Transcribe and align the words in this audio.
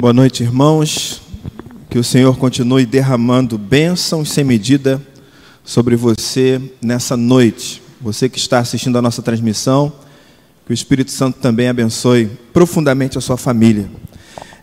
Boa 0.00 0.12
noite, 0.12 0.44
irmãos. 0.44 1.20
Que 1.90 1.98
o 1.98 2.04
Senhor 2.04 2.38
continue 2.38 2.86
derramando 2.86 3.58
bênçãos 3.58 4.30
sem 4.30 4.44
medida 4.44 5.02
sobre 5.64 5.96
você 5.96 6.62
nessa 6.80 7.16
noite. 7.16 7.82
Você 8.00 8.28
que 8.28 8.38
está 8.38 8.60
assistindo 8.60 8.96
a 8.96 9.02
nossa 9.02 9.22
transmissão, 9.22 9.92
que 10.64 10.72
o 10.72 10.72
Espírito 10.72 11.10
Santo 11.10 11.40
também 11.40 11.66
abençoe 11.66 12.30
profundamente 12.52 13.18
a 13.18 13.20
sua 13.20 13.36
família. 13.36 13.90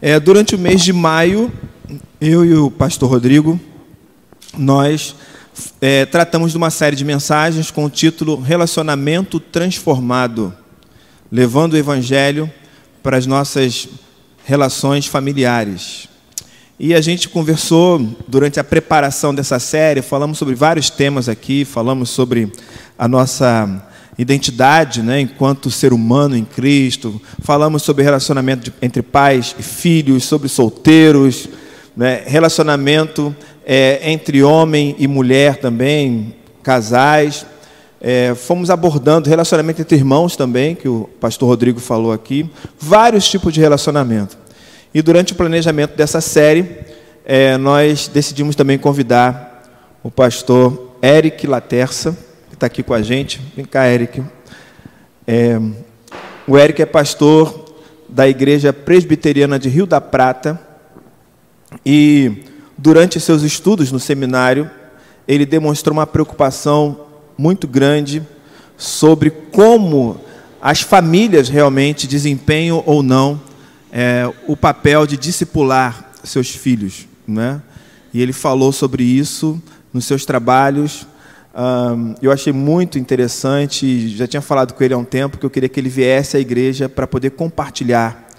É, 0.01 0.17
durante 0.21 0.55
o 0.55 0.57
mês 0.57 0.81
de 0.81 0.93
maio, 0.93 1.51
eu 2.21 2.45
e 2.45 2.53
o 2.53 2.71
pastor 2.71 3.09
Rodrigo, 3.09 3.59
nós 4.57 5.17
é, 5.81 6.05
tratamos 6.05 6.51
de 6.51 6.57
uma 6.57 6.69
série 6.69 6.95
de 6.95 7.03
mensagens 7.03 7.69
com 7.69 7.83
o 7.83 7.89
título 7.89 8.39
Relacionamento 8.39 9.41
Transformado, 9.41 10.53
levando 11.29 11.73
o 11.73 11.77
Evangelho 11.77 12.49
para 13.03 13.17
as 13.17 13.25
nossas 13.25 13.89
relações 14.45 15.07
familiares. 15.07 16.07
E 16.79 16.93
a 16.93 17.01
gente 17.01 17.27
conversou 17.27 17.99
durante 18.27 18.59
a 18.59 18.63
preparação 18.63 19.33
dessa 19.33 19.59
série, 19.59 20.01
falamos 20.01 20.37
sobre 20.37 20.55
vários 20.55 20.89
temas 20.89 21.27
aqui, 21.27 21.65
falamos 21.65 22.09
sobre 22.09 22.51
a 22.97 23.07
nossa 23.07 23.87
identidade 24.17 25.01
né, 25.01 25.19
enquanto 25.19 25.69
ser 25.71 25.91
humano 25.91 26.37
em 26.37 26.45
Cristo, 26.45 27.21
falamos 27.39 27.83
sobre 27.83 28.03
relacionamento 28.03 28.65
de, 28.65 28.73
entre 28.81 29.01
pais 29.01 29.55
e 29.57 29.63
filhos, 29.63 30.23
sobre 30.23 30.47
solteiros, 30.47 31.49
né, 31.95 32.23
relacionamento 32.25 33.35
é, 33.65 34.11
entre 34.11 34.43
homem 34.43 34.95
e 34.99 35.07
mulher 35.07 35.57
também, 35.57 36.35
casais. 36.61 37.45
É, 38.01 38.35
fomos 38.35 38.69
abordando 38.69 39.29
relacionamento 39.29 39.81
entre 39.81 39.95
irmãos 39.95 40.35
também, 40.35 40.75
que 40.75 40.87
o 40.87 41.09
pastor 41.19 41.49
Rodrigo 41.49 41.79
falou 41.79 42.11
aqui, 42.11 42.49
vários 42.79 43.27
tipos 43.27 43.53
de 43.53 43.59
relacionamento. 43.59 44.37
E 44.93 45.01
durante 45.01 45.33
o 45.33 45.35
planejamento 45.35 45.95
dessa 45.95 46.21
série, 46.21 46.69
é, 47.25 47.57
nós 47.57 48.07
decidimos 48.07 48.55
também 48.55 48.77
convidar 48.77 49.63
o 50.03 50.11
pastor 50.11 50.95
Eric 51.01 51.47
Laterça, 51.47 52.17
que 52.49 52.53
está 52.55 52.67
aqui 52.67 52.83
com 52.83 52.93
a 52.93 53.01
gente. 53.01 53.41
Vem 53.55 53.65
cá, 53.65 53.87
Eric. 53.87 54.23
É, 55.27 55.59
o 56.47 56.57
Eric 56.57 56.81
é 56.81 56.85
pastor 56.85 57.65
da 58.07 58.27
Igreja 58.27 58.71
Presbiteriana 58.71 59.57
de 59.57 59.67
Rio 59.67 59.85
da 59.85 59.99
Prata 59.99 60.59
e, 61.85 62.43
durante 62.77 63.19
seus 63.19 63.41
estudos 63.41 63.91
no 63.91 63.99
seminário, 63.99 64.69
ele 65.27 65.45
demonstrou 65.45 65.97
uma 65.97 66.05
preocupação 66.05 67.04
muito 67.37 67.67
grande 67.67 68.21
sobre 68.77 69.29
como 69.29 70.19
as 70.61 70.81
famílias 70.81 71.49
realmente 71.49 72.07
desempenham 72.07 72.83
ou 72.85 73.03
não 73.03 73.39
é, 73.91 74.29
o 74.47 74.57
papel 74.57 75.05
de 75.07 75.15
discipular 75.15 76.11
seus 76.23 76.49
filhos. 76.49 77.07
Né? 77.27 77.61
E 78.13 78.21
ele 78.21 78.33
falou 78.33 78.71
sobre 78.71 79.03
isso 79.03 79.61
nos 79.93 80.05
seus 80.05 80.25
trabalhos. 80.25 81.07
Um, 81.57 82.15
eu 82.21 82.31
achei 82.31 82.51
muito 82.51 82.99
interessante, 82.99 84.09
já 84.09 84.27
tinha 84.27 84.41
falado 84.41 84.73
com 84.73 84.83
ele 84.83 84.93
há 84.93 84.97
um 84.97 85.05
tempo, 85.05 85.37
que 85.37 85.45
eu 85.45 85.49
queria 85.49 85.69
que 85.69 85.79
ele 85.79 85.87
viesse 85.87 86.35
à 86.35 86.39
igreja 86.39 86.89
para 86.89 87.07
poder 87.07 87.31
compartilhar 87.31 88.29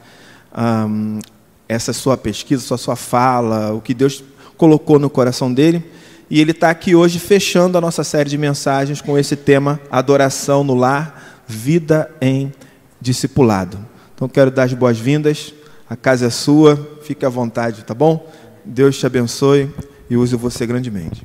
um, 0.55 1.21
essa 1.67 1.95
sua 1.95 2.17
pesquisa, 2.17 2.63
essa 2.63 2.77
sua 2.77 2.97
fala, 2.97 3.73
o 3.73 3.81
que 3.81 3.95
Deus 3.95 4.23
colocou 4.59 4.99
no 4.99 5.09
coração 5.09 5.53
dele. 5.53 5.83
E 6.29 6.41
ele 6.41 6.51
está 6.51 6.71
aqui 6.71 6.95
hoje 6.95 7.21
fechando 7.21 7.79
a 7.79 7.81
nossa 7.81 8.03
série 8.03 8.29
de 8.29 8.37
mensagens 8.37 9.01
com 9.01 9.17
esse 9.17 9.37
tema: 9.37 9.81
adoração 9.91 10.65
no 10.65 10.75
lar, 10.75 11.43
vida 11.47 12.11
em 12.21 12.53
discipulado. 13.01 13.79
Então 14.15 14.29
quero 14.29 14.51
dar 14.51 14.65
as 14.65 14.73
boas-vindas. 14.73 15.55
A 15.89 15.95
casa 15.95 16.27
é 16.27 16.31
sua, 16.31 16.99
fique 17.03 17.25
à 17.25 17.29
vontade, 17.29 17.85
tá 17.85 17.95
bom? 17.95 18.29
Deus 18.65 18.99
te 18.99 19.07
abençoe 19.07 19.71
e 20.11 20.17
use 20.17 20.35
você 20.35 20.67
grandemente. 20.67 21.25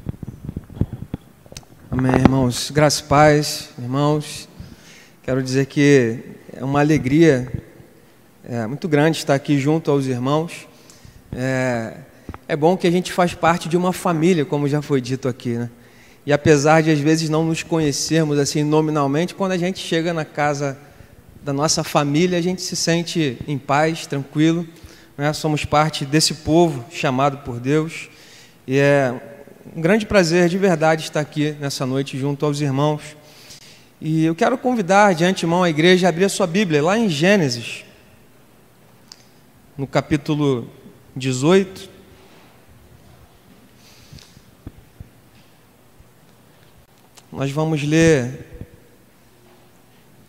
Amém, 1.90 2.14
irmãos. 2.14 2.70
Graças 2.70 3.00
e 3.00 3.04
paz, 3.04 3.70
irmãos. 3.80 4.48
Quero 5.23 5.42
dizer 5.42 5.66
que 5.66 6.20
é 6.54 6.64
uma 6.64 6.80
alegria 6.80 7.52
é, 8.44 8.67
muito 8.67 8.88
grande 8.88 9.17
estar 9.17 9.34
aqui 9.34 9.60
junto 9.60 9.90
aos 9.90 10.06
irmãos. 10.06 10.67
É, 11.32 11.98
é 12.52 12.56
bom 12.58 12.76
que 12.76 12.86
a 12.86 12.92
gente 12.92 13.14
faz 13.14 13.34
parte 13.34 13.70
de 13.70 13.78
uma 13.78 13.94
família, 13.94 14.44
como 14.44 14.67
já 14.67 14.82
foi 14.82 15.00
dito 15.00 15.30
aqui, 15.30 15.52
né? 15.52 15.70
E 16.26 16.34
apesar 16.34 16.84
de 16.84 16.92
às 16.92 17.00
vezes 17.00 17.30
não 17.30 17.45
nos 17.45 17.64
conhecermos 17.64 18.38
assim 18.38 18.62
nominalmente, 18.62 19.34
quando 19.34 19.54
a 19.54 19.58
gente 19.58 19.80
chega 19.80 20.14
na 20.14 20.26
casa 20.26 20.78
da 21.42 21.54
nossa 21.54 21.82
família, 21.82 22.38
a 22.38 22.42
gente 22.42 22.61
se 22.61 22.76
sente 22.76 23.38
em 23.48 23.58
paz, 23.58 24.06
tranquilo. 24.06 24.67
Né? 25.17 25.32
Somos 25.32 25.64
parte 25.64 26.04
desse 26.04 26.34
povo 26.34 26.84
chamado 26.92 27.38
por 27.38 27.58
Deus. 27.58 28.10
E 28.67 28.78
é 28.78 29.14
um 29.73 29.80
grande 29.80 30.06
prazer, 30.06 30.50
de 30.50 30.58
verdade, 30.58 31.04
estar 31.04 31.22
aqui 31.22 31.56
nessa 31.58 31.86
noite 31.86 32.20
junto 32.20 32.45
aos 32.45 32.60
irmãos. 32.60 33.16
E 34.02 34.26
eu 34.26 34.36
quero 34.36 34.58
convidar 34.58 35.16
de 35.16 35.23
antemão 35.23 35.64
a 35.64 35.70
igreja 35.70 36.06
a 36.06 36.10
abrir 36.10 36.26
a 36.26 36.30
sua 36.30 36.48
Bíblia 36.48 36.84
lá 36.84 36.98
em 36.98 37.08
Gênesis, 37.08 37.86
no 39.78 39.88
capítulo 39.88 40.70
18. 41.16 41.91
Nós 47.31 47.49
vamos 47.49 47.81
ler 47.81 48.45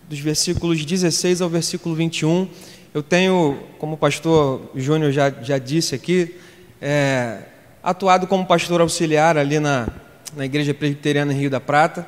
dos 0.09 0.21
versículos 0.21 0.85
16 0.85 1.41
ao 1.41 1.49
versículo 1.49 1.97
21. 1.97 2.49
Eu 2.95 3.03
tenho, 3.03 3.59
como 3.77 3.95
o 3.95 3.97
pastor 3.99 4.71
Júnior 4.77 5.11
já, 5.11 5.29
já 5.29 5.59
disse 5.59 5.97
aqui, 5.97 6.39
é, 6.81 7.39
atuado 7.83 8.29
como 8.29 8.47
pastor 8.47 8.81
auxiliar 8.81 9.37
ali 9.37 9.59
na, 9.59 9.89
na 10.37 10.45
Igreja 10.45 10.73
Presbiteriana 10.73 11.33
em 11.33 11.37
Rio 11.37 11.51
da 11.51 11.59
Prata. 11.59 12.07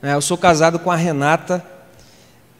É, 0.00 0.14
eu 0.14 0.20
sou 0.20 0.38
casado 0.38 0.78
com 0.78 0.92
a 0.92 0.96
Renata 0.96 1.64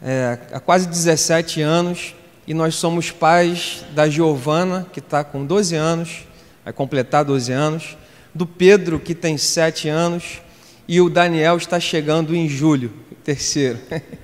é, 0.02 0.38
há 0.52 0.58
quase 0.58 0.88
17 0.88 1.62
anos 1.62 2.12
e 2.44 2.52
nós 2.54 2.74
somos 2.74 3.12
pais 3.12 3.84
da 3.94 4.08
Giovana, 4.08 4.84
que 4.92 4.98
está 4.98 5.22
com 5.22 5.46
12 5.46 5.76
anos, 5.76 6.26
vai 6.64 6.72
completar 6.72 7.24
12 7.24 7.52
anos, 7.52 7.96
do 8.34 8.46
Pedro, 8.48 8.98
que 8.98 9.14
tem 9.14 9.38
7 9.38 9.88
anos, 9.88 10.42
e 10.92 11.00
o 11.00 11.08
Daniel 11.08 11.56
está 11.56 11.80
chegando 11.80 12.36
em 12.36 12.47
julho, 12.47 12.92
terceiro. 13.25 13.78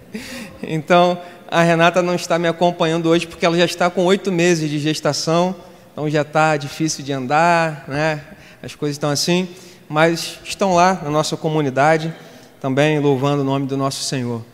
Então, 0.62 1.18
a 1.50 1.62
Renata 1.62 2.02
não 2.02 2.14
está 2.14 2.38
me 2.38 2.48
acompanhando 2.48 3.08
hoje 3.08 3.26
porque 3.26 3.46
ela 3.46 3.56
já 3.56 3.64
está 3.64 3.88
com 3.88 4.04
oito 4.04 4.32
meses 4.32 4.68
de 4.68 4.78
gestação, 4.78 5.54
então 5.92 6.10
já 6.10 6.22
está 6.22 6.56
difícil 6.56 7.04
de 7.04 7.12
andar, 7.12 7.84
né? 7.86 8.20
As 8.62 8.74
coisas 8.74 8.96
estão 8.96 9.08
assim, 9.08 9.48
mas 9.88 10.40
estão 10.44 10.74
lá 10.74 11.00
na 11.02 11.10
nossa 11.10 11.36
comunidade, 11.36 12.12
também 12.60 12.98
louvando 12.98 13.42
o 13.42 13.44
nome 13.44 13.66
do 13.66 13.76
nosso 13.76 14.02
Senhor. 14.02 14.44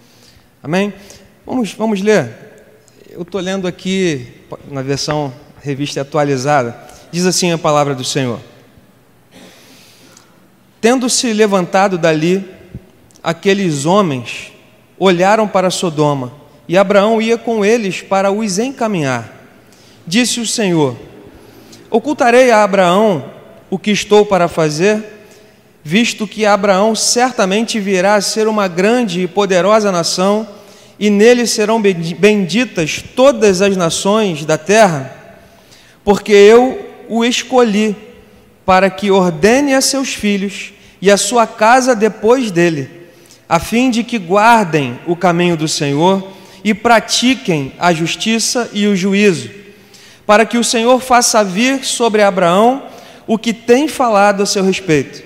Amém? 0.62 0.92
Vamos, 1.46 1.72
vamos 1.72 2.02
ler. 2.02 2.30
Eu 3.10 3.22
estou 3.22 3.40
lendo 3.40 3.66
aqui 3.66 4.42
na 4.70 4.82
versão 4.82 5.32
revista 5.62 6.02
atualizada. 6.02 6.76
Diz 7.10 7.24
assim 7.26 7.50
a 7.50 7.58
palavra 7.58 7.94
do 7.94 8.04
Senhor. 8.04 8.38
Tendo-se 10.84 11.32
levantado 11.32 11.96
dali 11.96 12.44
aqueles 13.22 13.86
homens, 13.86 14.52
olharam 14.98 15.48
para 15.48 15.70
Sodoma, 15.70 16.30
e 16.68 16.76
Abraão 16.76 17.22
ia 17.22 17.38
com 17.38 17.64
eles 17.64 18.02
para 18.02 18.30
os 18.30 18.58
encaminhar. 18.58 19.32
Disse 20.06 20.40
o 20.40 20.46
Senhor: 20.46 20.94
Ocultarei 21.90 22.50
a 22.50 22.62
Abraão 22.62 23.24
o 23.70 23.78
que 23.78 23.92
estou 23.92 24.26
para 24.26 24.46
fazer, 24.46 25.02
visto 25.82 26.26
que 26.26 26.44
Abraão 26.44 26.94
certamente 26.94 27.80
virá 27.80 28.16
a 28.16 28.20
ser 28.20 28.46
uma 28.46 28.68
grande 28.68 29.22
e 29.22 29.26
poderosa 29.26 29.90
nação, 29.90 30.46
e 31.00 31.08
nele 31.08 31.46
serão 31.46 31.80
benditas 31.80 33.02
todas 33.16 33.62
as 33.62 33.74
nações 33.74 34.44
da 34.44 34.58
terra, 34.58 35.16
porque 36.04 36.34
eu 36.34 36.78
o 37.08 37.24
escolhi 37.24 37.96
para 38.66 38.90
que 38.90 39.10
ordene 39.10 39.72
a 39.72 39.80
seus 39.80 40.12
filhos 40.12 40.73
e 41.04 41.10
a 41.10 41.18
sua 41.18 41.46
casa 41.46 41.94
depois 41.94 42.50
dele, 42.50 42.88
a 43.46 43.60
fim 43.60 43.90
de 43.90 44.02
que 44.02 44.16
guardem 44.16 44.98
o 45.06 45.14
caminho 45.14 45.54
do 45.54 45.68
Senhor 45.68 46.32
e 46.64 46.72
pratiquem 46.72 47.74
a 47.78 47.92
justiça 47.92 48.70
e 48.72 48.86
o 48.86 48.96
juízo, 48.96 49.50
para 50.26 50.46
que 50.46 50.56
o 50.56 50.64
Senhor 50.64 50.98
faça 51.02 51.44
vir 51.44 51.84
sobre 51.84 52.22
Abraão 52.22 52.84
o 53.26 53.36
que 53.36 53.52
tem 53.52 53.86
falado 53.86 54.42
a 54.42 54.46
seu 54.46 54.64
respeito. 54.64 55.22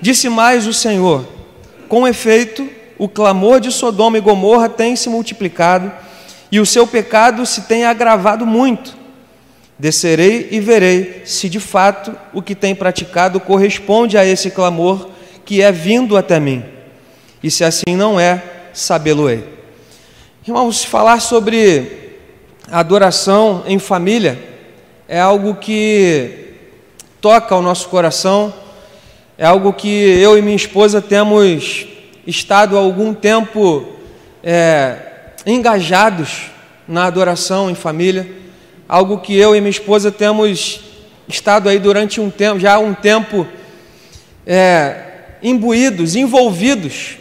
Disse 0.00 0.28
mais 0.28 0.66
o 0.66 0.72
Senhor: 0.72 1.24
com 1.88 2.08
efeito, 2.08 2.68
o 2.98 3.08
clamor 3.08 3.60
de 3.60 3.70
Sodoma 3.70 4.18
e 4.18 4.20
Gomorra 4.20 4.68
tem 4.68 4.96
se 4.96 5.08
multiplicado 5.08 5.92
e 6.50 6.58
o 6.58 6.66
seu 6.66 6.88
pecado 6.88 7.46
se 7.46 7.60
tem 7.60 7.84
agravado 7.84 8.44
muito. 8.44 8.96
Descerei 9.78 10.48
e 10.52 10.60
verei 10.60 11.22
se 11.24 11.48
de 11.48 11.58
fato 11.58 12.14
o 12.32 12.40
que 12.40 12.54
tem 12.54 12.74
praticado 12.74 13.40
corresponde 13.40 14.16
a 14.16 14.24
esse 14.24 14.50
clamor 14.50 15.10
que 15.44 15.60
é 15.60 15.72
vindo 15.72 16.16
até 16.16 16.38
mim. 16.38 16.64
E 17.42 17.50
se 17.50 17.64
assim 17.64 17.96
não 17.96 18.18
é, 18.18 18.42
sabê-lo-ei. 18.72 19.44
Irmãos, 20.46 20.84
falar 20.84 21.20
sobre 21.20 22.18
adoração 22.70 23.64
em 23.66 23.78
família 23.78 24.38
é 25.08 25.20
algo 25.20 25.56
que 25.56 26.54
toca 27.20 27.56
o 27.56 27.62
nosso 27.62 27.88
coração, 27.88 28.52
é 29.36 29.44
algo 29.44 29.72
que 29.72 29.88
eu 29.88 30.38
e 30.38 30.42
minha 30.42 30.56
esposa 30.56 31.02
temos 31.02 31.86
estado 32.26 32.76
há 32.76 32.80
algum 32.80 33.12
tempo 33.12 33.86
é, 34.42 34.96
engajados 35.46 36.50
na 36.86 37.06
adoração 37.06 37.70
em 37.70 37.74
família, 37.74 38.43
algo 38.88 39.18
que 39.18 39.36
eu 39.36 39.54
e 39.54 39.60
minha 39.60 39.70
esposa 39.70 40.12
temos 40.12 40.80
estado 41.28 41.68
aí 41.68 41.78
durante 41.78 42.20
um 42.20 42.30
tempo, 42.30 42.60
já 42.60 42.74
há 42.74 42.78
um 42.78 42.94
tempo, 42.94 43.46
é, 44.46 44.96
imbuídos, 45.42 46.16
envolvidos, 46.16 47.16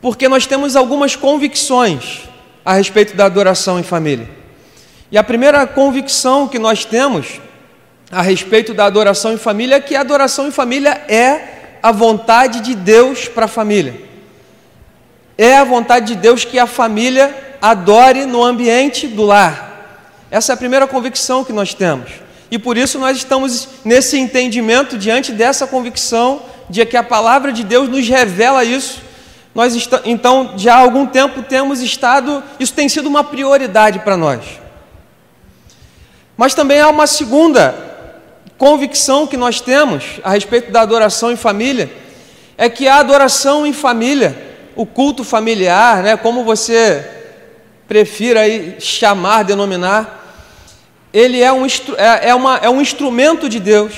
porque 0.00 0.28
nós 0.28 0.46
temos 0.46 0.76
algumas 0.76 1.14
convicções 1.16 2.22
a 2.64 2.74
respeito 2.74 3.16
da 3.16 3.26
adoração 3.26 3.78
em 3.78 3.82
família. 3.82 4.28
E 5.10 5.16
a 5.16 5.22
primeira 5.22 5.66
convicção 5.66 6.48
que 6.48 6.58
nós 6.58 6.84
temos 6.84 7.40
a 8.10 8.22
respeito 8.22 8.74
da 8.74 8.86
adoração 8.86 9.32
em 9.32 9.38
família 9.38 9.76
é 9.76 9.80
que 9.80 9.94
a 9.94 10.00
adoração 10.00 10.48
em 10.48 10.50
família 10.50 11.02
é 11.08 11.78
a 11.82 11.92
vontade 11.92 12.60
de 12.60 12.74
Deus 12.74 13.28
para 13.28 13.44
a 13.44 13.48
família. 13.48 13.94
É 15.38 15.56
a 15.56 15.64
vontade 15.64 16.14
de 16.14 16.16
Deus 16.16 16.44
que 16.44 16.58
a 16.58 16.66
família 16.66 17.34
adore 17.60 18.24
no 18.24 18.42
ambiente 18.42 19.06
do 19.06 19.24
lar. 19.24 19.65
Essa 20.30 20.52
é 20.52 20.54
a 20.54 20.56
primeira 20.56 20.86
convicção 20.86 21.44
que 21.44 21.52
nós 21.52 21.74
temos. 21.74 22.10
E 22.50 22.58
por 22.58 22.76
isso 22.76 22.98
nós 22.98 23.16
estamos 23.16 23.68
nesse 23.84 24.18
entendimento, 24.18 24.96
diante 24.96 25.32
dessa 25.32 25.66
convicção, 25.66 26.42
de 26.68 26.84
que 26.84 26.96
a 26.96 27.02
palavra 27.02 27.52
de 27.52 27.64
Deus 27.64 27.88
nos 27.88 28.06
revela 28.08 28.64
isso. 28.64 29.02
Nós 29.54 29.74
então, 30.04 30.52
já 30.56 30.74
há 30.74 30.78
algum 30.78 31.06
tempo 31.06 31.42
temos 31.42 31.80
estado, 31.80 32.42
isso 32.60 32.74
tem 32.74 32.88
sido 32.88 33.06
uma 33.06 33.24
prioridade 33.24 34.00
para 34.00 34.16
nós. 34.16 34.44
Mas 36.36 36.54
também 36.54 36.80
há 36.80 36.88
uma 36.88 37.06
segunda 37.06 37.74
convicção 38.58 39.26
que 39.26 39.36
nós 39.36 39.60
temos 39.60 40.20
a 40.22 40.30
respeito 40.30 40.70
da 40.70 40.82
adoração 40.82 41.32
em 41.32 41.36
família, 41.36 41.90
é 42.58 42.68
que 42.68 42.86
a 42.86 42.96
adoração 42.96 43.66
em 43.66 43.72
família, 43.72 44.36
o 44.74 44.84
culto 44.84 45.24
familiar, 45.24 46.02
né, 46.02 46.16
como 46.16 46.44
você 46.44 47.04
prefira 47.88 48.40
aí 48.40 48.76
chamar, 48.78 49.44
denominar, 49.44 50.15
ele 51.16 51.40
é 51.40 51.50
um, 51.50 51.64
é, 51.64 52.28
é, 52.28 52.34
uma, 52.34 52.58
é 52.58 52.68
um 52.68 52.78
instrumento 52.78 53.48
de 53.48 53.58
Deus 53.58 53.94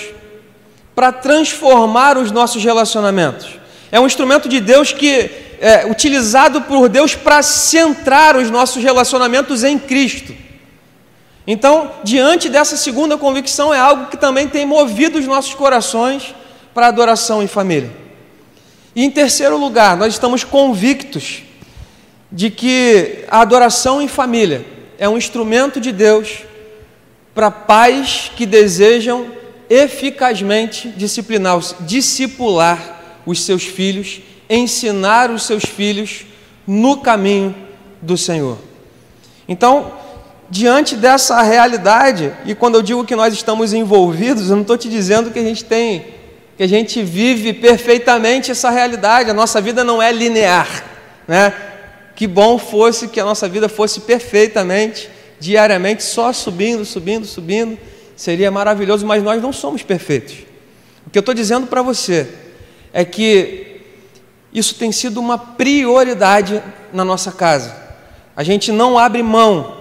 para 0.95 1.11
transformar 1.11 2.17
os 2.17 2.31
nossos 2.31 2.63
relacionamentos. 2.63 3.59
É 3.91 3.99
um 3.99 4.07
instrumento 4.07 4.49
de 4.49 4.61
Deus 4.61 4.93
que 4.93 5.29
é 5.61 5.85
utilizado 5.85 6.63
por 6.63 6.89
Deus 6.89 7.17
para 7.17 7.43
centrar 7.43 8.37
os 8.37 8.53
nossos 8.53 8.81
relacionamentos 8.85 9.65
em 9.65 9.77
Cristo. 9.81 10.33
Então, 11.45 11.91
diante 12.05 12.49
dessa 12.49 12.77
segunda 12.77 13.19
convicção, 13.19 13.75
é 13.75 13.81
algo 13.81 14.07
que 14.07 14.17
também 14.17 14.47
tem 14.47 14.65
movido 14.65 15.19
os 15.19 15.27
nossos 15.27 15.55
corações 15.55 16.33
para 16.73 16.87
adoração 16.87 17.43
em 17.43 17.49
família. 17.49 17.91
E 18.95 19.05
em 19.05 19.11
terceiro 19.11 19.57
lugar, 19.57 19.97
nós 19.97 20.15
estamos 20.15 20.45
convictos 20.45 21.43
de 22.31 22.49
que 22.49 23.25
a 23.29 23.41
adoração 23.41 24.01
em 24.01 24.07
família 24.07 24.65
é 25.01 25.09
um 25.09 25.19
instrumento 25.19 25.81
de 25.81 25.91
Deus 25.91 26.47
para 27.39 27.53
pais 27.53 28.33
que 28.35 28.45
desejam 28.45 29.31
eficazmente 29.71 30.89
disciplinar, 30.89 31.61
discipular 31.83 33.21
os 33.25 33.45
seus 33.45 33.63
filhos, 33.63 34.21
ensinar 34.51 35.31
os 35.31 35.45
seus 35.45 35.63
filhos 35.65 36.27
no 36.67 36.97
caminho 36.97 37.55
do 38.03 38.19
Senhor. 38.19 38.59
Então, 39.47 39.93
diante 40.51 40.97
dessa 40.97 41.41
realidade, 41.41 42.35
e 42.45 42.57
quando 42.57 42.75
eu 42.75 42.83
digo 42.83 43.05
que 43.05 43.15
nós 43.15 43.33
estamos 43.33 43.73
envolvidos, 43.73 44.51
eu 44.51 44.57
não 44.57 44.63
estou 44.63 44.77
te 44.77 44.89
dizendo 44.89 45.31
que 45.31 45.39
a 45.39 45.45
gente 45.45 45.65
tem, 45.65 46.07
que 46.57 46.65
a 46.65 46.69
gente 46.69 47.05
vive 47.05 47.53
perfeitamente 47.53 48.51
essa 48.51 48.69
realidade, 48.69 49.31
a 49.31 49.35
nossa 49.35 49.61
vida 49.61 49.85
não 49.85 50.03
é 50.03 50.11
linear, 50.11 50.85
né? 51.29 51.55
Que 52.17 52.27
bom 52.27 52.59
fosse 52.59 53.07
que 53.07 53.21
a 53.21 53.25
nossa 53.25 53.49
vida 53.49 53.69
fosse 53.69 54.01
perfeitamente, 54.01 55.09
diariamente, 55.41 56.03
só 56.03 56.33
subindo, 56.33 56.85
subindo, 56.85 57.27
subindo, 57.27 57.79
seria 58.17 58.51
maravilhoso, 58.51 59.07
mas 59.07 59.23
nós 59.23 59.41
não 59.41 59.53
somos 59.53 59.83
perfeitos. 59.83 60.39
O 61.07 61.11
que 61.11 61.19
eu 61.19 61.21
estou 61.21 61.35
dizendo 61.35 61.67
para 61.67 61.83
você 61.83 62.29
é 62.93 63.05
que 63.05 63.81
isso 64.53 64.75
tem 64.75 64.91
sido 64.91 65.21
uma 65.21 65.39
prioridade 65.39 66.63
na 66.93 67.05
nossa 67.05 67.31
casa. 67.31 67.75
A 68.35 68.43
gente 68.43 68.73
não 68.73 68.99
abre 68.99 69.23
mão 69.23 69.79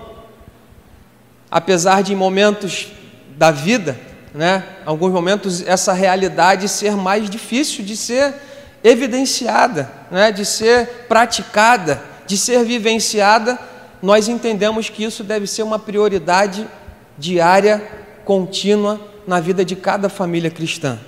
apesar 1.50 2.04
de 2.04 2.14
em 2.14 2.16
momentos 2.16 2.90
da 3.38 3.52
vida, 3.52 3.98
né, 4.34 4.64
alguns 4.86 5.12
momentos 5.12 5.66
essa 5.66 5.94
realidade 5.94 6.68
ser 6.68 6.96
mais 6.96 7.30
difícil 7.30 7.84
de 7.84 7.96
ser 7.96 8.34
evidenciada, 8.84 9.92
né, 10.12 10.32
de 10.32 10.46
ser 10.46 11.06
praticada, 11.08 12.02
de 12.26 12.38
ser 12.38 12.64
vivenciada, 12.64 13.58
nós 14.02 14.28
entendemos 14.28 14.90
que 14.90 15.04
isso 15.04 15.24
deve 15.24 15.48
ser 15.48 15.64
uma 15.64 15.80
prioridade 15.80 16.68
diária, 17.18 17.82
contínua 18.24 19.00
na 19.26 19.40
vida 19.40 19.66
de 19.66 19.76
cada 19.76 20.10
família 20.10 20.50
cristã. 20.50 21.00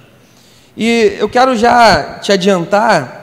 E 0.76 1.16
eu 1.20 1.30
quero 1.30 1.56
já 1.56 2.20
te 2.20 2.32
adiantar, 2.32 3.18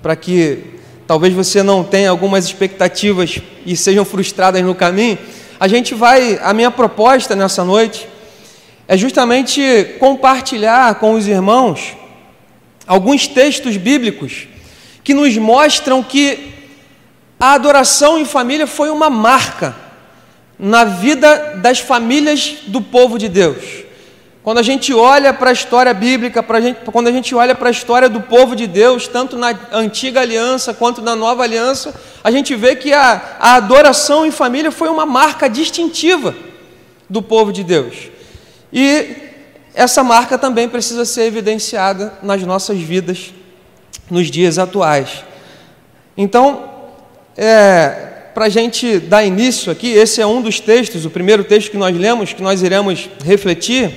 para 0.00 0.16
que 0.16 0.80
talvez 1.06 1.34
você 1.34 1.62
não 1.62 1.84
tenha 1.84 2.10
algumas 2.10 2.44
expectativas 2.44 3.38
e 3.66 3.76
sejam 3.76 4.04
frustradas 4.04 4.62
no 4.62 4.74
caminho, 4.74 5.18
a 5.58 5.68
gente 5.68 5.94
vai, 5.94 6.38
a 6.42 6.52
minha 6.52 6.70
proposta 6.70 7.36
nessa 7.36 7.64
noite 7.64 8.08
é 8.88 8.96
justamente 8.96 9.96
compartilhar 9.98 10.96
com 10.96 11.14
os 11.14 11.26
irmãos 11.26 11.96
alguns 12.86 13.26
textos 13.26 13.76
bíblicos 13.76 14.48
que 15.04 15.14
nos 15.14 15.36
mostram 15.36 16.02
que 16.02 16.61
a 17.42 17.54
adoração 17.54 18.20
em 18.20 18.24
família 18.24 18.68
foi 18.68 18.88
uma 18.88 19.10
marca 19.10 19.74
na 20.56 20.84
vida 20.84 21.56
das 21.56 21.80
famílias 21.80 22.58
do 22.68 22.80
povo 22.80 23.18
de 23.18 23.28
Deus. 23.28 23.82
Quando 24.44 24.58
a 24.58 24.62
gente 24.62 24.94
olha 24.94 25.34
para 25.34 25.50
a 25.50 25.52
história 25.52 25.92
bíblica, 25.92 26.44
gente, 26.60 26.78
quando 26.92 27.08
a 27.08 27.10
gente 27.10 27.34
olha 27.34 27.52
para 27.52 27.66
a 27.66 27.72
história 27.72 28.08
do 28.08 28.20
povo 28.20 28.54
de 28.54 28.68
Deus, 28.68 29.08
tanto 29.08 29.36
na 29.36 29.58
antiga 29.72 30.20
aliança 30.20 30.72
quanto 30.72 31.02
na 31.02 31.16
nova 31.16 31.42
aliança, 31.42 31.92
a 32.22 32.30
gente 32.30 32.54
vê 32.54 32.76
que 32.76 32.92
a, 32.92 33.36
a 33.40 33.54
adoração 33.56 34.24
em 34.24 34.30
família 34.30 34.70
foi 34.70 34.88
uma 34.88 35.04
marca 35.04 35.50
distintiva 35.50 36.36
do 37.10 37.20
povo 37.20 37.52
de 37.52 37.64
Deus. 37.64 38.08
E 38.72 39.16
essa 39.74 40.04
marca 40.04 40.38
também 40.38 40.68
precisa 40.68 41.04
ser 41.04 41.22
evidenciada 41.22 42.16
nas 42.22 42.40
nossas 42.44 42.78
vidas 42.78 43.34
nos 44.08 44.30
dias 44.30 44.60
atuais. 44.60 45.24
Então, 46.16 46.70
é, 47.36 48.12
para 48.34 48.46
a 48.46 48.48
gente 48.48 48.98
dar 48.98 49.24
início 49.24 49.70
aqui, 49.70 49.92
esse 49.92 50.20
é 50.20 50.26
um 50.26 50.40
dos 50.40 50.60
textos, 50.60 51.04
o 51.04 51.10
primeiro 51.10 51.44
texto 51.44 51.70
que 51.70 51.76
nós 51.76 51.96
lemos, 51.96 52.32
que 52.32 52.42
nós 52.42 52.62
iremos 52.62 53.08
refletir. 53.24 53.90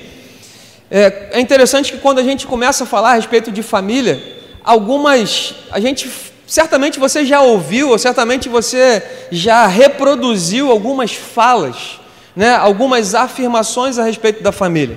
É, 0.90 1.30
é 1.34 1.40
interessante 1.40 1.92
que 1.92 1.98
quando 1.98 2.20
a 2.20 2.24
gente 2.24 2.46
começa 2.46 2.84
a 2.84 2.88
falar 2.88 3.12
a 3.12 3.16
respeito 3.16 3.52
de 3.52 3.64
família, 3.64 4.22
algumas. 4.64 5.56
A 5.72 5.80
gente. 5.80 6.10
Certamente 6.48 7.00
você 7.00 7.26
já 7.26 7.42
ouviu, 7.42 7.90
ou 7.90 7.98
certamente 7.98 8.48
você 8.48 9.02
já 9.32 9.66
reproduziu 9.66 10.70
algumas 10.70 11.12
falas, 11.12 12.00
né, 12.36 12.54
algumas 12.54 13.16
afirmações 13.16 13.98
a 13.98 14.04
respeito 14.04 14.44
da 14.44 14.52
família. 14.52 14.96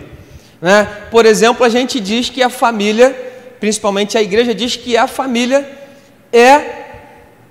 Né? 0.60 0.86
Por 1.10 1.24
exemplo, 1.24 1.64
a 1.64 1.70
gente 1.70 2.00
diz 2.00 2.28
que 2.28 2.42
a 2.42 2.50
família, 2.50 3.16
principalmente 3.58 4.18
a 4.18 4.22
igreja, 4.22 4.54
diz 4.54 4.76
que 4.76 4.94
a 4.94 5.06
família 5.06 5.66
é 6.30 6.87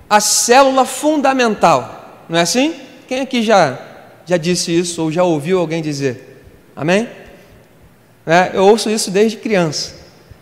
a 0.08 0.20
célula 0.20 0.84
fundamental. 0.84 2.24
Não 2.28 2.38
é 2.38 2.42
assim? 2.42 2.74
Quem 3.06 3.20
aqui 3.20 3.42
já, 3.42 3.78
já 4.26 4.36
disse 4.36 4.76
isso 4.76 5.02
ou 5.02 5.12
já 5.12 5.24
ouviu 5.24 5.58
alguém 5.58 5.82
dizer? 5.82 6.42
Amém? 6.74 7.08
Né? 8.24 8.50
Eu 8.54 8.64
ouço 8.64 8.90
isso 8.90 9.10
desde 9.10 9.36
criança. 9.36 9.96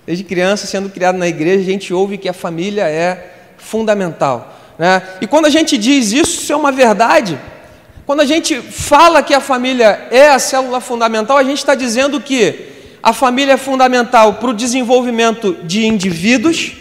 Desde 0.04 0.24
criança, 0.24 0.66
sendo 0.66 0.90
criado 0.90 1.18
na 1.18 1.26
igreja, 1.26 1.60
a 1.60 1.72
gente 1.72 1.92
ouve 1.92 2.18
que 2.18 2.28
a 2.28 2.32
família 2.32 2.88
é 2.88 3.34
fundamental. 3.56 4.56
Né? 4.78 5.02
E 5.20 5.26
quando 5.26 5.46
a 5.46 5.50
gente 5.50 5.76
diz 5.78 6.12
isso, 6.12 6.42
isso 6.42 6.52
é 6.52 6.56
uma 6.56 6.70
verdade. 6.70 7.38
Quando 8.04 8.20
a 8.20 8.24
gente 8.24 8.60
fala 8.60 9.22
que 9.22 9.34
a 9.34 9.40
família 9.40 10.06
é 10.12 10.28
a 10.28 10.38
célula 10.38 10.80
fundamental, 10.80 11.36
a 11.36 11.42
gente 11.42 11.58
está 11.58 11.74
dizendo 11.74 12.20
que 12.20 12.68
a 13.02 13.12
família 13.12 13.54
é 13.54 13.56
fundamental 13.56 14.34
para 14.34 14.50
o 14.50 14.54
desenvolvimento 14.54 15.56
de 15.64 15.86
indivíduos. 15.86 16.72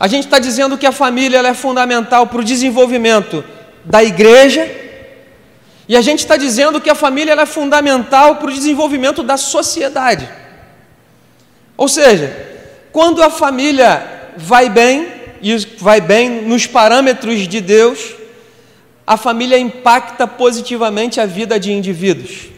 A 0.00 0.06
gente 0.06 0.24
está 0.24 0.38
dizendo 0.38 0.78
que 0.78 0.86
a 0.86 0.92
família 0.92 1.38
é 1.38 1.54
fundamental 1.54 2.26
para 2.28 2.40
o 2.40 2.44
desenvolvimento 2.44 3.44
da 3.84 4.04
igreja. 4.04 4.68
E 5.88 5.96
a 5.96 6.00
gente 6.00 6.20
está 6.20 6.36
dizendo 6.36 6.80
que 6.80 6.90
a 6.90 6.94
família 6.94 7.32
é 7.32 7.46
fundamental 7.46 8.36
para 8.36 8.48
o 8.48 8.52
desenvolvimento 8.52 9.22
da 9.22 9.36
sociedade. 9.36 10.28
Ou 11.76 11.88
seja, 11.88 12.32
quando 12.92 13.22
a 13.22 13.30
família 13.30 14.32
vai 14.36 14.68
bem, 14.68 15.08
e 15.42 15.56
vai 15.78 16.00
bem 16.00 16.42
nos 16.42 16.66
parâmetros 16.66 17.48
de 17.48 17.60
Deus, 17.60 18.14
a 19.06 19.16
família 19.16 19.58
impacta 19.58 20.26
positivamente 20.26 21.20
a 21.20 21.26
vida 21.26 21.58
de 21.58 21.72
indivíduos. 21.72 22.50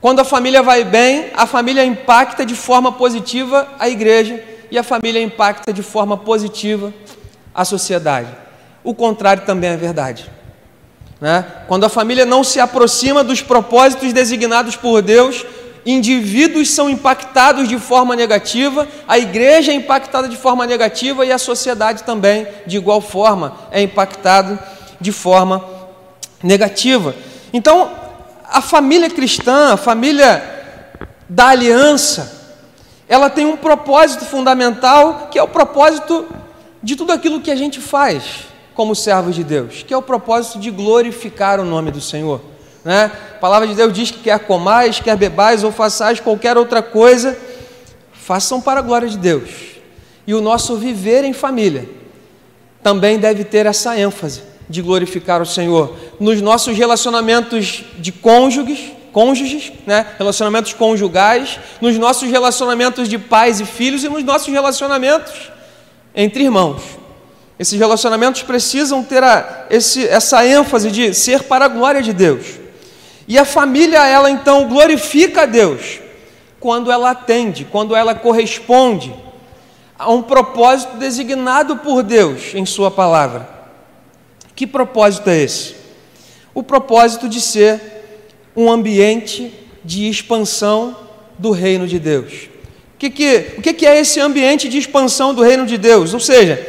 Quando 0.00 0.20
a 0.20 0.24
família 0.24 0.62
vai 0.62 0.82
bem, 0.82 1.26
a 1.34 1.46
família 1.46 1.84
impacta 1.84 2.44
de 2.44 2.54
forma 2.54 2.90
positiva 2.90 3.68
a 3.78 3.88
igreja 3.88 4.53
e 4.70 4.78
a 4.78 4.82
família 4.82 5.22
impacta 5.22 5.72
de 5.72 5.82
forma 5.82 6.16
positiva 6.16 6.92
a 7.54 7.64
sociedade. 7.64 8.28
O 8.82 8.94
contrário 8.94 9.44
também 9.44 9.70
é 9.70 9.76
verdade. 9.76 10.30
Né? 11.20 11.44
Quando 11.68 11.84
a 11.84 11.88
família 11.88 12.26
não 12.26 12.44
se 12.44 12.60
aproxima 12.60 13.24
dos 13.24 13.40
propósitos 13.40 14.12
designados 14.12 14.76
por 14.76 15.00
Deus, 15.00 15.44
indivíduos 15.86 16.70
são 16.70 16.88
impactados 16.90 17.68
de 17.68 17.78
forma 17.78 18.16
negativa, 18.16 18.88
a 19.06 19.18
igreja 19.18 19.72
é 19.72 19.74
impactada 19.74 20.28
de 20.28 20.36
forma 20.36 20.66
negativa 20.66 21.24
e 21.24 21.32
a 21.32 21.38
sociedade 21.38 22.02
também, 22.02 22.46
de 22.66 22.76
igual 22.76 23.00
forma, 23.00 23.56
é 23.70 23.82
impactada 23.82 24.58
de 25.00 25.12
forma 25.12 25.64
negativa. 26.42 27.14
Então, 27.52 27.90
a 28.50 28.60
família 28.60 29.10
cristã, 29.10 29.72
a 29.72 29.76
família 29.76 30.42
da 31.28 31.48
aliança, 31.48 32.43
ela 33.08 33.28
tem 33.28 33.46
um 33.46 33.56
propósito 33.56 34.24
fundamental, 34.24 35.28
que 35.30 35.38
é 35.38 35.42
o 35.42 35.48
propósito 35.48 36.26
de 36.82 36.96
tudo 36.96 37.12
aquilo 37.12 37.40
que 37.40 37.50
a 37.50 37.56
gente 37.56 37.80
faz 37.80 38.46
como 38.74 38.94
servos 38.94 39.34
de 39.34 39.44
Deus, 39.44 39.84
que 39.86 39.94
é 39.94 39.96
o 39.96 40.02
propósito 40.02 40.58
de 40.58 40.70
glorificar 40.70 41.60
o 41.60 41.64
nome 41.64 41.90
do 41.90 42.00
Senhor. 42.00 42.40
Né? 42.84 43.10
A 43.36 43.38
palavra 43.38 43.68
de 43.68 43.74
Deus 43.74 43.92
diz 43.92 44.10
que 44.10 44.18
quer 44.18 44.38
comais, 44.40 45.00
quer 45.00 45.16
bebais 45.16 45.62
ou 45.64 45.70
façais 45.70 46.20
qualquer 46.20 46.58
outra 46.58 46.82
coisa, 46.82 47.36
façam 48.12 48.60
para 48.60 48.80
a 48.80 48.82
glória 48.82 49.08
de 49.08 49.16
Deus. 49.16 49.50
E 50.26 50.34
o 50.34 50.40
nosso 50.40 50.76
viver 50.76 51.24
em 51.24 51.32
família 51.32 51.88
também 52.82 53.18
deve 53.18 53.44
ter 53.44 53.66
essa 53.66 53.98
ênfase 53.98 54.42
de 54.68 54.82
glorificar 54.82 55.40
o 55.40 55.46
Senhor 55.46 55.94
nos 56.18 56.40
nossos 56.40 56.76
relacionamentos 56.76 57.84
de 57.98 58.10
cônjuges, 58.10 58.92
cônjuges, 59.14 59.72
né? 59.86 60.04
relacionamentos 60.18 60.74
conjugais, 60.74 61.60
nos 61.80 61.96
nossos 61.96 62.28
relacionamentos 62.28 63.08
de 63.08 63.16
pais 63.16 63.60
e 63.60 63.64
filhos 63.64 64.02
e 64.02 64.08
nos 64.08 64.24
nossos 64.24 64.52
relacionamentos 64.52 65.52
entre 66.12 66.42
irmãos. 66.42 66.82
Esses 67.56 67.78
relacionamentos 67.78 68.42
precisam 68.42 69.04
ter 69.04 69.22
a, 69.22 69.66
esse, 69.70 70.04
essa 70.08 70.44
ênfase 70.44 70.90
de 70.90 71.14
ser 71.14 71.44
para 71.44 71.66
a 71.66 71.68
glória 71.68 72.02
de 72.02 72.12
Deus. 72.12 72.44
E 73.28 73.38
a 73.38 73.44
família, 73.44 74.04
ela 74.04 74.28
então 74.28 74.68
glorifica 74.68 75.42
a 75.42 75.46
Deus 75.46 76.00
quando 76.58 76.90
ela 76.90 77.10
atende, 77.10 77.64
quando 77.64 77.94
ela 77.94 78.16
corresponde 78.16 79.14
a 79.96 80.10
um 80.10 80.22
propósito 80.22 80.96
designado 80.96 81.76
por 81.76 82.02
Deus 82.02 82.52
em 82.52 82.66
Sua 82.66 82.90
palavra. 82.90 83.48
Que 84.56 84.66
propósito 84.66 85.30
é 85.30 85.38
esse? 85.38 85.76
O 86.52 86.64
propósito 86.64 87.28
de 87.28 87.40
ser 87.40 87.93
um 88.56 88.70
ambiente 88.70 89.52
de 89.84 90.08
expansão 90.08 90.96
do 91.38 91.50
reino 91.50 91.86
de 91.86 91.98
Deus. 91.98 92.48
O 92.94 92.98
que, 92.98 93.54
o 93.58 93.62
que, 93.62 93.86
é 93.86 93.98
esse 93.98 94.20
ambiente 94.20 94.68
de 94.68 94.78
expansão 94.78 95.34
do 95.34 95.42
reino 95.42 95.66
de 95.66 95.76
Deus? 95.76 96.14
Ou 96.14 96.20
seja, 96.20 96.64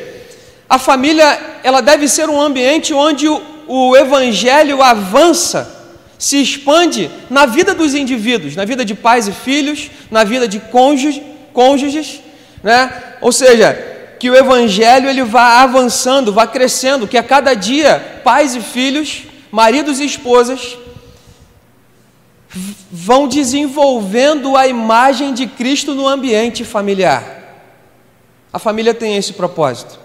a 0.68 0.78
família 0.78 1.40
ela 1.64 1.82
deve 1.82 2.08
ser 2.08 2.30
um 2.30 2.42
ambiente 2.42 2.94
onde 2.94 3.28
o, 3.28 3.42
o 3.68 3.96
evangelho 3.96 4.82
avança, 4.82 5.74
se 6.18 6.42
expande 6.42 7.10
na 7.30 7.46
vida 7.46 7.74
dos 7.74 7.94
indivíduos, 7.94 8.56
na 8.56 8.66
vida 8.66 8.84
de 8.84 8.96
pais 8.96 9.28
e 9.28 9.32
filhos, 9.32 9.92
na 10.10 10.24
vida 10.24 10.48
de 10.48 10.60
cônjuges, 10.60 11.22
cônjuges 11.54 12.22
né? 12.66 12.92
Ou 13.22 13.32
seja, 13.32 13.74
que 14.20 14.28
o 14.28 14.36
evangelho 14.36 15.08
ele 15.08 15.24
vá 15.24 15.62
avançando, 15.62 16.34
vá 16.34 16.48
crescendo, 16.48 17.08
que 17.08 17.16
a 17.16 17.22
cada 17.22 17.54
dia 17.54 18.22
pais 18.24 18.56
e 18.56 18.60
filhos, 18.60 19.22
maridos 19.52 20.00
e 20.00 20.06
esposas 20.06 20.76
vão 22.92 23.28
desenvolvendo 23.28 24.56
a 24.56 24.68
imagem 24.68 25.34
de 25.34 25.46
Cristo 25.46 25.94
no 25.94 26.08
ambiente 26.08 26.64
familiar. 26.64 27.24
A 28.52 28.60
família 28.60 28.94
tem 28.94 29.18
esse 29.18 29.34
propósito. 29.34 30.00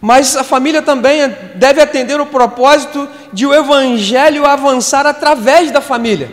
Mas 0.00 0.36
a 0.36 0.44
família 0.44 0.82
também 0.82 1.34
deve 1.54 1.80
atender 1.80 2.20
o 2.20 2.26
propósito 2.26 3.08
de 3.32 3.46
o 3.46 3.54
evangelho 3.54 4.44
avançar 4.44 5.06
através 5.06 5.70
da 5.70 5.80
família. 5.80 6.30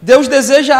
Deus 0.00 0.26
deseja 0.26 0.76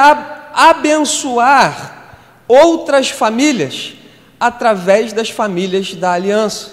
abençoar 0.54 2.16
outras 2.48 3.10
famílias 3.10 3.92
através 4.40 5.12
das 5.12 5.28
famílias 5.28 5.94
da 5.94 6.12
aliança, 6.12 6.72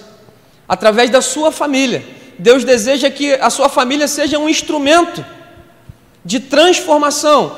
através 0.67 1.09
da 1.09 1.21
sua 1.21 1.51
família. 1.51 2.03
Deus 2.39 2.63
deseja 2.63 3.09
que 3.09 3.33
a 3.33 3.49
sua 3.49 3.67
família 3.67 4.07
seja 4.07 4.39
um 4.39 4.47
instrumento 4.47 5.23
de 6.25 6.39
transformação, 6.39 7.51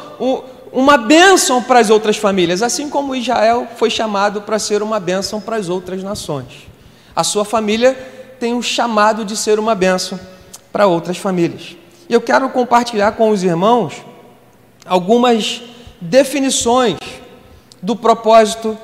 uma 0.72 0.98
bênção 0.98 1.62
para 1.62 1.80
as 1.80 1.90
outras 1.90 2.18
famílias, 2.18 2.62
assim 2.62 2.90
como 2.90 3.16
Israel 3.16 3.68
foi 3.78 3.90
chamado 3.90 4.42
para 4.42 4.60
ser 4.60 4.82
uma 4.82 5.00
bênção 5.00 5.40
para 5.40 5.56
as 5.56 5.70
outras 5.70 6.04
nações. 6.04 6.68
A 7.16 7.24
sua 7.24 7.46
família 7.46 7.94
tem 8.40 8.54
um 8.54 8.62
chamado 8.62 9.24
de 9.24 9.38
ser 9.38 9.60
uma 9.60 9.74
bênção 9.74 10.20
para 10.72 10.88
outras 10.88 11.18
famílias. 11.18 11.78
E 12.10 12.14
eu 12.14 12.20
quero 12.20 12.50
compartilhar 12.50 13.14
com 13.14 13.30
os 13.30 13.44
irmãos 13.44 13.94
algumas 14.86 15.62
definições 16.02 16.98
do 17.82 17.96
propósito 17.96 18.78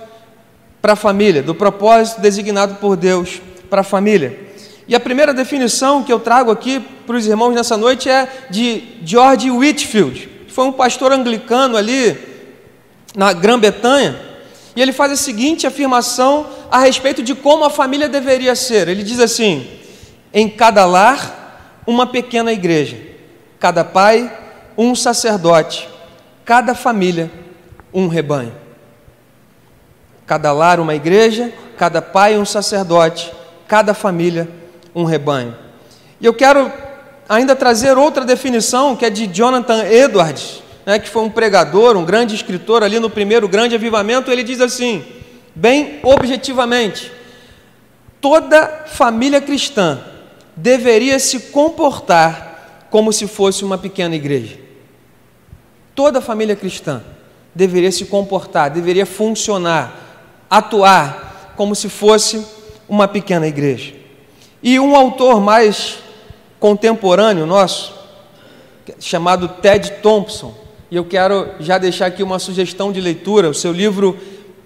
para 0.81 0.93
a 0.93 0.95
família, 0.95 1.43
do 1.43 1.53
propósito 1.53 2.21
designado 2.21 2.75
por 2.75 2.95
Deus 2.95 3.41
para 3.69 3.81
a 3.81 3.83
família. 3.83 4.50
E 4.87 4.95
a 4.95 4.99
primeira 4.99 5.33
definição 5.33 6.03
que 6.03 6.11
eu 6.11 6.19
trago 6.19 6.51
aqui 6.51 6.79
para 6.79 7.15
os 7.15 7.25
irmãos 7.27 7.53
nessa 7.53 7.77
noite 7.77 8.09
é 8.09 8.27
de 8.49 8.83
George 9.03 9.49
Whitfield, 9.49 10.29
que 10.47 10.53
foi 10.53 10.65
um 10.65 10.71
pastor 10.71 11.11
anglicano 11.11 11.77
ali 11.77 12.17
na 13.15 13.33
Grã-Bretanha, 13.33 14.19
e 14.75 14.81
ele 14.81 14.93
faz 14.93 15.11
a 15.11 15.15
seguinte 15.15 15.67
afirmação 15.67 16.47
a 16.71 16.79
respeito 16.79 17.21
de 17.21 17.35
como 17.35 17.65
a 17.65 17.69
família 17.69 18.07
deveria 18.07 18.55
ser. 18.55 18.87
Ele 18.87 19.03
diz 19.03 19.19
assim: 19.19 19.67
em 20.33 20.49
cada 20.49 20.85
lar, 20.85 21.81
uma 21.85 22.07
pequena 22.07 22.53
igreja, 22.53 22.97
cada 23.59 23.83
pai, 23.83 24.31
um 24.77 24.95
sacerdote, 24.95 25.89
cada 26.45 26.73
família, 26.73 27.29
um 27.93 28.07
rebanho. 28.07 28.53
Cada 30.25 30.53
lar 30.53 30.79
uma 30.79 30.95
igreja, 30.95 31.51
cada 31.77 32.01
pai 32.01 32.37
um 32.37 32.45
sacerdote, 32.45 33.31
cada 33.67 33.93
família 33.93 34.47
um 34.47 34.60
rebanho. 35.03 35.55
E 36.19 36.25
eu 36.25 36.33
quero 36.33 36.71
ainda 37.27 37.55
trazer 37.55 37.97
outra 37.97 38.25
definição 38.25 38.95
que 38.95 39.05
é 39.05 39.09
de 39.09 39.27
Jonathan 39.27 39.85
Edwards, 39.85 40.61
né, 40.85 40.99
que 40.99 41.09
foi 41.09 41.23
um 41.23 41.29
pregador, 41.29 41.95
um 41.95 42.05
grande 42.05 42.35
escritor 42.35 42.83
ali 42.83 42.99
no 42.99 43.09
primeiro 43.09 43.47
grande 43.47 43.75
avivamento. 43.75 44.31
Ele 44.31 44.43
diz 44.43 44.59
assim, 44.61 45.03
bem 45.55 45.99
objetivamente: 46.03 47.11
toda 48.19 48.85
família 48.87 49.41
cristã 49.41 49.99
deveria 50.55 51.17
se 51.19 51.39
comportar 51.39 52.87
como 52.89 53.13
se 53.13 53.27
fosse 53.27 53.63
uma 53.63 53.77
pequena 53.77 54.15
igreja. 54.15 54.59
Toda 55.95 56.21
família 56.21 56.55
cristã 56.55 57.01
deveria 57.55 57.91
se 57.91 58.05
comportar, 58.05 58.69
deveria 58.69 59.05
funcionar 59.05 60.01
atuar 60.51 61.53
como 61.55 61.73
se 61.73 61.87
fosse 61.87 62.45
uma 62.89 63.07
pequena 63.07 63.47
igreja. 63.47 63.93
E 64.63 64.79
um 64.79 64.95
autor 64.95 65.41
mais 65.41 65.97
contemporâneo 66.59 67.47
nosso, 67.47 67.93
chamado 68.99 69.47
Ted 69.47 69.89
Thompson, 70.03 70.53
e 70.91 70.95
eu 70.95 71.03
quero 71.03 71.49
já 71.59 71.79
deixar 71.79 72.07
aqui 72.07 72.21
uma 72.21 72.37
sugestão 72.37 72.91
de 72.91 73.01
leitura, 73.01 73.49
o 73.49 73.53
seu 73.55 73.71
livro 73.71 74.19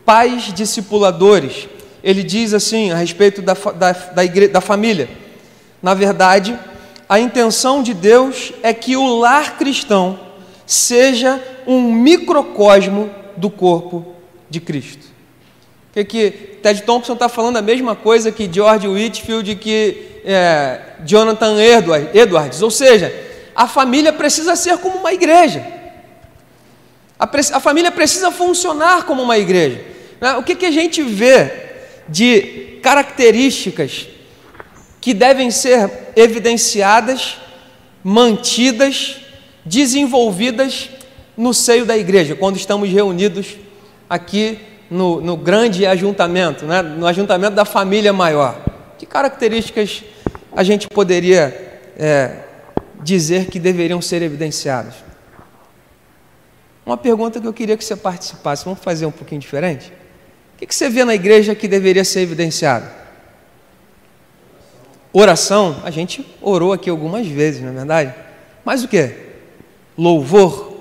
Pais 0.03 0.51
Discipuladores. 0.53 1.69
Ele 2.03 2.23
diz 2.23 2.53
assim 2.53 2.91
a 2.91 2.95
respeito 2.97 3.41
da, 3.41 3.53
da, 3.53 3.91
da, 3.91 4.25
igre, 4.25 4.49
da 4.49 4.59
família: 4.59 5.07
na 5.81 5.93
verdade, 5.93 6.57
a 7.07 7.17
intenção 7.17 7.81
de 7.81 7.93
Deus 7.93 8.51
é 8.61 8.73
que 8.73 8.97
o 8.97 9.19
lar 9.19 9.57
cristão 9.57 10.19
seja 10.65 11.41
um 11.65 11.81
microcosmo 11.93 13.09
do 13.37 13.49
corpo 13.49 14.05
de 14.49 14.59
Cristo 14.59 15.14
que, 16.03 16.31
Ted 16.61 16.81
Thompson 16.81 17.13
está 17.13 17.29
falando 17.29 17.57
a 17.57 17.61
mesma 17.61 17.95
coisa 17.95 18.31
que 18.31 18.51
George 18.51 18.87
Whitfield 18.87 19.55
que 19.55 20.21
é, 20.25 20.79
Jonathan 21.05 21.55
Edwards, 21.61 22.61
ou 22.61 22.71
seja, 22.71 23.13
a 23.55 23.67
família 23.67 24.11
precisa 24.11 24.55
ser 24.55 24.77
como 24.79 24.97
uma 24.97 25.13
igreja. 25.13 25.65
A, 27.17 27.29
a 27.53 27.59
família 27.59 27.91
precisa 27.91 28.31
funcionar 28.31 29.05
como 29.05 29.21
uma 29.21 29.37
igreja. 29.37 29.81
Né? 30.19 30.35
O 30.37 30.43
que, 30.43 30.55
que 30.55 30.65
a 30.65 30.71
gente 30.71 31.01
vê 31.01 31.51
de 32.09 32.79
características 32.81 34.07
que 34.99 35.13
devem 35.13 35.51
ser 35.51 35.89
evidenciadas, 36.15 37.37
mantidas, 38.03 39.17
desenvolvidas 39.63 40.89
no 41.37 41.53
seio 41.53 41.85
da 41.85 41.97
igreja, 41.97 42.35
quando 42.35 42.57
estamos 42.57 42.89
reunidos 42.89 43.55
aqui 44.09 44.59
no, 44.89 45.21
no 45.21 45.37
grande 45.37 45.85
ajuntamento, 45.85 46.65
né? 46.65 46.81
no 46.81 47.05
ajuntamento 47.05 47.55
da 47.55 47.65
família 47.65 48.13
maior? 48.13 48.59
Que 48.97 49.05
características 49.05 50.03
a 50.55 50.63
gente 50.63 50.87
poderia 50.87 51.81
é, 51.97 52.39
dizer 53.01 53.47
que 53.47 53.59
deveriam 53.59 54.01
ser 54.01 54.21
evidenciadas? 54.21 54.93
Uma 56.85 56.97
pergunta 56.97 57.41
que 57.41 57.47
eu 57.47 57.53
queria 57.53 57.75
que 57.75 57.83
você 57.83 57.95
participasse. 57.95 58.63
Vamos 58.63 58.79
fazer 58.79 59.05
um 59.05 59.11
pouquinho 59.11 59.41
diferente? 59.41 59.91
O 60.53 60.65
que 60.65 60.73
você 60.73 60.89
vê 60.89 61.03
na 61.03 61.15
igreja 61.15 61.55
que 61.55 61.67
deveria 61.67 62.03
ser 62.03 62.21
evidenciado? 62.21 62.85
Oração, 65.11 65.81
a 65.83 65.89
gente 65.89 66.25
orou 66.41 66.73
aqui 66.73 66.89
algumas 66.89 67.25
vezes, 67.25 67.61
não 67.61 67.69
é 67.69 67.73
verdade? 67.73 68.13
Mais 68.63 68.83
o 68.83 68.87
que? 68.87 69.15
Louvor. 69.97 70.77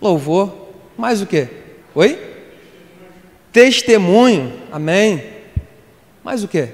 Louvor. 0.00 0.54
Mais 0.96 1.20
o 1.20 1.26
que? 1.26 1.48
Oi? 1.94 2.35
Testemunho. 3.56 4.52
Amém. 4.70 5.22
Mais 6.22 6.44
o 6.44 6.48
que? 6.48 6.68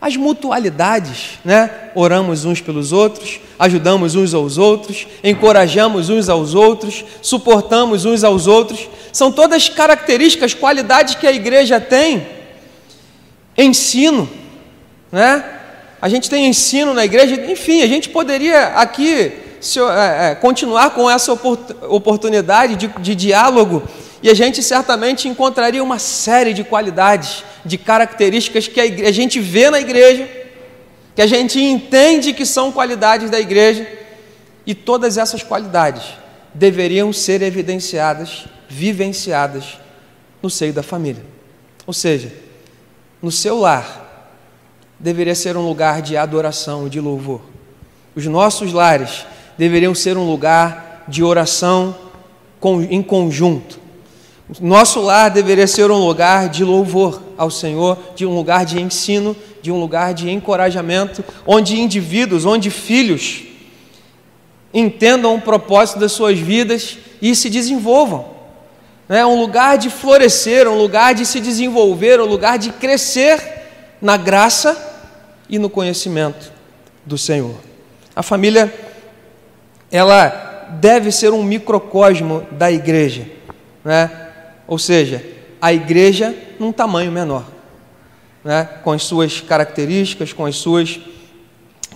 As 0.00 0.16
mutualidades, 0.16 1.38
né? 1.44 1.70
Oramos 1.94 2.44
uns 2.44 2.60
pelos 2.60 2.90
outros, 2.90 3.38
ajudamos 3.56 4.16
uns 4.16 4.34
aos 4.34 4.58
outros, 4.58 5.06
encorajamos 5.22 6.08
uns 6.08 6.28
aos 6.28 6.56
outros, 6.56 7.04
suportamos 7.22 8.04
uns 8.04 8.24
aos 8.24 8.48
outros. 8.48 8.88
São 9.12 9.30
todas 9.30 9.68
características, 9.68 10.52
qualidades 10.52 11.14
que 11.14 11.28
a 11.28 11.32
igreja 11.32 11.80
tem. 11.80 12.26
Ensino, 13.56 14.28
né? 15.12 15.44
A 16.02 16.08
gente 16.08 16.28
tem 16.28 16.48
ensino 16.48 16.92
na 16.92 17.04
igreja, 17.04 17.36
enfim, 17.52 17.82
a 17.82 17.86
gente 17.86 18.08
poderia 18.08 18.66
aqui 18.70 19.30
se, 19.60 19.78
é, 19.78 20.32
é, 20.32 20.34
continuar 20.34 20.90
com 20.90 21.08
essa 21.08 21.32
oportunidade 21.32 22.74
de, 22.74 22.88
de 22.88 23.14
diálogo 23.14 23.88
e 24.22 24.28
a 24.28 24.34
gente 24.34 24.62
certamente 24.62 25.28
encontraria 25.28 25.82
uma 25.82 25.98
série 25.98 26.52
de 26.52 26.62
qualidades, 26.62 27.42
de 27.64 27.78
características 27.78 28.68
que 28.68 28.80
a, 28.80 28.86
igreja, 28.86 29.08
a 29.08 29.12
gente 29.12 29.40
vê 29.40 29.70
na 29.70 29.80
igreja, 29.80 30.28
que 31.14 31.22
a 31.22 31.26
gente 31.26 31.60
entende 31.60 32.32
que 32.32 32.44
são 32.44 32.70
qualidades 32.70 33.30
da 33.30 33.40
igreja, 33.40 33.86
e 34.66 34.74
todas 34.74 35.16
essas 35.16 35.42
qualidades 35.42 36.04
deveriam 36.52 37.12
ser 37.12 37.40
evidenciadas, 37.42 38.44
vivenciadas 38.68 39.78
no 40.42 40.50
seio 40.50 40.72
da 40.72 40.82
família. 40.82 41.24
Ou 41.86 41.94
seja, 41.94 42.32
no 43.22 43.30
seu 43.30 43.58
lar, 43.58 44.36
deveria 44.98 45.34
ser 45.34 45.56
um 45.56 45.66
lugar 45.66 46.02
de 46.02 46.16
adoração 46.16 46.86
e 46.86 46.90
de 46.90 47.00
louvor. 47.00 47.40
Os 48.14 48.26
nossos 48.26 48.72
lares 48.72 49.24
deveriam 49.56 49.94
ser 49.94 50.16
um 50.16 50.26
lugar 50.26 51.04
de 51.08 51.24
oração 51.24 51.96
em 52.90 53.02
conjunto. 53.02 53.79
Nosso 54.58 55.00
lar 55.00 55.30
deveria 55.30 55.66
ser 55.66 55.90
um 55.90 56.04
lugar 56.04 56.48
de 56.48 56.64
louvor 56.64 57.22
ao 57.36 57.50
Senhor, 57.50 57.96
de 58.16 58.26
um 58.26 58.34
lugar 58.34 58.64
de 58.64 58.80
ensino, 58.80 59.36
de 59.62 59.70
um 59.70 59.78
lugar 59.78 60.12
de 60.12 60.28
encorajamento, 60.30 61.22
onde 61.46 61.78
indivíduos, 61.78 62.44
onde 62.44 62.70
filhos 62.70 63.44
entendam 64.72 65.34
o 65.34 65.40
propósito 65.40 66.00
das 66.00 66.12
suas 66.12 66.38
vidas 66.38 66.98
e 67.22 67.34
se 67.34 67.48
desenvolvam. 67.48 68.40
É 69.08 69.24
um 69.26 69.40
lugar 69.40 69.76
de 69.76 69.90
florescer, 69.90 70.68
um 70.68 70.78
lugar 70.78 71.14
de 71.14 71.26
se 71.26 71.40
desenvolver, 71.40 72.20
um 72.20 72.26
lugar 72.26 72.58
de 72.58 72.70
crescer 72.70 73.40
na 74.00 74.16
graça 74.16 74.76
e 75.48 75.58
no 75.58 75.68
conhecimento 75.68 76.52
do 77.04 77.18
Senhor. 77.18 77.56
A 78.14 78.22
família, 78.22 78.72
ela 79.90 80.68
deve 80.80 81.10
ser 81.10 81.32
um 81.32 81.42
microcosmo 81.42 82.46
da 82.52 82.70
igreja, 82.70 83.26
né? 83.84 84.29
Ou 84.70 84.78
seja, 84.78 85.20
a 85.60 85.72
igreja 85.72 86.32
num 86.60 86.70
tamanho 86.70 87.10
menor, 87.10 87.44
né? 88.44 88.68
com 88.84 88.92
as 88.92 89.02
suas 89.02 89.40
características, 89.40 90.32
com 90.32 90.46
as 90.46 90.54
suas 90.54 91.00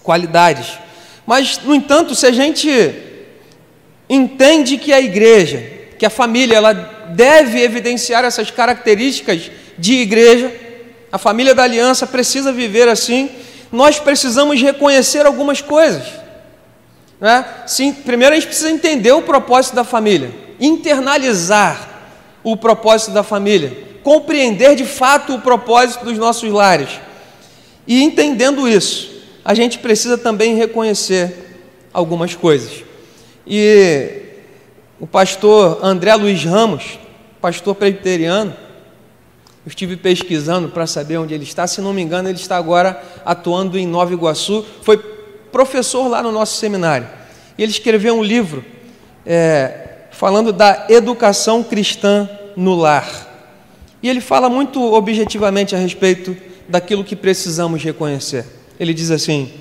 qualidades. 0.03 0.77
Mas, 1.25 1.61
no 1.63 1.73
entanto, 1.73 2.17
se 2.17 2.27
a 2.27 2.33
gente 2.33 2.69
entende 4.11 4.77
que 4.77 4.93
a 4.93 5.01
igreja, 5.01 5.65
que 5.97 6.05
a 6.05 6.11
família, 6.11 6.57
ela 6.57 6.73
deve 6.73 7.63
evidenciar 7.63 8.25
essas 8.25 8.51
características 8.51 9.53
de 9.79 9.95
igreja, 9.95 10.53
a 11.13 11.17
família 11.17 11.55
da 11.55 11.63
aliança 11.63 12.09
precisa 12.09 12.53
viver 12.53 12.89
assim, 12.89 13.31
nós 13.71 14.01
precisamos 14.01 14.61
reconhecer 14.61 15.25
algumas 15.25 15.63
coisas. 15.63 16.03
Né? 17.21 17.45
Sim, 17.69 17.93
primeiro 17.93 18.35
a 18.35 18.37
gente 18.37 18.49
precisa 18.49 18.71
entender 18.71 19.13
o 19.13 19.23
propósito 19.23 19.77
da 19.77 19.85
família, 19.85 20.35
internalizar 20.59 21.94
o 22.45 22.57
propósito 22.57 23.11
da 23.11 23.23
família, 23.23 23.77
compreender 24.05 24.77
de 24.77 24.85
fato 24.85 25.35
o 25.35 25.41
propósito 25.41 26.05
dos 26.05 26.19
nossos 26.19 26.53
lares. 26.53 27.01
E 27.87 28.03
entendendo 28.03 28.69
isso, 28.69 29.11
a 29.45 29.55
gente 29.55 29.79
precisa 29.79 30.17
também 30.17 30.55
reconhecer 30.55 31.59
algumas 31.93 32.35
coisas. 32.35 32.85
E 33.47 34.23
o 35.01 35.07
pastor 35.07 35.81
André 35.83 36.15
Luiz 36.15 36.45
Ramos, 36.45 36.99
pastor 37.41 37.75
presbiteriano, 37.75 38.55
eu 39.65 39.69
estive 39.69 39.97
pesquisando 39.97 40.69
para 40.69 40.87
saber 40.87 41.17
onde 41.17 41.33
ele 41.33 41.45
está. 41.45 41.67
Se 41.67 41.81
não 41.81 41.95
me 41.95 42.03
engano, 42.03 42.29
ele 42.29 42.39
está 42.39 42.57
agora 42.57 43.03
atuando 43.25 43.79
em 43.79 43.87
Nova 43.87 44.13
Iguaçu. 44.13 44.65
Foi 44.83 44.99
professor 44.99 46.07
lá 46.09 46.23
no 46.23 46.31
nosso 46.31 46.59
seminário. 46.59 47.09
E 47.57 47.63
ele 47.63 47.73
escreveu 47.73 48.15
um 48.15 48.23
livro 48.23 48.63
é, 49.25 49.94
falando 50.25 50.55
da 50.55 50.87
educação 50.89 51.63
cristã 51.63 52.27
no 52.57 52.75
lar. 52.75 53.29
E 54.03 54.09
ele 54.09 54.23
fala 54.23 54.49
muito 54.49 54.83
objetivamente 54.95 55.77
a 55.77 55.79
respeito 55.79 56.35
daquilo 56.67 57.05
que 57.05 57.15
precisamos 57.15 57.85
reconhecer. 57.85 58.47
Ele 58.81 58.95
diz 58.95 59.11
assim: 59.11 59.53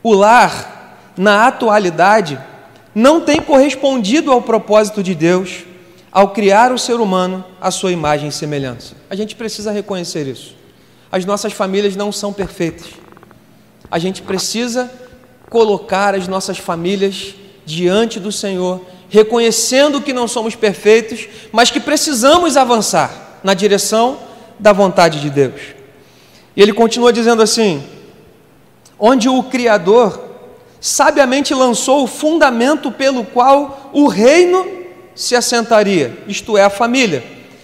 o 0.00 0.12
lar, 0.14 1.12
na 1.16 1.48
atualidade, 1.48 2.38
não 2.94 3.20
tem 3.20 3.40
correspondido 3.40 4.30
ao 4.30 4.40
propósito 4.40 5.02
de 5.02 5.12
Deus 5.12 5.64
ao 6.12 6.28
criar 6.30 6.70
o 6.70 6.78
ser 6.78 7.00
humano 7.00 7.44
à 7.60 7.72
sua 7.72 7.90
imagem 7.90 8.28
e 8.28 8.32
semelhança. 8.32 8.94
A 9.10 9.16
gente 9.16 9.34
precisa 9.34 9.72
reconhecer 9.72 10.24
isso. 10.24 10.54
As 11.10 11.24
nossas 11.24 11.52
famílias 11.52 11.96
não 11.96 12.12
são 12.12 12.32
perfeitas. 12.32 12.90
A 13.90 13.98
gente 13.98 14.22
precisa 14.22 14.88
colocar 15.48 16.14
as 16.14 16.28
nossas 16.28 16.58
famílias 16.58 17.34
diante 17.66 18.20
do 18.20 18.30
Senhor, 18.30 18.80
reconhecendo 19.10 20.00
que 20.00 20.12
não 20.12 20.26
somos 20.26 20.54
perfeitos, 20.54 21.28
mas 21.52 21.70
que 21.70 21.80
precisamos 21.80 22.56
avançar 22.56 23.40
na 23.42 23.52
direção 23.52 24.18
da 24.58 24.72
vontade 24.72 25.20
de 25.20 25.28
Deus. 25.28 25.60
E 26.56 26.62
ele 26.62 26.72
continua 26.72 27.12
dizendo 27.12 27.42
assim: 27.42 27.82
onde 28.98 29.28
o 29.28 29.42
Criador 29.42 30.28
sabiamente 30.80 31.52
lançou 31.52 32.04
o 32.04 32.06
fundamento 32.06 32.90
pelo 32.90 33.24
qual 33.24 33.90
o 33.92 34.06
reino 34.06 34.66
se 35.14 35.36
assentaria, 35.36 36.16
isto 36.26 36.56
é, 36.56 36.64
a 36.64 36.70
família. 36.70 37.22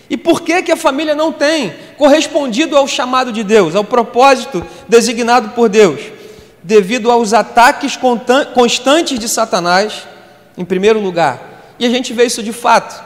E 0.08 0.16
por 0.16 0.42
que, 0.42 0.62
que 0.62 0.72
a 0.72 0.76
família 0.76 1.14
não 1.14 1.32
tem 1.32 1.74
correspondido 1.96 2.76
ao 2.76 2.86
chamado 2.86 3.32
de 3.32 3.42
Deus, 3.42 3.74
ao 3.74 3.82
propósito 3.82 4.64
designado 4.88 5.50
por 5.50 5.68
Deus? 5.68 6.00
Devido 6.62 7.10
aos 7.10 7.32
ataques 7.32 7.98
constantes 8.54 9.18
de 9.18 9.28
Satanás, 9.28 10.06
em 10.56 10.64
primeiro 10.64 11.00
lugar. 11.00 11.74
E 11.78 11.86
a 11.86 11.90
gente 11.90 12.12
vê 12.12 12.24
isso 12.24 12.42
de 12.42 12.52
fato. 12.52 13.02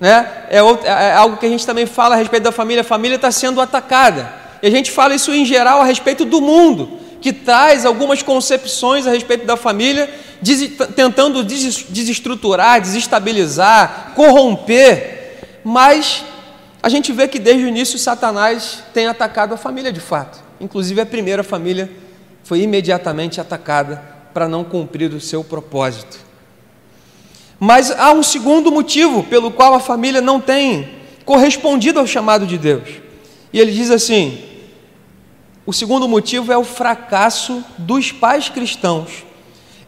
Né? 0.00 0.26
É, 0.50 0.58
é 0.58 1.14
algo 1.14 1.36
que 1.36 1.46
a 1.46 1.48
gente 1.48 1.64
também 1.64 1.86
fala 1.86 2.14
a 2.14 2.18
respeito 2.18 2.42
da 2.42 2.52
família. 2.52 2.80
A 2.80 2.84
família 2.84 3.16
está 3.16 3.30
sendo 3.30 3.60
atacada. 3.60 4.32
E 4.62 4.66
a 4.66 4.70
gente 4.70 4.90
fala 4.90 5.14
isso 5.14 5.32
em 5.32 5.44
geral 5.44 5.80
a 5.80 5.84
respeito 5.84 6.24
do 6.24 6.40
mundo, 6.40 6.98
que 7.20 7.32
traz 7.32 7.84
algumas 7.84 8.22
concepções 8.22 9.06
a 9.06 9.10
respeito 9.10 9.44
da 9.44 9.56
família 9.56 10.08
des, 10.42 10.72
tentando 10.94 11.44
des, 11.44 11.84
desestruturar, 11.88 12.80
desestabilizar, 12.80 14.12
corromper, 14.14 15.60
mas 15.64 16.24
a 16.82 16.88
gente 16.88 17.12
vê 17.12 17.28
que 17.28 17.38
desde 17.38 17.64
o 17.64 17.68
início 17.68 17.98
Satanás 17.98 18.82
tem 18.92 19.06
atacado 19.06 19.54
a 19.54 19.56
família 19.56 19.92
de 19.92 20.00
fato. 20.00 20.40
Inclusive 20.60 21.00
a 21.00 21.06
primeira 21.06 21.44
família 21.44 21.88
foi 22.42 22.60
imediatamente 22.60 23.40
atacada 23.40 24.02
para 24.34 24.48
não 24.48 24.64
cumprir 24.64 25.12
o 25.12 25.20
seu 25.20 25.44
propósito. 25.44 26.18
Mas 27.64 27.92
há 27.92 28.10
um 28.10 28.24
segundo 28.24 28.72
motivo 28.72 29.22
pelo 29.22 29.48
qual 29.48 29.72
a 29.72 29.78
família 29.78 30.20
não 30.20 30.40
tem 30.40 30.96
correspondido 31.24 32.00
ao 32.00 32.06
chamado 32.08 32.44
de 32.44 32.58
Deus. 32.58 32.88
E 33.52 33.60
ele 33.60 33.70
diz 33.70 33.88
assim: 33.88 34.42
o 35.64 35.72
segundo 35.72 36.08
motivo 36.08 36.52
é 36.52 36.58
o 36.58 36.64
fracasso 36.64 37.64
dos 37.78 38.10
pais 38.10 38.48
cristãos 38.48 39.24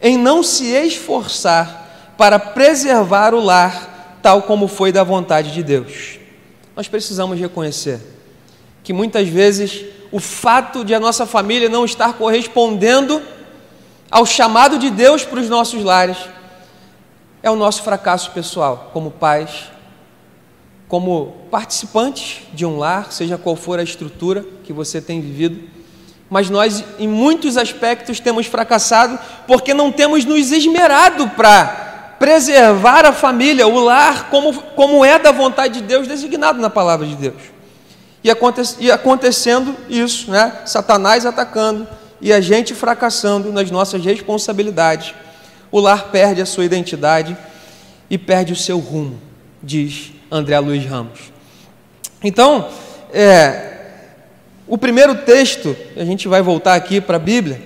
em 0.01 0.17
não 0.17 0.41
se 0.41 0.67
esforçar 0.67 2.13
para 2.17 2.39
preservar 2.39 3.33
o 3.33 3.41
lar 3.41 4.19
tal 4.21 4.43
como 4.43 4.69
foi 4.69 4.93
da 4.93 5.03
vontade 5.03 5.51
de 5.51 5.61
Deus. 5.61 6.17
Nós 6.77 6.87
precisamos 6.87 7.37
reconhecer 7.37 7.99
que 8.85 8.93
muitas 8.93 9.27
vezes 9.27 9.83
o 10.13 10.19
fato 10.21 10.85
de 10.85 10.95
a 10.95 10.99
nossa 10.99 11.25
família 11.25 11.67
não 11.67 11.83
estar 11.83 12.13
correspondendo 12.13 13.21
ao 14.09 14.25
chamado 14.25 14.79
de 14.79 14.89
Deus 14.89 15.25
para 15.25 15.41
os 15.41 15.49
nossos 15.49 15.83
lares 15.83 16.34
é 17.45 17.51
o 17.51 17.55
nosso 17.55 17.83
fracasso 17.83 18.31
pessoal, 18.31 18.89
como 18.91 19.11
pais, 19.11 19.65
como 20.87 21.45
participantes 21.51 22.41
de 22.51 22.65
um 22.65 22.79
lar, 22.79 23.11
seja 23.11 23.37
qual 23.37 23.55
for 23.55 23.77
a 23.77 23.83
estrutura 23.83 24.43
que 24.63 24.73
você 24.73 24.99
tem 24.99 25.21
vivido, 25.21 25.75
Mas 26.27 26.49
nós, 26.49 26.83
em 26.97 27.07
muitos 27.07 27.55
aspectos, 27.55 28.19
temos 28.19 28.47
fracassado 28.47 29.19
porque 29.45 29.75
não 29.75 29.91
temos 29.91 30.25
nos 30.25 30.51
esmerado 30.51 31.29
para 31.29 32.15
preservar 32.17 33.05
a 33.05 33.13
família, 33.13 33.67
o 33.67 33.79
lar, 33.79 34.27
como, 34.31 34.51
como 34.75 35.05
é 35.05 35.19
da 35.19 35.31
vontade 35.31 35.75
de 35.75 35.81
Deus, 35.81 36.07
designado 36.07 36.59
na 36.59 36.69
palavra 36.69 37.05
de 37.05 37.15
Deus. 37.15 37.43
E, 38.23 38.31
aconte, 38.31 38.61
e 38.79 38.91
acontecendo 38.91 39.75
isso, 39.87 40.31
né? 40.31 40.63
Satanás 40.65 41.27
atacando 41.27 41.87
e 42.19 42.33
a 42.33 42.41
gente 42.41 42.73
fracassando 42.73 43.53
nas 43.53 43.69
nossas 43.69 44.03
responsabilidades. 44.03 45.13
O 45.75 45.81
lar 45.81 46.05
perde 46.05 46.41
a 46.41 46.45
sua 46.45 46.63
identidade 46.63 47.35
e 48.09 48.17
perde 48.17 48.53
o 48.53 48.55
seu 48.55 48.79
rumo, 48.79 49.19
diz 49.61 50.13
André 50.31 50.57
Luiz 50.57 50.85
Ramos. 50.85 51.33
Então, 52.23 52.69
é, 53.11 53.73
o 54.69 54.77
primeiro 54.77 55.15
texto, 55.15 55.75
a 55.97 56.05
gente 56.05 56.29
vai 56.29 56.41
voltar 56.41 56.75
aqui 56.75 57.01
para 57.01 57.17
a 57.17 57.19
Bíblia, 57.19 57.61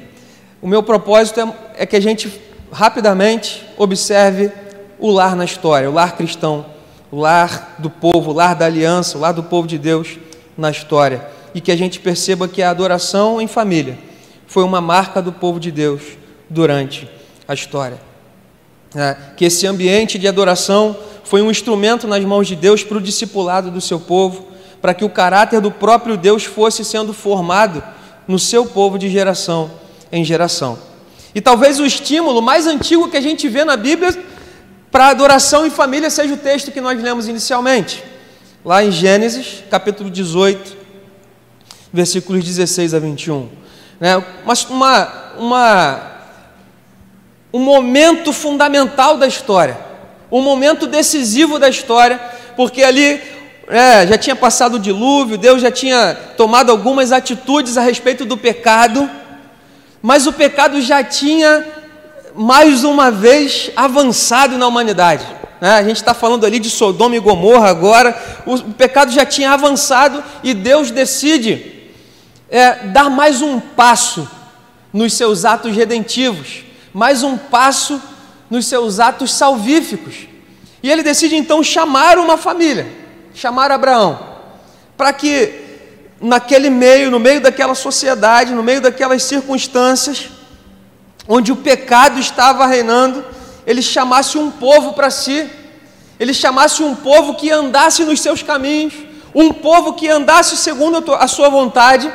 o 0.60 0.68
meu 0.68 0.82
propósito 0.82 1.40
é, 1.40 1.54
é 1.84 1.86
que 1.86 1.96
a 1.96 2.00
gente 2.00 2.34
rapidamente 2.72 3.64
observe 3.78 4.52
o 4.98 5.12
lar 5.12 5.36
na 5.36 5.46
história, 5.46 5.88
o 5.88 5.94
lar 5.94 6.18
cristão, 6.18 6.66
o 7.12 7.20
lar 7.20 7.76
do 7.78 7.92
povo, 7.92 8.32
o 8.32 8.34
lar 8.34 8.56
da 8.56 8.66
aliança, 8.66 9.20
o 9.20 9.22
lar 9.22 9.34
do 9.34 9.44
povo 9.44 9.68
de 9.68 9.78
Deus 9.78 10.18
na 10.58 10.72
história. 10.72 11.28
E 11.54 11.62
que 11.62 11.72
a 11.72 11.78
gente 11.78 12.00
perceba 12.00 12.48
que 12.48 12.64
a 12.64 12.72
adoração 12.72 13.40
em 13.40 13.46
família 13.46 14.00
foi 14.48 14.64
uma 14.64 14.82
marca 14.82 15.22
do 15.22 15.32
povo 15.32 15.60
de 15.60 15.70
Deus 15.72 16.02
durante 16.50 17.19
a 17.50 17.54
história. 17.56 18.00
É, 18.96 19.16
que 19.36 19.46
esse 19.46 19.66
ambiente 19.66 20.20
de 20.20 20.28
adoração 20.28 20.96
foi 21.24 21.42
um 21.42 21.50
instrumento 21.50 22.08
nas 22.08 22.24
mãos 22.24 22.48
de 22.48 22.56
Deus 22.56 22.84
para 22.84 22.98
o 22.98 23.02
discipulado 23.02 23.72
do 23.72 23.82
seu 23.82 24.00
povo, 24.00 24.48
para 24.80 24.94
que 24.94 25.04
o 25.04 25.10
caráter 25.10 25.60
do 25.60 25.72
próprio 25.72 26.16
Deus 26.16 26.46
fosse 26.46 26.86
sendo 26.86 27.12
formado 27.12 27.84
no 28.28 28.38
seu 28.38 28.68
povo 28.68 29.00
de 29.00 29.10
geração 29.10 29.72
em 30.12 30.24
geração. 30.24 30.78
E 31.34 31.42
talvez 31.42 31.80
o 31.80 31.86
estímulo 31.86 32.42
mais 32.42 32.68
antigo 32.68 33.10
que 33.10 33.18
a 33.18 33.22
gente 33.22 33.48
vê 33.48 33.66
na 33.66 33.76
Bíblia 33.76 34.16
para 34.92 35.08
adoração 35.08 35.66
em 35.66 35.72
família 35.72 36.10
seja 36.10 36.34
o 36.34 36.38
texto 36.38 36.72
que 36.72 36.82
nós 36.82 37.02
lemos 37.02 37.28
inicialmente, 37.28 38.04
lá 38.64 38.84
em 38.84 38.92
Gênesis, 38.92 39.64
capítulo 39.70 40.10
18, 40.10 40.78
versículos 41.92 42.44
16 42.44 42.94
a 42.94 43.00
21. 43.00 43.50
Né? 44.00 44.24
Mas 44.46 44.66
uma, 44.66 45.34
uma, 45.38 46.19
um 47.52 47.60
momento 47.60 48.32
fundamental 48.32 49.18
da 49.18 49.28
história, 49.28 49.78
um 50.32 50.42
momento 50.42 50.86
decisivo 50.86 51.58
da 51.58 51.70
história, 51.70 52.20
porque 52.56 52.84
ali 52.84 53.22
é, 53.68 54.06
já 54.08 54.18
tinha 54.18 54.36
passado 54.36 54.76
o 54.76 54.80
dilúvio, 54.80 55.38
Deus 55.38 55.62
já 55.62 55.72
tinha 55.72 56.16
tomado 56.36 56.72
algumas 56.72 57.12
atitudes 57.12 57.78
a 57.78 57.82
respeito 57.82 58.26
do 58.26 58.38
pecado, 58.38 59.10
mas 60.02 60.28
o 60.28 60.34
pecado 60.34 60.82
já 60.82 61.04
tinha 61.04 61.66
mais 62.36 62.84
uma 62.84 63.12
vez 63.12 63.72
avançado 63.76 64.58
na 64.58 64.68
humanidade. 64.68 65.26
Né? 65.60 65.72
A 65.72 65.84
gente 65.84 65.98
está 65.98 66.14
falando 66.14 66.46
ali 66.46 66.60
de 66.60 66.70
Sodoma 66.70 67.16
e 67.16 67.20
Gomorra 67.20 67.70
agora, 67.70 68.18
o, 68.46 68.58
pecado 68.74 69.12
já 69.12 69.26
tinha 69.26 69.52
avançado 69.52 70.24
e 70.44 70.54
Deus 70.54 70.90
decide 70.90 71.90
é, 72.50 72.88
dar 72.88 73.10
mais 73.10 73.42
um 73.42 73.60
passo 73.60 74.28
nos 74.94 75.14
seus 75.14 75.46
atos 75.46 75.76
redentivos, 75.76 76.64
mais 76.94 77.24
um 77.24 77.38
passo 77.38 78.02
nos 78.50 78.66
seus 78.66 79.00
atos 79.00 79.34
salvíficos. 79.34 80.28
E 80.82 80.90
ele 80.90 81.04
decide 81.04 81.36
então 81.36 81.62
chamar 81.64 82.18
uma 82.18 82.38
família 82.38 83.00
chamar 83.34 83.72
Abraão, 83.72 84.20
para 84.98 85.14
que 85.14 85.54
naquele 86.20 86.70
meio, 86.70 87.10
no 87.10 87.20
meio 87.20 87.40
daquela 87.40 87.74
sociedade, 87.74 88.54
no 88.54 88.62
meio 88.62 88.82
daquelas 88.82 89.24
circunstâncias, 89.24 90.30
onde 91.28 91.52
o 91.52 91.56
pecado 91.56 92.20
estava 92.20 92.66
reinando, 92.66 93.24
ele 93.66 93.82
chamasse 93.82 94.38
um 94.38 94.52
povo 94.52 94.94
para 94.94 95.10
si, 95.10 95.50
ele 96.20 96.34
chamasse 96.34 96.84
um 96.84 96.96
povo 96.96 97.36
que 97.36 97.50
andasse 97.50 98.04
nos 98.04 98.20
seus 98.20 98.44
caminhos, 98.44 98.94
um 99.34 99.54
povo 99.54 99.94
que 99.94 100.10
andasse 100.10 100.58
segundo 100.58 101.14
a 101.14 101.28
sua 101.28 101.48
vontade. 101.48 102.12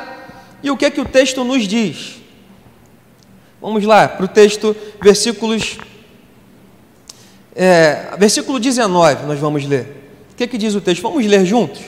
E 0.63 0.71
o 0.71 0.77
que 0.77 0.85
é 0.85 0.91
que 0.91 1.01
o 1.01 1.07
texto 1.07 1.43
nos 1.43 1.67
diz? 1.67 2.17
Vamos 3.64 3.83
lá 3.85 4.07
para 4.07 4.27
o 4.27 4.29
texto, 4.29 4.77
versículos. 5.00 5.79
É, 7.57 8.14
versículo 8.18 8.61
19, 8.61 9.24
nós 9.24 9.38
vamos 9.38 9.64
ler. 9.64 9.87
O 10.31 10.35
que, 10.37 10.46
que 10.46 10.59
diz 10.59 10.74
o 10.74 10.83
texto? 10.83 11.00
Vamos 11.00 11.24
ler 11.24 11.46
juntos? 11.46 11.81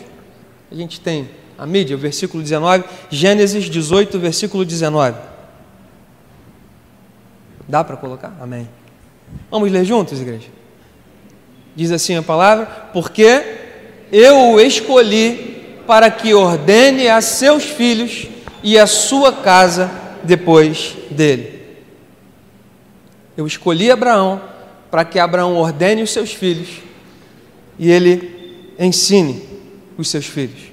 A 0.72 0.74
gente 0.74 0.98
tem 0.98 1.28
a 1.58 1.66
mídia, 1.66 1.94
o 1.94 1.98
versículo 1.98 2.42
19, 2.42 2.82
Gênesis 3.10 3.66
18, 3.66 4.18
versículo 4.18 4.64
19. 4.64 5.18
Dá 7.68 7.84
para 7.84 7.98
colocar? 7.98 8.34
Amém. 8.40 8.66
Vamos 9.50 9.70
ler 9.70 9.84
juntos, 9.84 10.18
igreja? 10.18 10.48
Diz 11.74 11.92
assim 11.92 12.16
a 12.16 12.22
palavra: 12.22 12.64
Porque 12.94 13.44
eu 14.10 14.52
o 14.52 14.60
escolhi 14.60 15.76
para 15.86 16.10
que 16.10 16.32
ordene 16.32 17.06
a 17.06 17.20
seus 17.20 17.64
filhos 17.64 18.28
e 18.62 18.78
a 18.78 18.86
sua 18.86 19.30
casa 19.30 19.90
depois 20.24 20.96
dele. 21.10 21.55
Eu 23.37 23.46
escolhi 23.46 23.90
Abraão 23.90 24.40
para 24.90 25.05
que 25.05 25.18
Abraão 25.18 25.57
ordene 25.57 26.03
os 26.03 26.11
seus 26.11 26.33
filhos 26.33 26.68
e 27.79 27.90
ele 27.90 28.75
ensine 28.79 29.42
os 29.99 30.09
seus 30.09 30.27
filhos. 30.27 30.72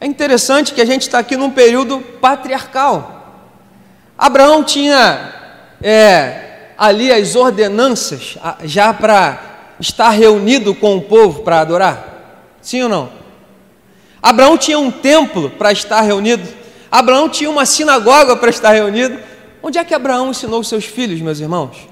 É 0.00 0.06
interessante 0.06 0.74
que 0.74 0.80
a 0.80 0.84
gente 0.84 1.02
está 1.02 1.18
aqui 1.18 1.36
num 1.36 1.50
período 1.50 2.00
patriarcal. 2.20 3.16
Abraão 4.18 4.62
tinha 4.62 5.32
é, 5.82 6.72
ali 6.76 7.10
as 7.10 7.34
ordenanças 7.34 8.36
já 8.64 8.92
para 8.92 9.74
estar 9.80 10.10
reunido 10.10 10.74
com 10.74 10.96
o 10.96 11.02
povo 11.02 11.42
para 11.42 11.60
adorar? 11.60 12.56
Sim 12.60 12.82
ou 12.82 12.88
não? 12.88 13.12
Abraão 14.22 14.58
tinha 14.58 14.78
um 14.78 14.90
templo 14.90 15.50
para 15.50 15.72
estar 15.72 16.00
reunido. 16.00 16.46
Abraão 16.90 17.28
tinha 17.28 17.50
uma 17.50 17.64
sinagoga 17.64 18.36
para 18.36 18.50
estar 18.50 18.72
reunido. 18.72 19.18
Onde 19.66 19.78
é 19.78 19.84
que 19.84 19.92
Abraão 19.92 20.30
ensinou 20.30 20.62
seus 20.62 20.84
filhos, 20.84 21.20
meus 21.20 21.40
irmãos? 21.40 21.88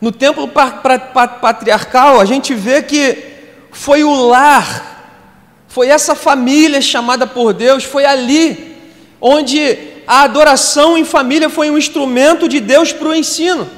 No 0.00 0.10
templo 0.10 0.48
patriarcal, 0.48 2.18
a 2.18 2.24
gente 2.24 2.54
vê 2.54 2.82
que 2.82 3.22
foi 3.70 4.02
o 4.02 4.14
lar, 4.28 5.28
foi 5.68 5.88
essa 5.88 6.14
família 6.14 6.80
chamada 6.80 7.26
por 7.26 7.52
Deus, 7.52 7.84
foi 7.84 8.06
ali 8.06 8.78
onde 9.20 9.76
a 10.06 10.22
adoração 10.22 10.96
em 10.96 11.04
família 11.04 11.50
foi 11.50 11.70
um 11.70 11.76
instrumento 11.76 12.48
de 12.48 12.58
Deus 12.58 12.90
para 12.90 13.08
o 13.08 13.14
ensino. 13.14 13.68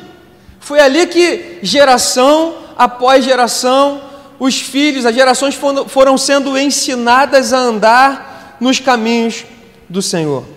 Foi 0.61 0.79
ali 0.79 1.09
que 1.09 1.59
geração 1.61 2.55
após 2.79 3.25
geração, 3.25 4.01
os 4.39 4.61
filhos, 4.61 5.05
as 5.05 5.13
gerações 5.17 5.59
foram 5.89 6.17
sendo 6.17 6.57
ensinadas 6.57 7.53
a 7.53 7.59
andar 7.59 8.57
nos 8.61 8.79
caminhos 8.79 9.45
do 9.89 10.01
Senhor. 10.01 10.55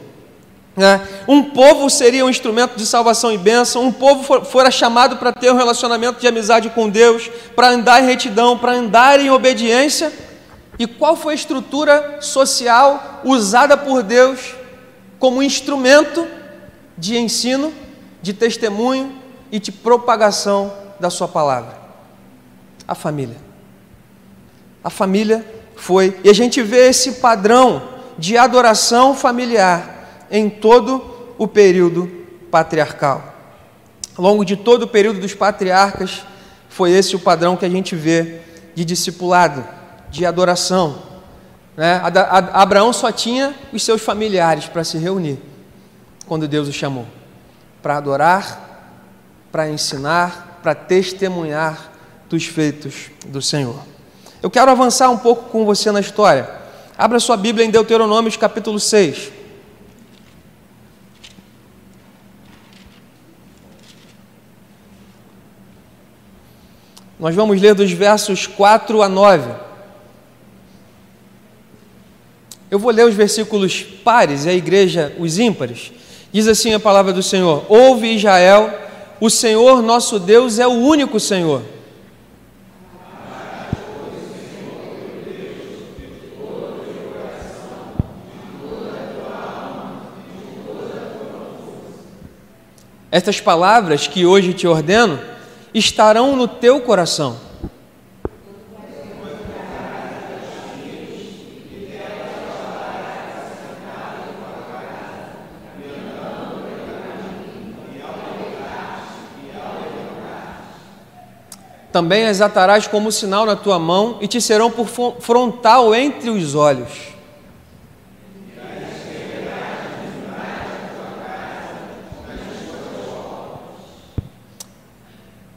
Né? 0.75 1.05
Um 1.27 1.43
povo 1.43 1.89
seria 1.89 2.25
um 2.25 2.29
instrumento 2.29 2.75
de 2.77 2.85
salvação 2.85 3.31
e 3.31 3.37
bênção, 3.37 3.83
um 3.83 3.91
povo 3.91 4.45
fora 4.45 4.71
chamado 4.71 5.17
para 5.17 5.33
ter 5.33 5.51
um 5.51 5.57
relacionamento 5.57 6.19
de 6.19 6.27
amizade 6.27 6.69
com 6.69 6.89
Deus, 6.89 7.29
para 7.55 7.69
andar 7.69 8.01
em 8.01 8.05
retidão, 8.05 8.57
para 8.57 8.73
andar 8.73 9.19
em 9.19 9.29
obediência. 9.29 10.11
E 10.77 10.87
qual 10.87 11.15
foi 11.15 11.33
a 11.33 11.35
estrutura 11.35 12.19
social 12.21 13.21
usada 13.25 13.75
por 13.75 14.01
Deus 14.01 14.55
como 15.19 15.43
instrumento 15.43 16.25
de 16.97 17.17
ensino, 17.17 17.73
de 18.21 18.33
testemunho 18.33 19.17
e 19.51 19.59
de 19.59 19.71
propagação 19.71 20.73
da 20.99 21.09
Sua 21.09 21.27
palavra? 21.27 21.77
A 22.87 22.95
família. 22.95 23.35
A 24.81 24.89
família 24.89 25.45
foi, 25.75 26.17
e 26.23 26.29
a 26.29 26.33
gente 26.33 26.61
vê 26.61 26.87
esse 26.87 27.13
padrão 27.13 27.81
de 28.17 28.37
adoração 28.37 29.13
familiar 29.13 29.98
em 30.29 30.49
todo 30.49 31.03
o 31.37 31.47
período 31.47 32.09
patriarcal. 32.51 33.33
Ao 34.15 34.23
longo 34.23 34.43
de 34.43 34.55
todo 34.55 34.83
o 34.83 34.87
período 34.87 35.19
dos 35.19 35.33
patriarcas, 35.33 36.23
foi 36.67 36.91
esse 36.91 37.15
o 37.15 37.19
padrão 37.19 37.55
que 37.55 37.65
a 37.65 37.69
gente 37.69 37.95
vê 37.95 38.41
de 38.75 38.83
discipulado, 38.83 39.65
de 40.09 40.25
adoração. 40.25 41.01
Né? 41.75 42.01
Abraão 42.53 42.91
só 42.91 43.11
tinha 43.11 43.55
os 43.71 43.83
seus 43.83 44.01
familiares 44.01 44.65
para 44.65 44.83
se 44.83 44.97
reunir 44.97 45.39
quando 46.27 46.47
Deus 46.47 46.67
o 46.67 46.73
chamou 46.73 47.05
para 47.81 47.97
adorar, 47.97 48.99
para 49.51 49.69
ensinar, 49.69 50.59
para 50.61 50.75
testemunhar 50.75 51.91
dos 52.29 52.45
feitos 52.45 53.09
do 53.27 53.41
Senhor. 53.41 53.79
Eu 54.41 54.49
quero 54.49 54.69
avançar 54.69 55.09
um 55.09 55.17
pouco 55.17 55.49
com 55.49 55.65
você 55.65 55.91
na 55.91 55.99
história. 55.99 56.49
Abra 56.97 57.19
sua 57.19 57.37
Bíblia 57.37 57.65
em 57.65 57.71
Deuteronômio 57.71 58.37
capítulo 58.37 58.79
6. 58.79 59.38
Nós 67.19 67.35
vamos 67.35 67.59
ler 67.59 67.75
dos 67.75 67.91
versos 67.91 68.47
4 68.47 69.01
a 69.01 69.09
9. 69.09 69.51
Eu 72.71 72.79
vou 72.79 72.91
ler 72.91 73.05
os 73.05 73.13
versículos 73.13 73.81
pares 73.81 74.45
e 74.45 74.49
a 74.49 74.53
igreja 74.53 75.13
os 75.19 75.37
ímpares. 75.37 75.91
Diz 76.31 76.47
assim 76.47 76.73
a 76.73 76.79
palavra 76.79 77.11
do 77.11 77.21
Senhor: 77.21 77.65
Ouve 77.67 78.15
Israel, 78.15 78.73
o 79.19 79.29
Senhor 79.29 79.81
nosso 79.81 80.17
Deus 80.17 80.59
é 80.59 80.67
o 80.67 80.71
único 80.71 81.19
Senhor. 81.19 81.61
Estas 93.11 93.41
palavras 93.41 94.07
que 94.07 94.25
hoje 94.25 94.53
te 94.53 94.67
ordeno 94.67 95.19
estarão 95.73 96.35
no 96.35 96.47
teu 96.47 96.81
coração. 96.81 97.49
Também 111.91 112.27
as 112.27 112.39
atarás 112.39 112.87
como 112.87 113.11
sinal 113.11 113.45
na 113.45 113.55
tua 113.55 113.79
mão 113.79 114.19
e 114.21 114.27
te 114.27 114.39
serão 114.39 114.69
por 114.69 114.87
frontal 115.19 115.93
entre 115.95 116.29
os 116.29 116.53
olhos. 116.53 117.18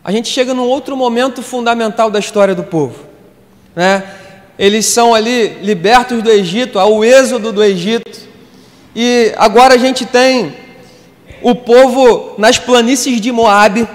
A 0.05 0.11
gente 0.11 0.29
chega 0.29 0.53
num 0.53 0.67
outro 0.67 0.97
momento 0.97 1.43
fundamental 1.43 2.11
da 2.11 2.19
história 2.19 2.55
do 2.55 2.65
povo. 2.65 3.07
Né? 3.75 4.03
Eles 4.59 4.87
são 4.87 5.15
ali 5.15 5.59
libertos 5.62 6.23
do 6.23 6.31
Egito, 6.31 6.79
ao 6.79 7.05
êxodo 7.05 7.53
do 7.53 7.62
Egito, 7.62 8.11
e 8.95 9.33
agora 9.37 9.75
a 9.75 9.79
gente 9.79 10.05
tem 10.05 10.55
o 11.41 11.55
povo 11.55 12.35
nas 12.37 12.59
planícies 12.59 13.21
de 13.21 13.31
Moabe. 13.31 13.88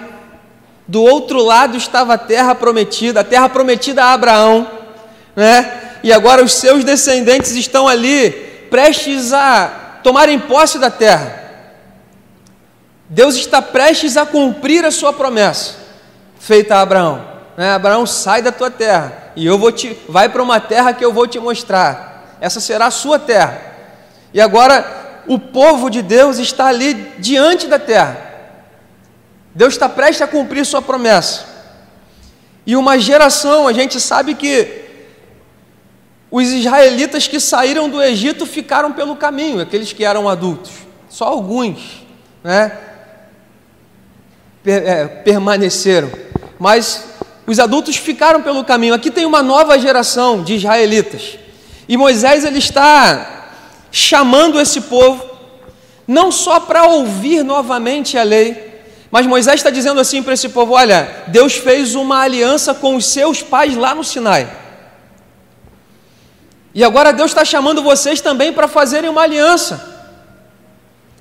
Do 0.88 1.04
outro 1.04 1.44
lado 1.44 1.76
estava 1.76 2.14
a 2.14 2.18
terra 2.18 2.56
prometida, 2.56 3.20
a 3.20 3.24
terra 3.24 3.50
prometida 3.50 4.06
a 4.06 4.14
Abraão, 4.14 4.66
né? 5.36 6.00
E 6.02 6.14
agora 6.14 6.44
os 6.44 6.54
seus 6.54 6.86
descendentes 6.86 7.52
estão 7.52 7.88
ali 7.88 8.32
prestes 8.70 9.34
a 9.34 10.00
tomarem 10.02 10.40
posse 10.40 10.80
da 10.80 10.90
terra. 10.90 11.44
Deus 13.10 13.36
está 13.36 13.62
prestes 13.62 14.16
a 14.16 14.26
cumprir 14.26 14.86
a 14.86 14.92
sua 14.92 15.12
promessa 15.12 15.87
feita 16.40 16.76
a 16.76 16.82
Abraão. 16.82 17.26
Né? 17.58 17.72
Abraão, 17.72 18.06
sai 18.06 18.42
da 18.42 18.52
tua 18.52 18.70
terra 18.70 19.32
e 19.36 19.46
eu 19.46 19.58
vou 19.58 19.72
te, 19.72 19.98
vai 20.10 20.30
para 20.30 20.42
uma 20.42 20.60
terra 20.60 20.94
que 20.94 21.06
eu 21.06 21.14
vou 21.14 21.28
te 21.28 21.40
mostrar. 21.40 22.38
Essa 22.42 22.60
será 22.60 22.88
a 22.88 22.92
sua 22.92 23.20
terra. 23.20 23.62
E 24.34 24.42
agora 24.42 25.24
o 25.28 25.38
povo 25.38 25.90
de 25.90 26.02
Deus 26.02 26.40
está 26.40 26.68
ali 26.68 26.94
diante 27.20 27.68
da 27.68 27.80
terra. 27.80 28.26
Deus 29.54 29.74
está 29.74 29.90
prestes 29.90 30.22
a 30.22 30.28
cumprir 30.28 30.66
sua 30.66 30.82
promessa. 30.82 31.46
E 32.66 32.76
uma 32.76 33.00
geração, 33.00 33.68
a 33.68 33.74
gente 33.74 34.00
sabe 34.00 34.36
que 34.36 34.86
os 36.30 36.48
israelitas 36.48 37.28
que 37.28 37.40
saíram 37.40 37.90
do 37.90 38.02
Egito 38.02 38.46
ficaram 38.46 38.92
pelo 38.92 39.16
caminho, 39.16 39.62
aqueles 39.62 39.94
que 39.94 40.04
eram 40.04 40.28
adultos. 40.28 40.72
Só 41.10 41.26
alguns, 41.26 42.06
né? 42.44 42.78
É, 44.66 45.06
permaneceram 45.06 46.10
mas 46.60 47.04
os 47.48 47.60
adultos 47.60 47.96
ficaram 47.96 48.42
pelo 48.42 48.64
caminho. 48.64 48.94
Aqui 48.94 49.10
tem 49.10 49.26
uma 49.26 49.42
nova 49.42 49.80
geração 49.80 50.44
de 50.44 50.56
israelitas. 50.56 51.38
E 51.88 51.96
Moisés 51.96 52.44
ele 52.44 52.60
está 52.60 53.46
chamando 53.90 54.60
esse 54.60 54.82
povo 54.82 55.26
não 56.06 56.32
só 56.32 56.60
para 56.60 56.84
ouvir 56.84 57.44
novamente 57.44 58.18
a 58.18 58.24
lei, 58.24 58.82
mas 59.10 59.26
Moisés 59.26 59.56
está 59.56 59.70
dizendo 59.70 60.00
assim 60.00 60.22
para 60.22 60.34
esse 60.34 60.50
povo: 60.50 60.74
olha, 60.74 61.24
Deus 61.28 61.54
fez 61.54 61.96
uma 61.96 62.20
aliança 62.20 62.74
com 62.74 62.96
os 62.96 63.06
seus 63.06 63.42
pais 63.42 63.76
lá 63.76 63.96
no 63.96 64.04
Sinai. 64.04 64.50
E 66.74 66.84
agora 66.84 67.14
Deus 67.14 67.32
está 67.32 67.44
chamando 67.44 67.82
vocês 67.82 68.22
também 68.22 68.54
para 68.54 68.68
fazerem 68.68 69.10
uma 69.10 69.22
aliança. 69.22 69.96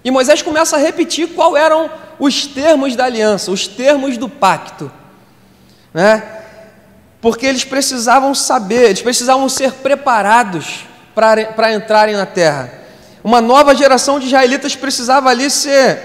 E 0.04 0.10
Moisés 0.10 0.42
começa 0.42 0.76
a 0.76 0.78
repetir 0.78 1.28
quais 1.28 1.54
eram 1.54 1.90
os 2.18 2.46
termos 2.46 2.94
da 2.94 3.04
aliança, 3.04 3.50
os 3.50 3.66
termos 3.66 4.18
do 4.18 4.28
pacto 4.28 4.90
né? 5.96 6.22
Porque 7.22 7.46
eles 7.46 7.64
precisavam 7.64 8.34
saber, 8.34 8.84
eles 8.84 9.00
precisavam 9.00 9.48
ser 9.48 9.72
preparados 9.72 10.84
para 11.14 11.72
entrarem 11.72 12.14
na 12.14 12.26
terra. 12.26 12.70
Uma 13.24 13.40
nova 13.40 13.74
geração 13.74 14.20
de 14.20 14.26
israelitas 14.26 14.76
precisava 14.76 15.30
ali 15.30 15.48
ser 15.48 15.98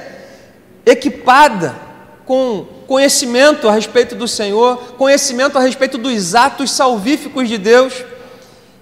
equipada 0.86 1.75
com 2.23 2.65
conhecimento 2.88 3.67
a 3.67 3.73
respeito 3.73 4.15
do 4.15 4.30
Senhor, 4.30 4.93
conhecimento 4.93 5.58
a 5.58 5.62
respeito 5.62 5.97
dos 5.97 6.36
atos 6.36 6.71
salvíficos 6.71 7.49
de 7.49 7.58
Deus. 7.58 8.06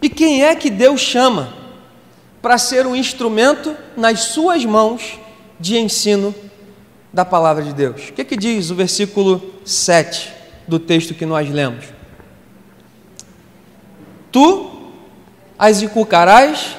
E 0.03 0.09
quem 0.09 0.45
é 0.45 0.53
que 0.53 0.69
Deus 0.69 1.01
chama 1.01 1.51
para 2.39 2.59
ser 2.59 2.85
um 2.85 2.95
instrumento 2.95 3.75
nas 3.97 4.19
suas 4.25 4.63
mãos 4.63 5.19
de 5.59 5.75
ensino 5.75 6.35
da 7.11 7.25
palavra 7.25 7.63
de 7.63 7.73
Deus? 7.73 8.09
O 8.09 8.13
que, 8.13 8.23
que 8.23 8.37
diz 8.37 8.69
o 8.69 8.75
versículo 8.75 9.55
7? 9.65 10.37
Do 10.69 10.79
texto 10.79 11.13
que 11.13 11.25
nós 11.25 11.49
lemos. 11.49 11.85
Tu 14.31 14.69
as 15.57 15.81
inculcarás 15.81 16.77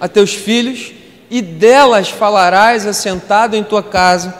a 0.00 0.06
teus 0.06 0.32
filhos, 0.32 0.92
e 1.30 1.40
delas 1.40 2.08
falarás 2.08 2.86
assentado 2.86 3.54
em 3.54 3.62
tua 3.62 3.82
casa. 3.82 4.34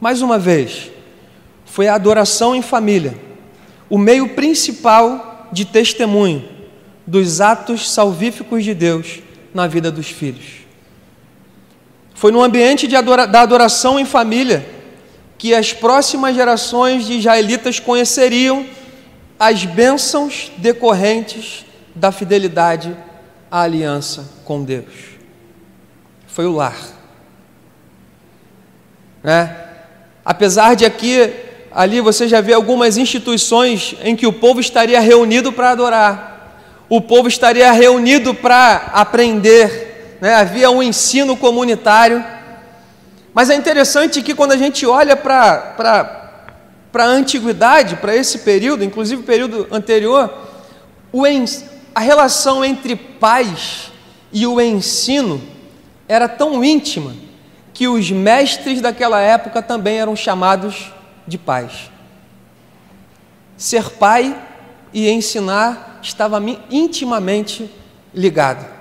Mais 0.00 0.22
uma 0.22 0.38
vez, 0.38 0.90
foi 1.64 1.88
a 1.88 1.94
adoração 1.94 2.54
em 2.54 2.62
família, 2.62 3.18
o 3.90 3.98
meio 3.98 4.28
principal 4.36 5.48
de 5.50 5.64
testemunho 5.64 6.48
dos 7.04 7.40
atos 7.40 7.90
salvíficos 7.90 8.62
de 8.62 8.74
Deus 8.74 9.20
na 9.52 9.66
vida 9.66 9.90
dos 9.90 10.08
filhos. 10.08 10.67
Foi 12.18 12.32
no 12.32 12.42
ambiente 12.42 12.88
adora, 12.96 13.28
da 13.28 13.42
adoração 13.42 13.96
em 13.96 14.04
família 14.04 14.66
que 15.38 15.54
as 15.54 15.72
próximas 15.72 16.34
gerações 16.34 17.06
de 17.06 17.12
israelitas 17.12 17.78
conheceriam 17.78 18.66
as 19.38 19.64
bênçãos 19.64 20.50
decorrentes 20.56 21.64
da 21.94 22.10
fidelidade 22.10 22.92
à 23.48 23.60
aliança 23.60 24.28
com 24.44 24.64
Deus. 24.64 24.92
Foi 26.26 26.44
o 26.44 26.56
lar. 26.56 26.76
Né? 29.22 29.56
Apesar 30.24 30.74
de 30.74 30.84
aqui, 30.84 31.32
ali 31.70 32.00
você 32.00 32.26
já 32.26 32.40
vê 32.40 32.52
algumas 32.52 32.96
instituições 32.96 33.94
em 34.02 34.16
que 34.16 34.26
o 34.26 34.32
povo 34.32 34.58
estaria 34.58 34.98
reunido 34.98 35.52
para 35.52 35.70
adorar, 35.70 36.84
o 36.88 37.00
povo 37.00 37.28
estaria 37.28 37.70
reunido 37.70 38.34
para 38.34 38.90
aprender, 38.92 39.87
né? 40.20 40.34
havia 40.34 40.70
um 40.70 40.82
ensino 40.82 41.36
comunitário. 41.36 42.24
Mas 43.32 43.50
é 43.50 43.54
interessante 43.54 44.22
que 44.22 44.34
quando 44.34 44.52
a 44.52 44.56
gente 44.56 44.86
olha 44.86 45.16
para 45.16 46.30
a 46.94 47.04
antiguidade, 47.04 47.96
para 47.96 48.16
esse 48.16 48.38
período, 48.38 48.84
inclusive 48.84 49.22
o 49.22 49.24
período 49.24 49.66
anterior, 49.70 50.32
o 51.12 51.24
a 51.94 52.00
relação 52.00 52.64
entre 52.64 52.94
pais 52.94 53.90
e 54.32 54.46
o 54.46 54.60
ensino 54.60 55.40
era 56.06 56.28
tão 56.28 56.64
íntima 56.64 57.14
que 57.72 57.86
os 57.86 58.10
mestres 58.10 58.80
daquela 58.80 59.20
época 59.20 59.62
também 59.62 59.98
eram 59.98 60.16
chamados 60.16 60.92
de 61.26 61.38
pais. 61.38 61.90
Ser 63.56 63.90
pai 63.90 64.36
e 64.92 65.08
ensinar 65.08 66.00
estava 66.02 66.42
intimamente 66.70 67.70
ligado. 68.14 68.77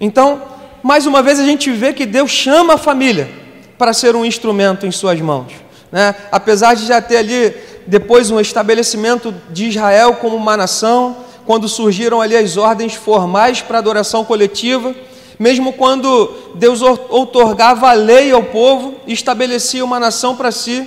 Então, 0.00 0.42
mais 0.82 1.06
uma 1.06 1.22
vez 1.22 1.40
a 1.40 1.44
gente 1.44 1.70
vê 1.70 1.92
que 1.92 2.06
Deus 2.06 2.30
chama 2.30 2.74
a 2.74 2.78
família 2.78 3.28
para 3.76 3.92
ser 3.92 4.14
um 4.14 4.24
instrumento 4.24 4.86
em 4.86 4.90
suas 4.90 5.20
mãos. 5.20 5.52
Né? 5.90 6.14
Apesar 6.30 6.74
de 6.74 6.86
já 6.86 7.00
ter 7.00 7.16
ali 7.16 7.54
depois 7.86 8.30
um 8.30 8.38
estabelecimento 8.38 9.34
de 9.50 9.68
Israel 9.68 10.14
como 10.14 10.36
uma 10.36 10.56
nação, 10.56 11.16
quando 11.46 11.68
surgiram 11.68 12.20
ali 12.20 12.36
as 12.36 12.56
ordens 12.56 12.94
formais 12.94 13.62
para 13.62 13.78
adoração 13.78 14.24
coletiva, 14.24 14.94
mesmo 15.38 15.72
quando 15.72 16.34
Deus 16.56 16.82
outorgava 16.82 17.88
a 17.88 17.94
lei 17.94 18.32
ao 18.32 18.42
povo 18.42 18.96
e 19.06 19.12
estabelecia 19.12 19.84
uma 19.84 19.98
nação 19.98 20.36
para 20.36 20.50
si, 20.50 20.86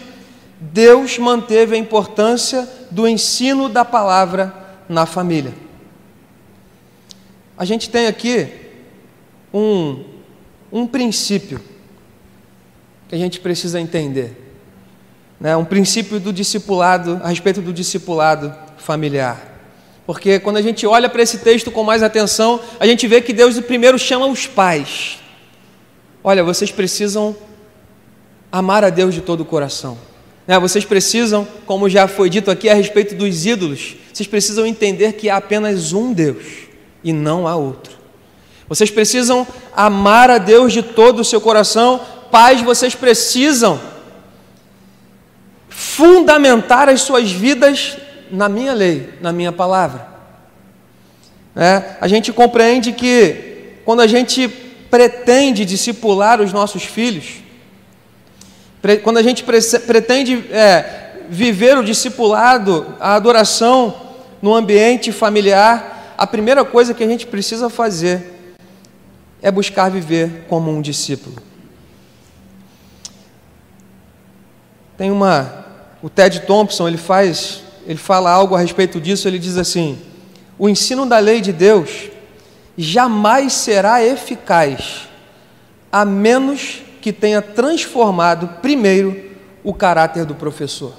Deus 0.60 1.18
manteve 1.18 1.76
a 1.76 1.80
importância 1.80 2.70
do 2.92 3.08
ensino 3.08 3.68
da 3.68 3.84
palavra 3.84 4.54
na 4.88 5.08
família. 5.08 5.54
A 7.58 7.66
gente 7.66 7.90
tem 7.90 8.06
aqui 8.06 8.61
um, 9.54 10.04
um 10.72 10.88
princípio 10.88 11.60
que 13.08 13.16
a 13.16 13.18
gente 13.18 13.40
precisa 13.40 13.80
entender. 13.80 14.38
Né? 15.40 15.56
Um 15.58 15.66
princípio 15.66 16.20
do 16.20 16.32
discipulado, 16.32 17.20
a 17.24 17.30
respeito 17.30 17.62
do 17.62 17.74
discipulado 17.74 18.56
familiar. 18.78 19.52
Porque 20.06 20.40
quando 20.40 20.58
a 20.58 20.62
gente 20.62 20.86
olha 20.86 21.10
para 21.10 21.22
esse 21.22 21.40
texto 21.40 21.72
com 21.72 21.84
mais 21.84 22.04
atenção, 22.04 22.60
a 22.80 22.86
gente 22.86 23.08
vê 23.08 23.22
que 23.22 23.34
Deus 23.34 23.60
primeiro 23.60 23.98
chama 24.00 24.28
os 24.28 24.48
pais. 24.48 25.20
Olha, 26.24 26.44
vocês 26.44 26.72
precisam 26.72 27.36
amar 28.52 28.84
a 28.84 28.90
Deus 28.90 29.14
de 29.14 29.22
todo 29.22 29.42
o 29.42 29.46
coração. 29.46 29.98
Né? 30.48 30.60
Vocês 30.60 30.86
precisam, 30.86 31.48
como 31.66 31.90
já 31.90 32.08
foi 32.08 32.30
dito 32.30 32.52
aqui 32.52 32.70
a 32.70 32.74
respeito 32.74 33.16
dos 33.16 33.46
ídolos, 33.46 33.96
vocês 34.14 34.28
precisam 34.28 34.66
entender 34.66 35.14
que 35.14 35.30
há 35.30 35.38
apenas 35.38 35.94
um 35.94 36.14
Deus 36.14 36.46
e 37.04 37.14
não 37.14 37.48
há 37.48 37.56
outro. 37.56 38.01
Vocês 38.72 38.90
precisam 38.90 39.46
amar 39.76 40.32
a 40.32 40.38
Deus 40.38 40.72
de 40.72 40.82
todo 40.82 41.20
o 41.20 41.26
seu 41.26 41.42
coração. 41.42 42.00
Pais, 42.32 42.62
vocês 42.62 42.96
precisam 42.96 43.78
fundamentar 45.68 46.88
as 46.88 47.02
suas 47.02 47.30
vidas 47.30 47.98
na 48.32 48.48
minha 48.48 48.72
lei, 48.72 49.10
na 49.20 49.34
minha 49.34 49.52
palavra. 49.52 50.08
É, 51.54 51.98
a 52.00 52.08
gente 52.08 52.32
compreende 52.32 52.94
que 52.94 53.76
quando 53.84 54.00
a 54.00 54.08
gente 54.08 54.48
pretende 54.90 55.66
discipular 55.66 56.40
os 56.40 56.54
nossos 56.54 56.84
filhos, 56.84 57.42
quando 59.04 59.18
a 59.18 59.22
gente 59.22 59.44
pretende 59.44 60.46
é, 60.50 61.26
viver 61.28 61.78
o 61.78 61.84
discipulado, 61.84 62.96
a 63.02 63.16
adoração 63.16 64.14
no 64.42 64.56
ambiente 64.56 65.12
familiar, 65.12 66.14
a 66.18 66.26
primeira 66.26 66.64
coisa 66.64 66.94
que 66.94 67.04
a 67.04 67.08
gente 67.08 67.28
precisa 67.28 67.70
fazer 67.70 68.31
é 69.42 69.50
buscar 69.52 69.90
viver 69.90 70.46
como 70.48 70.72
um 70.72 70.82
discípulo. 70.82 71.36
Tem 74.98 75.10
uma, 75.10 75.66
o 76.02 76.10
Ted 76.10 76.42
Thompson 76.42 76.88
ele 76.88 76.98
faz 76.98 77.64
ele 77.86 77.98
fala 77.98 78.30
algo 78.30 78.56
a 78.56 78.60
respeito 78.60 79.00
disso, 79.00 79.28
ele 79.28 79.40
diz 79.40 79.58
assim: 79.58 80.00
o 80.58 80.70
ensino 80.70 81.06
da 81.06 81.20
lei 81.20 81.42
de 81.42 81.52
Deus 81.52 82.10
jamais 82.78 83.54
será 83.54 84.04
eficaz 84.04 85.10
a 85.92 86.06
menos 86.06 86.82
que 87.02 87.12
tenha 87.12 87.42
transformado 87.42 88.48
primeiro 88.62 89.32
o 89.64 89.74
caráter 89.74 90.26
do 90.26 90.36
professor. 90.36 90.94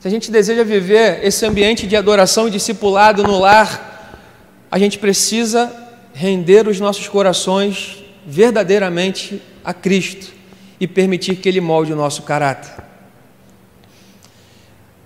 Se 0.00 0.08
a 0.08 0.10
gente 0.10 0.30
deseja 0.30 0.64
viver 0.64 1.24
esse 1.24 1.44
ambiente 1.44 1.86
de 1.86 1.96
adoração 1.96 2.48
e 2.48 2.50
discipulado 2.50 3.22
no 3.22 3.38
lar, 3.38 4.22
a 4.70 4.78
gente 4.78 4.98
precisa 4.98 5.70
render 6.16 6.66
os 6.66 6.80
nossos 6.80 7.06
corações 7.08 8.02
verdadeiramente 8.26 9.42
a 9.62 9.74
Cristo 9.74 10.32
e 10.80 10.88
permitir 10.88 11.36
que 11.36 11.46
Ele 11.46 11.60
molde 11.60 11.92
o 11.92 11.96
nosso 11.96 12.22
caráter. 12.22 12.72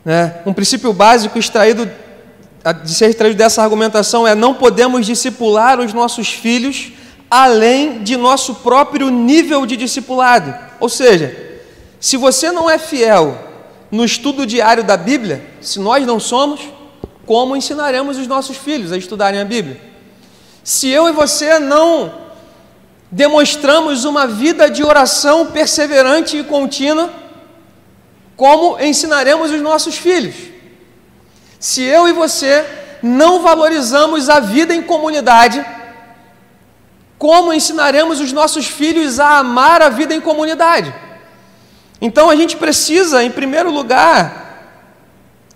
Né? 0.05 0.37
Um 0.47 0.53
princípio 0.53 0.93
básico 0.93 1.37
extraído 1.37 1.91
de 2.85 2.95
ser 2.95 3.11
extraído 3.11 3.37
dessa 3.37 3.61
argumentação 3.61 4.25
é 4.25 4.37
não 4.37 4.55
podemos 4.55 5.05
discipular 5.05 5.81
os 5.81 5.93
nossos 5.93 6.29
filhos 6.29 6.93
além 7.29 8.05
de 8.05 8.17
nosso 8.17 8.57
próprio 8.57 9.11
nível 9.11 9.67
de 9.67 9.77
discipulado. 9.77 10.55
Ou 10.79 10.89
seja, 10.89 11.61
se 11.99 12.17
você 12.17 12.53
não 12.53 12.71
é 12.71 12.79
fiel 12.79 13.37
no 13.91 14.05
estudo 14.05 14.47
diário 14.47 14.85
da 14.85 14.97
Bíblia, 14.97 15.45
se 15.61 15.81
nós 15.81 16.07
não 16.07 16.21
somos, 16.21 16.61
como 17.27 17.57
ensinaremos 17.57 18.17
os 18.17 18.29
nossos 18.29 18.57
filhos 18.57 18.93
a 18.93 18.97
estudarem 18.97 19.41
a 19.41 19.45
Bíblia? 19.45 19.90
Se 20.63 20.89
eu 20.89 21.09
e 21.09 21.13
você 21.13 21.59
não 21.59 22.13
demonstramos 23.11 24.05
uma 24.05 24.27
vida 24.27 24.71
de 24.71 24.85
oração 24.85 25.47
perseverante 25.47 26.37
e 26.37 26.45
contínua, 26.45 27.11
como 28.37 28.81
ensinaremos 28.81 29.51
os 29.51 29.61
nossos 29.61 29.97
filhos? 29.97 30.35
Se 31.59 31.83
eu 31.83 32.09
e 32.09 32.13
você 32.13 32.65
não 33.03 33.43
valorizamos 33.43 34.29
a 34.29 34.41
vida 34.41 34.75
em 34.75 34.83
comunidade, 34.83 35.65
como 37.19 37.53
ensinaremos 37.53 38.21
os 38.21 38.33
nossos 38.33 38.67
filhos 38.67 39.19
a 39.19 39.39
amar 39.39 39.83
a 39.83 39.89
vida 39.89 40.15
em 40.15 40.21
comunidade? 40.21 40.95
Então 42.01 42.31
a 42.31 42.37
gente 42.37 42.57
precisa, 42.57 43.23
em 43.23 43.31
primeiro 43.31 43.71
lugar, 43.71 44.79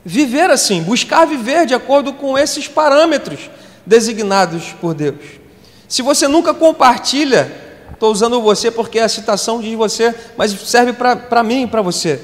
viver 0.04 0.50
assim, 0.50 0.82
buscar 0.82 1.26
viver 1.26 1.64
de 1.64 1.74
acordo 1.74 2.12
com 2.12 2.36
esses 2.36 2.68
parâmetros 2.68 3.48
designados 3.86 4.74
por 4.80 4.94
Deus. 4.94 5.44
Se 5.88 6.02
você 6.02 6.26
nunca 6.26 6.54
compartilha, 6.54 7.52
estou 7.92 8.10
usando 8.10 8.40
você 8.40 8.70
porque 8.70 8.98
a 8.98 9.08
citação 9.08 9.60
diz 9.60 9.74
você, 9.74 10.14
mas 10.36 10.50
serve 10.50 10.92
para 10.92 11.42
mim 11.42 11.64
e 11.64 11.66
para 11.66 11.82
você. 11.82 12.20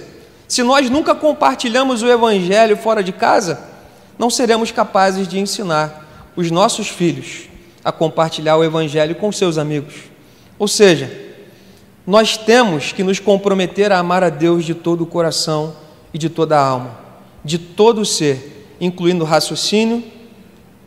Se 0.48 0.62
nós 0.62 0.90
nunca 0.90 1.14
compartilhamos 1.14 2.02
o 2.02 2.08
Evangelho 2.08 2.76
fora 2.76 3.02
de 3.02 3.12
casa, 3.12 3.60
não 4.18 4.28
seremos 4.28 4.70
capazes 4.70 5.28
de 5.28 5.38
ensinar 5.38 6.32
os 6.34 6.50
nossos 6.50 6.88
filhos 6.88 7.48
a 7.84 7.92
compartilhar 7.92 8.56
o 8.56 8.64
Evangelho 8.64 9.14
com 9.14 9.30
seus 9.32 9.56
amigos. 9.56 9.94
Ou 10.58 10.68
seja, 10.68 11.10
nós 12.06 12.36
temos 12.36 12.92
que 12.92 13.02
nos 13.02 13.18
comprometer 13.18 13.92
a 13.92 13.98
amar 13.98 14.24
a 14.24 14.28
Deus 14.28 14.64
de 14.64 14.74
todo 14.74 15.02
o 15.02 15.06
coração 15.06 15.74
e 16.12 16.18
de 16.18 16.28
toda 16.28 16.58
a 16.58 16.64
alma, 16.64 16.98
de 17.44 17.58
todo 17.58 18.00
o 18.00 18.06
ser, 18.06 18.76
incluindo 18.80 19.24
raciocínio, 19.24 20.02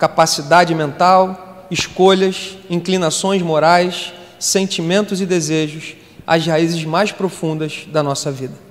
capacidade 0.08 0.76
mental, 0.76 1.68
escolhas, 1.72 2.58
inclinações 2.70 3.42
morais, 3.42 4.14
sentimentos 4.40 5.22
e 5.22 5.26
desejos, 5.26 5.96
as 6.28 6.46
raízes 6.46 6.84
mais 6.84 7.12
profundas 7.12 7.86
da 7.88 8.04
nossa 8.04 8.32
vida 8.32 8.64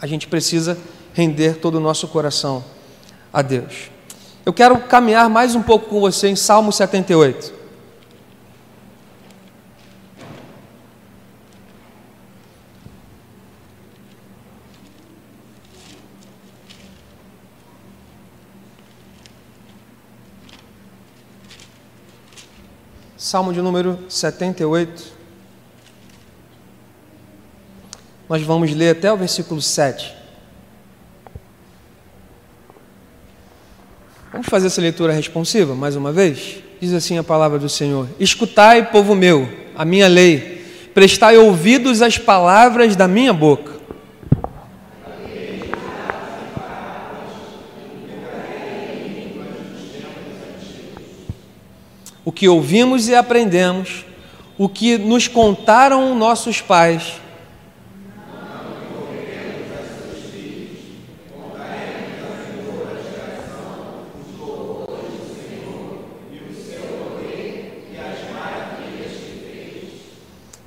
a 0.00 0.06
gente 0.06 0.26
precisa 0.26 0.78
render 1.14 1.56
todo 1.56 1.76
o 1.76 1.80
nosso 1.80 2.08
coração 2.08 2.64
a 3.32 3.42
Deus. 3.42 3.90
Eu 4.44 4.52
quero 4.52 4.78
caminhar 4.80 5.28
mais 5.28 5.54
um 5.54 5.62
pouco 5.62 5.88
com 5.88 6.00
você 6.00 6.28
em 6.28 6.36
Salmo 6.36 6.70
78. 6.72 7.55
Salmo 23.26 23.52
de 23.52 23.60
número 23.60 23.98
78. 24.08 25.02
Nós 28.28 28.40
vamos 28.42 28.72
ler 28.72 28.90
até 28.90 29.12
o 29.12 29.16
versículo 29.16 29.60
7. 29.60 30.14
Vamos 34.30 34.46
fazer 34.46 34.68
essa 34.68 34.80
leitura 34.80 35.12
responsiva 35.12 35.74
mais 35.74 35.96
uma 35.96 36.12
vez? 36.12 36.58
Diz 36.80 36.92
assim 36.92 37.18
a 37.18 37.24
palavra 37.24 37.58
do 37.58 37.68
Senhor: 37.68 38.08
Escutai, 38.20 38.92
povo 38.92 39.12
meu, 39.16 39.52
a 39.74 39.84
minha 39.84 40.06
lei, 40.06 40.64
prestai 40.94 41.36
ouvidos 41.36 42.02
às 42.02 42.16
palavras 42.16 42.94
da 42.94 43.08
minha 43.08 43.32
boca. 43.32 43.76
O 52.26 52.32
que 52.46 52.48
ouvimos 52.48 53.08
e 53.08 53.14
aprendemos, 53.16 54.04
o 54.56 54.68
que 54.68 54.96
nos 54.96 55.26
contaram 55.26 56.14
nossos 56.14 56.60
pais, 56.60 57.14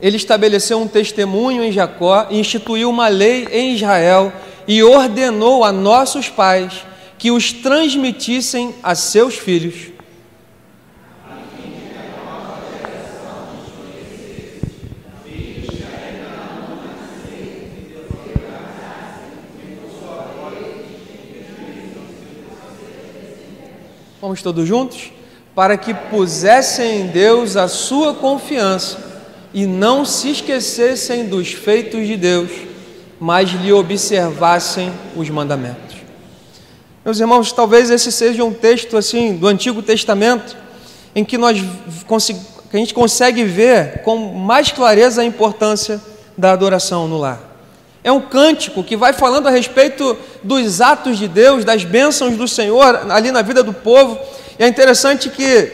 ele 0.02 0.18
estabeleceu 0.18 0.82
um 0.82 0.88
testemunho 0.88 1.64
em 1.64 1.72
Jacó, 1.72 2.28
instituiu 2.30 2.90
uma 2.90 3.08
lei 3.08 3.48
em 3.54 3.74
Israel 3.74 4.34
e 4.68 4.84
ordenou 4.84 5.64
a 5.64 5.72
nossos 5.72 6.28
pais 6.28 6.86
que 7.18 7.32
os 7.32 7.54
transmitissem 7.54 8.76
a 8.84 8.96
seus 8.96 9.36
filhos. 9.36 9.99
Vamos 24.30 24.44
todos 24.44 24.68
juntos? 24.68 25.12
Para 25.56 25.76
que 25.76 25.92
pusessem 25.92 27.02
em 27.02 27.08
Deus 27.08 27.58
a 27.58 27.68
sua 27.68 28.14
confiança 28.14 29.00
e 29.52 29.66
não 29.66 30.06
se 30.06 30.30
esquecessem 30.30 31.26
dos 31.26 31.52
feitos 31.52 32.06
de 32.06 32.16
Deus, 32.16 32.52
mas 33.20 33.50
lhe 33.50 33.74
observassem 33.74 34.94
os 35.16 35.28
mandamentos. 35.32 35.96
Meus 37.04 37.20
irmãos, 37.20 37.52
talvez 37.52 37.90
esse 37.90 38.12
seja 38.12 38.44
um 38.44 38.54
texto 38.54 38.98
assim 38.98 39.36
do 39.36 39.48
Antigo 39.48 39.82
Testamento 39.82 40.56
em 41.16 41.26
que 41.26 41.36
nós 41.36 41.60
que 42.70 42.78
a 42.78 42.80
gente 42.80 42.94
consegue 42.94 43.44
ver 43.46 44.04
com 44.04 44.16
mais 44.16 44.72
clareza 44.72 45.24
a 45.24 45.26
importância 45.26 46.00
da 46.38 46.52
adoração 46.52 47.08
no 47.08 47.18
lar. 47.18 47.49
É 48.04 48.12
um 48.12 48.22
cântico 48.22 48.84
que 48.84 48.96
vai 48.96 49.12
falando 49.12 49.48
a 49.48 49.52
respeito 49.52 50.18
dos 50.42 50.80
atos 50.80 51.18
de 51.18 51.28
Deus, 51.28 51.66
das 51.66 51.84
bênçãos 51.84 52.38
do 52.38 52.48
Senhor 52.48 53.12
ali 53.12 53.32
na 53.32 53.42
vida 53.42 53.62
do 53.62 53.74
povo. 53.74 54.18
E 54.58 54.64
é 54.64 54.68
interessante 54.68 55.30
que, 55.30 55.72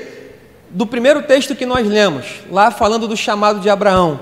do 0.69 0.87
primeiro 0.87 1.23
texto 1.23 1.55
que 1.55 1.65
nós 1.65 1.87
lemos, 1.87 2.25
lá 2.49 2.71
falando 2.71 3.07
do 3.07 3.15
chamado 3.15 3.59
de 3.59 3.69
Abraão, 3.69 4.19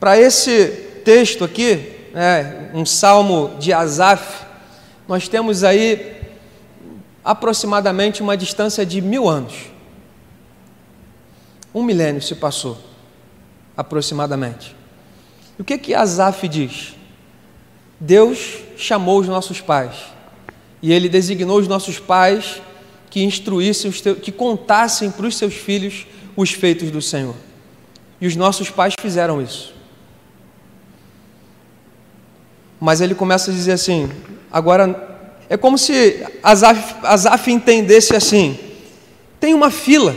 para 0.00 0.18
esse 0.18 0.68
texto 1.04 1.44
aqui, 1.44 1.92
é, 2.14 2.70
um 2.72 2.86
salmo 2.86 3.56
de 3.58 3.72
Asaf, 3.72 4.46
nós 5.06 5.28
temos 5.28 5.64
aí 5.64 6.16
aproximadamente 7.24 8.22
uma 8.22 8.36
distância 8.36 8.86
de 8.86 9.00
mil 9.02 9.28
anos. 9.28 9.54
Um 11.74 11.82
milênio 11.82 12.22
se 12.22 12.34
passou, 12.34 12.78
aproximadamente. 13.76 14.74
E 15.58 15.62
o 15.62 15.64
que 15.64 15.76
que 15.76 15.94
Asaf 15.94 16.48
diz? 16.48 16.97
Deus 18.00 18.58
chamou 18.76 19.18
os 19.20 19.26
nossos 19.26 19.60
pais 19.60 19.94
e 20.82 20.92
Ele 20.92 21.08
designou 21.08 21.58
os 21.58 21.66
nossos 21.66 21.98
pais 21.98 22.60
que 23.10 23.22
instruíssem, 23.22 23.90
que 24.22 24.30
contassem 24.30 25.10
para 25.10 25.26
os 25.26 25.36
seus 25.36 25.54
filhos 25.54 26.06
os 26.36 26.50
feitos 26.52 26.90
do 26.90 27.02
Senhor. 27.02 27.34
E 28.20 28.26
os 28.26 28.36
nossos 28.36 28.70
pais 28.70 28.94
fizeram 29.00 29.40
isso. 29.42 29.74
Mas 32.80 33.00
ele 33.00 33.14
começa 33.14 33.50
a 33.50 33.54
dizer 33.54 33.72
assim: 33.72 34.08
agora 34.50 35.18
é 35.48 35.56
como 35.56 35.76
se 35.76 36.24
Asaf 36.42 37.50
entendesse 37.50 38.14
assim: 38.14 38.58
tem 39.40 39.54
uma 39.54 39.70
fila 39.70 40.14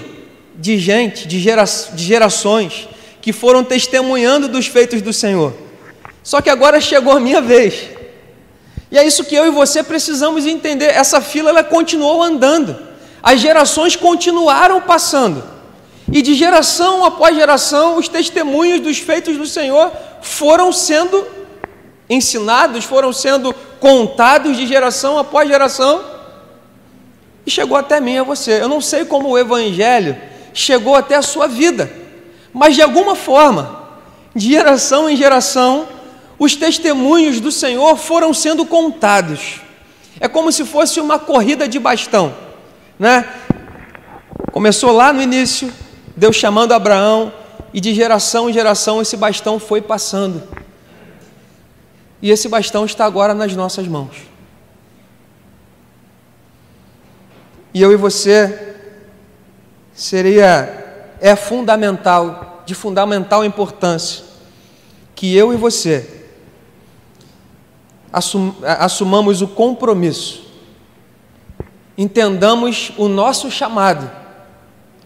de 0.56 0.78
gente, 0.78 1.28
de, 1.28 1.40
gera, 1.40 1.64
de 1.64 2.04
gerações, 2.04 2.88
que 3.22 3.34
foram 3.34 3.64
testemunhando 3.64 4.48
dos 4.48 4.68
feitos 4.68 5.02
do 5.02 5.14
Senhor. 5.14 5.54
Só 6.24 6.42
que 6.42 6.50
agora 6.50 6.80
chegou 6.80 7.14
a 7.14 7.20
minha 7.20 7.42
vez. 7.42 7.90
E 8.92 8.98
é 8.98 9.06
isso 9.06 9.24
que 9.24 9.36
eu 9.36 9.48
e 9.48 9.52
você 9.52 9.82
precisamos 9.82 10.46
entender. 10.46 10.88
Essa 10.88 11.22
fila 11.22 11.50
ela 11.50 11.64
continuou 11.64 12.22
andando. 12.22 12.78
As 13.24 13.40
gerações 13.40 13.96
continuaram 13.96 14.82
passando. 14.82 15.44
E 16.12 16.22
de 16.22 16.34
geração 16.34 17.06
após 17.06 17.36
geração, 17.36 17.98
os 17.98 18.10
testemunhos 18.10 18.82
dos 18.82 18.98
feitos 18.98 19.38
do 19.38 19.46
Senhor 19.46 19.92
foram 20.22 20.72
sendo 20.74 21.26
ensinados, 22.10 22.84
foram 22.84 23.14
sendo 23.14 23.54
contados 23.80 24.58
de 24.58 24.68
geração 24.68 25.18
após 25.18 25.48
geração. 25.48 26.04
E 27.46 27.50
chegou 27.50 27.78
até 27.78 28.02
mim, 28.02 28.18
a 28.18 28.24
você. 28.24 28.62
Eu 28.62 28.68
não 28.68 28.82
sei 28.82 29.06
como 29.06 29.30
o 29.30 29.38
evangelho 29.38 30.18
chegou 30.54 30.96
até 30.96 31.16
a 31.16 31.22
sua 31.22 31.48
vida, 31.48 31.90
mas 32.54 32.76
de 32.76 32.82
alguma 32.82 33.16
forma, 33.16 33.88
de 34.36 34.50
geração 34.50 35.10
em 35.10 35.16
geração, 35.16 35.88
os 36.42 36.56
testemunhos 36.56 37.40
do 37.40 37.52
Senhor 37.52 37.96
foram 37.98 38.34
sendo 38.34 38.66
contados. 38.66 39.62
É 40.20 40.28
como 40.28 40.52
se 40.52 40.66
fosse 40.66 41.00
uma 41.00 41.20
corrida 41.20 41.68
de 41.68 41.78
bastão, 41.78 42.36
né? 42.98 43.32
Começou 44.52 44.92
lá 44.92 45.14
no 45.14 45.22
início, 45.22 45.72
Deus 46.18 46.36
chamando 46.36 46.72
Abraão, 46.72 47.32
e 47.72 47.80
de 47.80 47.94
geração 47.94 48.50
em 48.50 48.54
geração 48.54 49.00
esse 49.00 49.16
bastão 49.16 49.60
foi 49.60 49.84
passando. 49.84 50.42
E 52.20 52.32
esse 52.32 52.50
bastão 52.50 52.86
está 52.86 53.06
agora 53.06 53.36
nas 53.36 53.56
nossas 53.56 53.88
mãos. 53.88 54.16
E 57.72 57.84
eu 57.84 57.92
e 57.92 57.96
você 57.96 58.78
seria 59.94 61.14
é 61.22 61.36
fundamental, 61.36 62.64
de 62.66 62.74
fundamental 62.74 63.46
importância, 63.46 64.26
que 65.14 65.36
eu 65.36 65.54
e 65.54 65.56
você 65.56 66.18
assum, 68.12 68.54
assumamos 68.64 69.42
o 69.42 69.48
compromisso, 69.48 70.44
entendamos 71.98 72.92
o 72.98 73.08
nosso 73.08 73.50
chamado, 73.50 74.10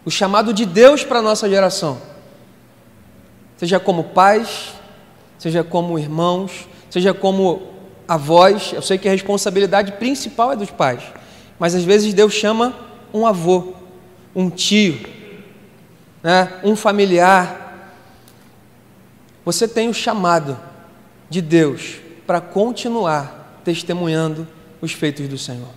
o 0.05 0.11
chamado 0.11 0.53
de 0.53 0.65
Deus 0.65 1.03
para 1.03 1.19
a 1.19 1.21
nossa 1.21 1.49
geração, 1.49 1.99
seja 3.57 3.79
como 3.79 4.05
pais, 4.05 4.73
seja 5.37 5.63
como 5.63 5.99
irmãos, 5.99 6.67
seja 6.89 7.13
como 7.13 7.73
avós. 8.07 8.71
Eu 8.73 8.81
sei 8.81 8.97
que 8.97 9.07
a 9.07 9.11
responsabilidade 9.11 9.93
principal 9.93 10.51
é 10.51 10.55
dos 10.55 10.71
pais, 10.71 11.03
mas 11.59 11.75
às 11.75 11.83
vezes 11.83 12.13
Deus 12.13 12.33
chama 12.33 12.75
um 13.13 13.25
avô, 13.25 13.73
um 14.35 14.49
tio, 14.49 14.99
né, 16.21 16.59
um 16.63 16.75
familiar. 16.75 17.63
Você 19.43 19.67
tem 19.67 19.89
o 19.89 19.93
chamado 19.93 20.57
de 21.29 21.41
Deus 21.41 22.04
para 22.25 22.41
continuar 22.41 23.61
testemunhando 23.63 24.47
os 24.81 24.91
feitos 24.91 25.27
do 25.27 25.37
Senhor. 25.37 25.69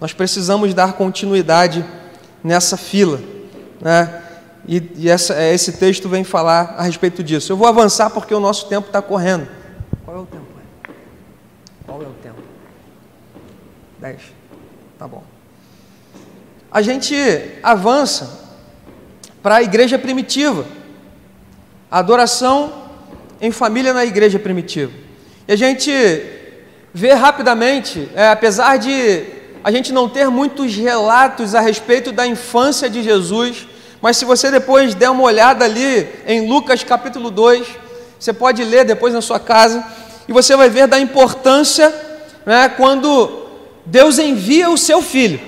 Nós 0.00 0.12
precisamos 0.12 0.74
dar 0.74 0.94
continuidade 0.94 1.84
nessa 2.42 2.76
fila, 2.76 3.20
né? 3.80 4.22
E, 4.66 4.82
e 4.96 5.08
essa, 5.08 5.34
é, 5.34 5.52
esse 5.52 5.72
texto 5.72 6.08
vem 6.08 6.24
falar 6.24 6.74
a 6.76 6.82
respeito 6.82 7.22
disso. 7.22 7.52
Eu 7.52 7.56
vou 7.56 7.66
avançar 7.66 8.10
porque 8.10 8.34
o 8.34 8.40
nosso 8.40 8.68
tempo 8.68 8.86
está 8.86 9.02
correndo. 9.02 9.48
Qual 10.04 10.16
é 10.16 10.20
o 10.20 10.26
tempo? 10.26 10.46
Qual 11.86 12.02
é 12.02 12.06
o 12.06 12.12
tempo? 12.22 12.40
Dez. 14.00 14.20
Tá 14.98 15.06
bom. 15.08 15.22
A 16.70 16.80
gente 16.80 17.14
avança 17.62 18.40
para 19.42 19.56
a 19.56 19.62
igreja 19.62 19.98
primitiva. 19.98 20.64
Adoração 21.90 22.72
em 23.40 23.50
família 23.50 23.92
na 23.92 24.04
igreja 24.04 24.38
primitiva. 24.38 24.92
E 25.46 25.52
a 25.52 25.56
gente 25.56 25.92
vê 26.94 27.14
rapidamente, 27.14 28.08
é, 28.14 28.28
apesar 28.28 28.76
de 28.76 29.24
a 29.64 29.70
gente 29.70 29.92
não 29.92 30.08
ter 30.08 30.28
muitos 30.28 30.74
relatos 30.76 31.54
a 31.54 31.60
respeito 31.60 32.12
da 32.12 32.26
infância 32.26 32.88
de 32.88 33.02
Jesus, 33.02 33.66
mas 34.00 34.16
se 34.16 34.24
você 34.24 34.50
depois 34.50 34.94
der 34.94 35.10
uma 35.10 35.22
olhada 35.22 35.64
ali 35.64 36.08
em 36.26 36.48
Lucas 36.48 36.84
capítulo 36.84 37.30
2, 37.30 37.66
você 38.18 38.32
pode 38.32 38.62
ler 38.62 38.84
depois 38.84 39.14
na 39.14 39.20
sua 39.20 39.40
casa, 39.40 39.84
e 40.28 40.32
você 40.32 40.54
vai 40.54 40.68
ver 40.68 40.86
da 40.86 40.98
importância 40.98 41.92
né, 42.46 42.68
quando 42.68 43.46
Deus 43.84 44.18
envia 44.18 44.70
o 44.70 44.78
seu 44.78 45.02
filho, 45.02 45.40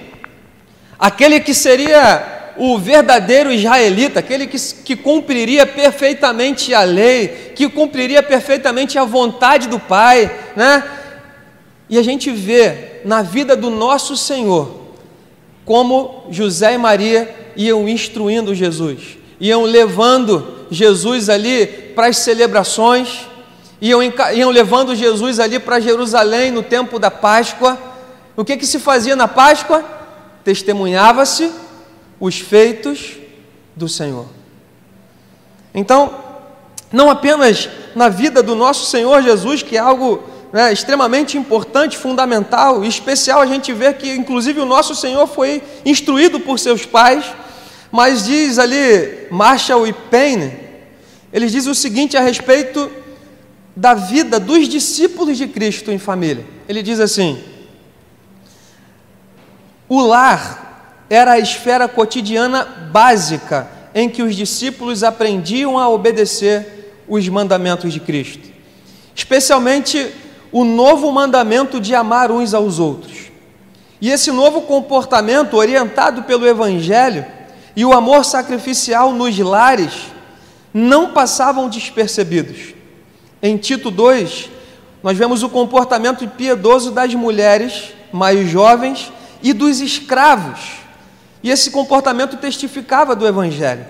aquele 0.99 1.39
que 1.39 1.55
seria 1.55 2.34
o 2.57 2.79
verdadeiro 2.79 3.53
israelita, 3.53 4.21
aquele 4.21 4.47
que, 4.47 4.59
que 4.59 4.97
cumpriria 4.97 5.67
perfeitamente 5.67 6.73
a 6.73 6.83
lei, 6.83 7.53
que 7.55 7.69
cumpriria 7.69 8.23
perfeitamente 8.23 8.99
a 8.99 9.05
vontade 9.05 9.69
do 9.69 9.79
Pai, 9.79 10.31
né? 10.55 10.85
E 11.89 11.99
a 11.99 12.03
gente 12.03 12.31
vê 12.31 13.01
na 13.05 13.23
vida 13.23 13.57
do 13.57 13.71
nosso 13.71 14.17
Senhor 14.17 14.83
como 15.65 16.27
José 16.31 16.75
e 16.75 16.79
Maria 16.79 17.35
iam 17.57 17.89
instruindo 17.89 18.55
Jesus, 18.55 19.19
iam 19.41 19.63
levando 19.63 20.67
Jesus 20.71 21.29
ali 21.29 21.67
para 21.67 22.07
as 22.07 22.19
celebrações, 22.19 23.27
iam, 23.81 24.01
iam 24.35 24.51
levando 24.51 24.95
Jesus 24.95 25.41
ali 25.41 25.59
para 25.59 25.81
Jerusalém 25.81 26.51
no 26.51 26.63
tempo 26.63 26.99
da 26.99 27.11
Páscoa. 27.11 27.79
O 28.37 28.45
que, 28.45 28.57
que 28.57 28.67
se 28.67 28.79
fazia 28.79 29.15
na 29.15 29.29
Páscoa? 29.29 29.85
Testemunhava-se 30.43 31.64
os 32.25 32.41
feitos 32.41 33.19
do 33.77 33.87
Senhor. 33.87 34.25
Então, 35.75 36.15
não 36.91 37.11
apenas 37.11 37.69
na 37.95 38.09
vida 38.09 38.43
do 38.43 38.55
nosso 38.55 38.87
Senhor 38.87 39.23
Jesus, 39.23 39.63
que 39.63 39.77
é 39.77 39.81
algo 39.81 40.25
né, 40.51 40.73
extremamente 40.73 41.37
importante, 41.37 41.99
fundamental 41.99 42.83
e 42.83 42.89
especial, 42.89 43.43
a 43.43 43.47
gente 43.47 43.75
vê 43.75 43.93
que, 43.93 44.11
inclusive, 44.11 44.59
o 44.59 44.65
nosso 44.65 44.95
Senhor 44.95 45.27
foi 45.27 45.63
instruído 45.85 46.41
por 46.41 46.59
seus 46.59 46.87
pais, 46.87 47.27
mas 47.93 48.25
diz 48.25 48.59
ali 48.59 49.29
Marshall 49.31 49.87
e 49.87 49.93
Payne, 49.93 50.51
eles 51.31 51.53
dizem 51.53 51.73
o 51.73 51.75
seguinte 51.75 52.17
a 52.17 52.21
respeito 52.21 52.91
da 53.77 53.93
vida 53.93 54.41
dos 54.41 54.67
discípulos 54.67 55.37
de 55.37 55.47
Cristo 55.47 55.91
em 55.91 55.99
família. 55.99 56.47
Ele 56.67 56.83
diz 56.83 57.01
assim: 57.01 57.45
o 59.89 60.01
lar 60.01 60.65
era 61.09 61.33
a 61.33 61.39
esfera 61.39 61.87
cotidiana 61.87 62.65
básica 62.91 63.69
em 63.95 64.09
que 64.09 64.23
os 64.23 64.35
discípulos 64.35 65.05
aprendiam 65.05 65.79
a 65.79 65.89
obedecer 65.89 67.03
os 67.09 67.29
mandamentos 67.29 67.93
de 67.93 68.01
Cristo, 68.01 68.49
especialmente 69.15 70.11
o 70.51 70.65
novo 70.65 71.11
mandamento 71.13 71.81
de 71.81 71.95
amar 71.95 72.31
uns 72.31 72.55
aos 72.55 72.79
outros. 72.79 73.31
E 74.01 74.11
esse 74.11 74.33
novo 74.33 74.63
comportamento, 74.63 75.55
orientado 75.55 76.25
pelo 76.25 76.47
Evangelho 76.47 77.25
e 77.77 77.85
o 77.85 77.93
amor 77.93 78.25
sacrificial 78.25 79.13
nos 79.13 79.39
lares, 79.39 79.93
não 80.73 81.13
passavam 81.13 81.69
despercebidos. 81.69 82.75
Em 83.43 83.57
Tito 83.57 83.91
2, 83.91 84.51
nós 85.03 85.17
vemos 85.17 85.43
o 85.43 85.49
comportamento 85.49 86.27
piedoso 86.27 86.91
das 86.91 87.15
mulheres 87.15 87.93
mais 88.13 88.49
jovens 88.49 89.13
e 89.43 89.53
dos 89.53 89.81
escravos 89.81 90.84
e 91.45 91.51
esse 91.51 91.71
comportamento 91.71 92.39
testificava 92.39 93.15
do 93.15 93.27
Evangelho. 93.27 93.85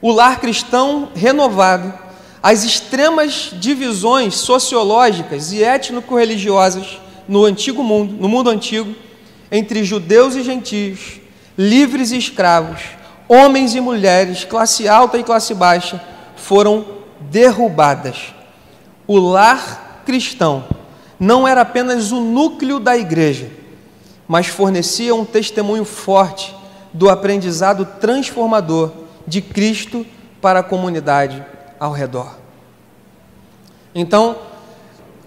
O 0.00 0.12
lar 0.12 0.38
cristão 0.38 1.08
renovado, 1.12 1.92
as 2.40 2.62
extremas 2.62 3.50
divisões 3.52 4.36
sociológicas 4.36 5.50
e 5.50 5.64
étnico-religiosas 5.64 7.00
no 7.26 7.44
antigo 7.44 7.82
mundo, 7.82 8.14
no 8.14 8.28
mundo 8.28 8.48
antigo, 8.48 8.94
entre 9.50 9.82
judeus 9.82 10.36
e 10.36 10.44
gentios, 10.44 11.20
livres 11.58 12.12
e 12.12 12.16
escravos, 12.16 12.80
homens 13.28 13.74
e 13.74 13.80
mulheres, 13.80 14.44
classe 14.44 14.86
alta 14.86 15.18
e 15.18 15.24
classe 15.24 15.52
baixa, 15.52 16.00
foram 16.36 16.86
derrubadas. 17.18 18.32
O 19.04 19.18
lar 19.18 20.02
cristão 20.06 20.64
não 21.18 21.48
era 21.48 21.62
apenas 21.62 22.12
o 22.12 22.20
núcleo 22.20 22.78
da 22.78 22.96
igreja, 22.96 23.50
mas 24.28 24.46
fornecia 24.46 25.12
um 25.12 25.24
testemunho 25.24 25.84
forte 25.84 26.54
do 26.94 27.10
aprendizado 27.10 27.84
transformador 28.00 28.92
de 29.26 29.42
Cristo 29.42 30.06
para 30.40 30.60
a 30.60 30.62
comunidade 30.62 31.44
ao 31.80 31.92
redor. 31.92 32.38
Então, 33.92 34.36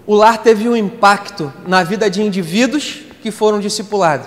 o 0.06 0.14
lar 0.14 0.38
teve 0.38 0.66
um 0.66 0.74
impacto 0.74 1.52
na 1.66 1.82
vida 1.82 2.08
de 2.08 2.22
indivíduos 2.22 3.02
que 3.22 3.30
foram 3.30 3.60
discipulados, 3.60 4.26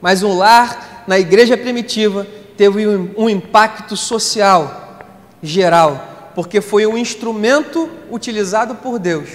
mas 0.00 0.22
o 0.22 0.36
lar 0.36 1.04
na 1.06 1.18
igreja 1.18 1.56
primitiva 1.56 2.26
teve 2.56 2.86
um 3.16 3.28
impacto 3.28 3.96
social 3.96 4.98
geral, 5.42 6.30
porque 6.34 6.60
foi 6.60 6.86
um 6.86 6.98
instrumento 6.98 7.88
utilizado 8.10 8.74
por 8.74 8.98
Deus 8.98 9.28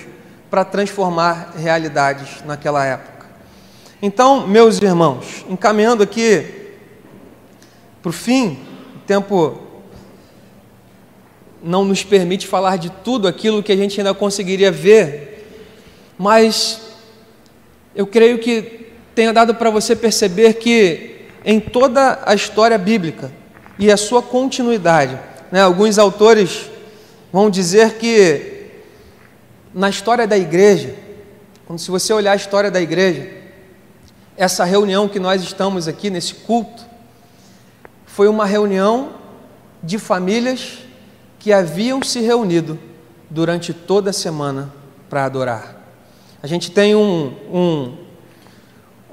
para 0.50 0.64
transformar 0.64 1.54
realidades 1.58 2.44
naquela 2.46 2.86
época. 2.86 3.26
Então, 4.02 4.46
meus 4.46 4.80
irmãos, 4.80 5.44
encaminhando 5.50 6.04
aqui 6.04 6.67
o 8.10 8.12
fim, 8.14 8.60
o 8.96 9.00
tempo 9.06 9.60
não 11.62 11.84
nos 11.84 12.04
permite 12.04 12.48
falar 12.48 12.78
de 12.78 12.90
tudo 12.90 13.28
aquilo 13.28 13.64
que 13.64 13.72
a 13.72 13.76
gente 13.76 14.00
ainda 14.00 14.14
conseguiria 14.14 14.72
ver, 14.72 15.46
mas 16.18 16.82
eu 17.96 18.06
creio 18.06 18.40
que 18.40 18.88
tenha 19.16 19.34
dado 19.34 19.56
para 19.56 19.70
você 19.70 19.96
perceber 19.96 20.54
que 20.54 21.16
em 21.44 21.60
toda 21.60 22.22
a 22.26 22.36
história 22.36 22.78
bíblica 22.78 23.32
e 23.80 23.92
a 23.92 23.98
sua 23.98 24.22
continuidade, 24.22 25.20
né, 25.52 25.62
alguns 25.62 25.98
autores 25.98 26.70
vão 27.32 27.50
dizer 27.50 27.98
que 27.98 28.70
na 29.74 29.90
história 29.90 30.26
da 30.26 30.38
igreja, 30.38 30.96
quando 31.66 31.80
se 31.80 31.92
você 31.92 32.14
olhar 32.14 32.32
a 32.32 32.36
história 32.36 32.72
da 32.72 32.82
igreja, 32.82 33.30
essa 34.38 34.64
reunião 34.64 35.08
que 35.08 35.20
nós 35.20 35.42
estamos 35.42 35.88
aqui 35.88 36.10
nesse 36.10 36.34
culto 36.34 36.87
foi 38.18 38.28
uma 38.28 38.48
reunião 38.48 39.10
de 39.84 40.00
famílias 40.00 40.80
que 41.38 41.54
haviam 41.54 42.02
se 42.02 42.20
reunido 42.20 42.80
durante 43.30 43.76
toda 43.76 44.10
a 44.10 44.14
semana 44.14 44.74
para 45.08 45.24
adorar. 45.24 45.76
A 46.42 46.48
gente 46.48 46.72
tem 46.72 46.96
um, 46.96 47.32
um, 47.54 47.98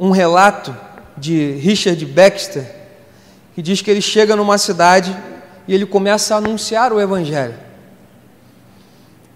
um 0.01 0.11
relato 0.11 0.75
de 1.19 1.53
Richard 1.57 2.03
Baxter 2.07 2.65
que 3.55 3.61
diz 3.61 3.83
que 3.83 3.91
ele 3.91 4.01
chega 4.01 4.35
numa 4.35 4.57
cidade 4.57 5.15
e 5.69 5.75
ele 5.75 5.85
começa 5.85 6.35
a 6.35 6.39
anunciar 6.39 6.91
o 6.91 6.99
Evangelho. 6.99 7.57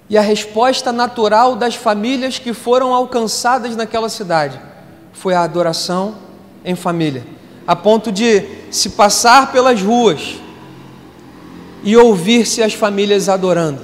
E 0.08 0.16
a 0.16 0.22
resposta 0.22 0.90
natural 0.92 1.54
das 1.54 1.74
famílias 1.74 2.38
que 2.38 2.54
foram 2.54 2.94
alcançadas 2.94 3.76
naquela 3.76 4.08
cidade 4.08 4.58
foi 5.12 5.34
a 5.34 5.42
adoração 5.42 6.14
em 6.64 6.74
família, 6.74 7.22
a 7.66 7.76
ponto 7.76 8.10
de 8.10 8.57
se 8.70 8.90
passar 8.90 9.52
pelas 9.52 9.80
ruas 9.80 10.36
e 11.82 11.96
ouvir-se 11.96 12.62
as 12.62 12.74
famílias 12.74 13.28
adorando. 13.28 13.82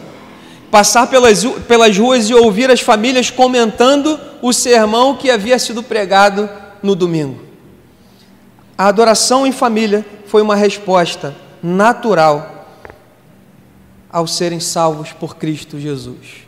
Passar 0.71 1.07
pelas, 1.07 1.45
pelas 1.45 1.97
ruas 1.97 2.29
e 2.29 2.35
ouvir 2.35 2.71
as 2.71 2.81
famílias 2.81 3.31
comentando 3.31 4.19
o 4.43 4.53
sermão 4.53 5.17
que 5.17 5.31
havia 5.31 5.59
sido 5.59 5.83
pregado 5.83 6.49
no 6.83 6.95
domingo. 6.95 7.41
A 8.77 8.89
adoração 8.89 9.47
em 9.47 9.53
família 9.53 10.05
foi 10.27 10.43
uma 10.43 10.57
resposta 10.57 11.35
natural 11.63 12.67
ao 14.11 14.27
serem 14.27 14.61
salvos 14.61 15.13
por 15.13 15.37
Cristo 15.37 15.79
Jesus. 15.79 16.45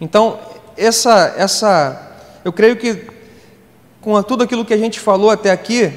Então, 0.00 0.38
essa, 0.76 1.34
essa, 1.36 2.12
eu 2.44 2.52
creio 2.52 2.76
que 2.76 3.06
com 4.00 4.22
tudo 4.22 4.44
aquilo 4.44 4.64
que 4.64 4.74
a 4.74 4.78
gente 4.78 4.98
falou 4.98 5.30
até 5.30 5.50
aqui, 5.50 5.92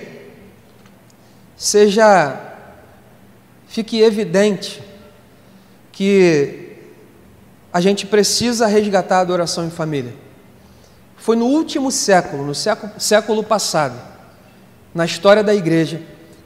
seja 1.62 2.42
fique 3.68 4.02
evidente 4.02 4.82
que 5.92 6.80
a 7.72 7.80
gente 7.80 8.08
precisa 8.08 8.66
resgatar 8.66 9.18
a 9.18 9.22
adoração 9.22 9.68
em 9.68 9.70
família. 9.70 10.12
Foi 11.18 11.36
no 11.36 11.46
último 11.46 11.92
século, 11.92 12.44
no 12.44 12.56
século, 12.56 12.92
século 12.98 13.44
passado, 13.44 13.96
na 14.92 15.06
história 15.06 15.44
da 15.44 15.54
igreja, 15.54 16.02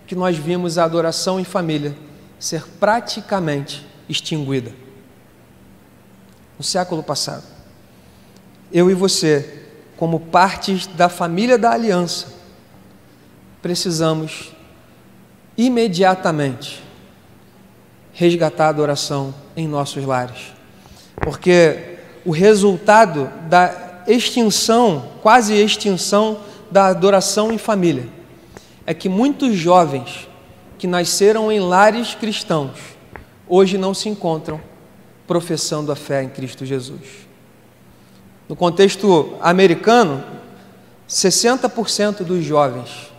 que 0.06 0.16
nós 0.16 0.36
vimos 0.36 0.78
a 0.78 0.84
adoração 0.84 1.40
em 1.40 1.46
família 1.46 1.96
ser 2.38 2.66
praticamente 2.78 3.88
extinguida. 4.10 4.74
No 6.58 6.64
século 6.64 7.02
passado. 7.02 7.46
Eu 8.70 8.92
e 8.92 8.94
você, 8.94 9.64
como 9.96 10.20
partes 10.20 10.88
da 10.88 11.08
família 11.08 11.58
da 11.58 11.72
aliança, 11.72 12.28
precisamos 13.62 14.54
imediatamente 15.58 16.84
resgatar 18.14 18.66
a 18.66 18.70
adoração 18.70 19.34
em 19.56 19.68
nossos 19.68 20.06
lares. 20.06 20.54
Porque 21.18 21.98
o 22.26 22.32
resultado 22.32 23.30
da 23.48 24.04
extinção, 24.08 25.12
quase 25.22 25.54
extinção 25.54 26.40
da 26.72 26.88
adoração 26.88 27.52
em 27.52 27.58
família, 27.58 28.08
é 28.86 28.94
que 28.94 29.10
muitos 29.10 29.56
jovens 29.56 30.28
que 30.78 30.88
nasceram 30.88 31.52
em 31.52 31.60
lares 31.60 32.16
cristãos 32.16 32.78
hoje 33.48 33.78
não 33.78 33.94
se 33.94 34.10
encontram 34.10 34.60
professando 35.28 35.92
a 35.92 35.96
fé 35.96 36.24
em 36.24 36.30
Cristo 36.30 36.66
Jesus. 36.66 37.26
No 38.48 38.56
contexto 38.56 39.34
americano, 39.42 40.24
60% 41.10 42.24
dos 42.24 42.44
jovens 42.44 43.12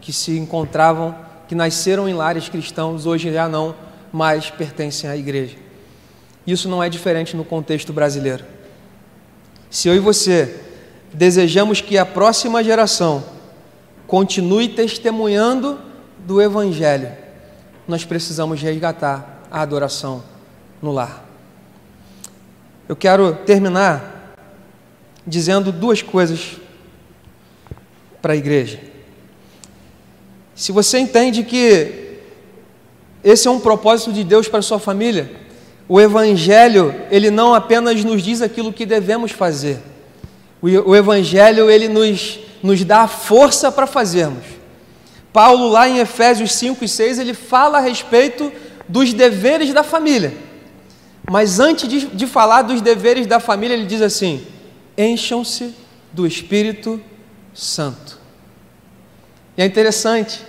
que 0.00 0.12
se 0.12 0.38
encontravam, 0.38 1.14
que 1.52 1.56
nasceram 1.56 2.08
em 2.08 2.14
lares 2.14 2.48
cristãos, 2.48 3.04
hoje 3.04 3.30
já 3.30 3.46
não 3.46 3.76
mais 4.10 4.48
pertencem 4.48 5.10
à 5.10 5.14
igreja. 5.14 5.54
Isso 6.46 6.66
não 6.66 6.82
é 6.82 6.88
diferente 6.88 7.36
no 7.36 7.44
contexto 7.44 7.92
brasileiro. 7.92 8.42
Se 9.68 9.86
eu 9.86 9.94
e 9.94 9.98
você 9.98 10.62
desejamos 11.12 11.82
que 11.82 11.98
a 11.98 12.06
próxima 12.06 12.64
geração 12.64 13.22
continue 14.06 14.66
testemunhando 14.66 15.78
do 16.20 16.40
Evangelho, 16.40 17.12
nós 17.86 18.02
precisamos 18.02 18.58
resgatar 18.58 19.42
a 19.50 19.60
adoração 19.60 20.24
no 20.80 20.90
lar. 20.90 21.22
Eu 22.88 22.96
quero 22.96 23.34
terminar 23.44 24.34
dizendo 25.26 25.70
duas 25.70 26.00
coisas 26.00 26.56
para 28.22 28.32
a 28.32 28.36
igreja. 28.36 28.91
Se 30.54 30.72
você 30.72 30.98
entende 30.98 31.42
que 31.42 32.02
esse 33.24 33.46
é 33.46 33.50
um 33.50 33.60
propósito 33.60 34.12
de 34.12 34.24
Deus 34.24 34.48
para 34.48 34.58
a 34.58 34.62
sua 34.62 34.78
família. 34.78 35.30
O 35.88 36.00
Evangelho, 36.00 36.94
ele 37.10 37.30
não 37.30 37.54
apenas 37.54 38.02
nos 38.04 38.22
diz 38.22 38.42
aquilo 38.42 38.72
que 38.72 38.84
devemos 38.84 39.30
fazer. 39.30 39.78
O 40.60 40.94
Evangelho, 40.94 41.70
ele 41.70 41.88
nos, 41.88 42.38
nos 42.62 42.84
dá 42.84 43.02
a 43.02 43.08
força 43.08 43.70
para 43.70 43.86
fazermos. 43.86 44.44
Paulo, 45.32 45.68
lá 45.68 45.88
em 45.88 45.98
Efésios 45.98 46.52
5 46.52 46.84
e 46.84 46.88
6, 46.88 47.18
ele 47.18 47.34
fala 47.34 47.78
a 47.78 47.80
respeito 47.80 48.52
dos 48.88 49.12
deveres 49.12 49.72
da 49.72 49.82
família. 49.82 50.34
Mas 51.30 51.60
antes 51.60 51.88
de, 51.88 52.06
de 52.06 52.26
falar 52.26 52.62
dos 52.62 52.80
deveres 52.80 53.26
da 53.26 53.40
família, 53.40 53.74
ele 53.74 53.86
diz 53.86 54.02
assim: 54.02 54.44
encham-se 54.98 55.74
do 56.12 56.26
Espírito 56.26 57.00
Santo. 57.54 58.21
E 59.56 59.62
é 59.62 59.66
interessante 59.66 60.40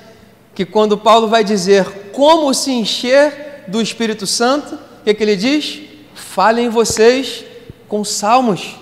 que 0.56 0.66
quando 0.66 0.98
Paulo 0.98 1.28
vai 1.28 1.44
dizer 1.44 2.12
como 2.12 2.54
se 2.54 2.72
encher 2.72 3.66
do 3.68 3.82
Espírito 3.82 4.28
Santo, 4.28 4.76
o 4.76 5.04
que, 5.04 5.10
é 5.10 5.14
que 5.14 5.24
ele 5.24 5.36
diz? 5.36 5.82
Falem 6.14 6.70
vocês 6.70 7.44
com 7.88 8.04
salmos, 8.04 8.76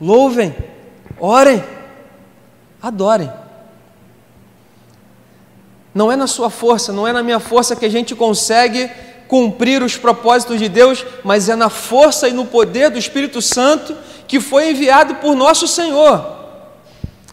louvem, 0.00 0.54
orem, 1.18 1.62
adorem. 2.82 3.30
Não 5.94 6.10
é 6.10 6.16
na 6.16 6.26
sua 6.26 6.50
força, 6.50 6.92
não 6.92 7.06
é 7.06 7.12
na 7.12 7.22
minha 7.22 7.38
força 7.38 7.76
que 7.76 7.84
a 7.84 7.90
gente 7.90 8.14
consegue 8.16 8.90
cumprir 9.28 9.82
os 9.82 9.96
propósitos 9.96 10.58
de 10.58 10.68
Deus, 10.68 11.04
mas 11.22 11.48
é 11.48 11.54
na 11.54 11.70
força 11.70 12.28
e 12.28 12.32
no 12.32 12.46
poder 12.46 12.90
do 12.90 12.98
Espírito 12.98 13.40
Santo 13.40 13.96
que 14.26 14.40
foi 14.40 14.70
enviado 14.70 15.16
por 15.16 15.34
nosso 15.36 15.68
Senhor 15.68 16.24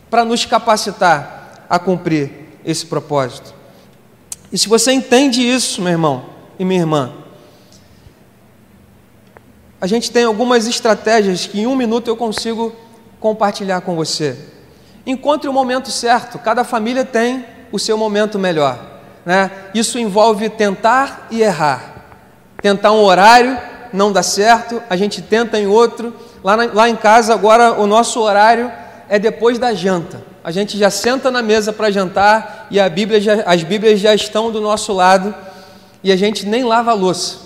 para 0.10 0.24
nos 0.24 0.46
capacitar 0.46 1.41
a 1.72 1.80
cumprir 1.80 2.30
esse 2.66 2.86
propósito. 2.86 3.54
E 4.52 4.58
se 4.58 4.68
você 4.68 4.92
entende 4.92 5.42
isso, 5.42 5.82
meu 5.82 5.94
irmão 5.94 6.26
e 6.60 6.66
minha 6.66 6.82
irmã, 6.82 7.14
a 9.80 9.88
gente 9.88 10.12
tem 10.12 10.26
algumas 10.26 10.68
estratégias 10.68 11.48
que 11.48 11.62
em 11.62 11.68
um 11.68 11.76
minuto 11.78 12.10
eu 12.10 12.18
consigo 12.18 12.76
compartilhar 13.22 13.80
com 13.80 13.96
você. 13.96 14.38
Encontre 15.06 15.48
o 15.48 15.54
momento 15.54 15.90
certo, 15.90 16.38
cada 16.40 16.66
família 16.66 17.06
tem 17.06 17.46
o 17.72 17.80
seu 17.80 17.98
momento 17.98 18.38
melhor. 18.38 18.78
Né? 19.26 19.50
Isso 19.74 19.98
envolve 19.98 20.50
tentar 20.50 21.30
e 21.32 21.42
errar. 21.42 22.06
Tentar 22.62 22.92
um 22.92 23.02
horário, 23.02 23.58
não 23.94 24.12
dá 24.12 24.22
certo, 24.22 24.84
a 24.90 24.98
gente 24.98 25.22
tenta 25.22 25.58
em 25.58 25.68
outro. 25.68 26.14
Lá, 26.44 26.58
na, 26.58 26.66
lá 26.74 26.90
em 26.90 26.98
casa, 26.98 27.34
agora, 27.34 27.80
o 27.80 27.88
nosso 27.88 28.20
horário 28.20 28.70
é 29.08 29.18
depois 29.18 29.58
da 29.58 29.74
janta. 29.74 30.31
A 30.44 30.52
gente 30.52 30.78
já 30.78 30.90
senta 30.90 31.30
na 31.30 31.42
mesa 31.42 31.72
para 31.72 31.92
jantar 31.92 32.68
e 32.72 32.90
Bíblia 32.90 33.22
já, 33.22 33.44
as 33.46 33.64
Bíblias 33.64 34.00
já 34.00 34.14
estão 34.14 34.52
do 34.52 34.60
nosso 34.60 34.92
lado 34.92 35.34
e 36.04 36.12
a 36.12 36.16
gente 36.16 36.46
nem 36.46 36.64
lava 36.64 36.92
a 36.92 36.96
louça. 36.96 37.38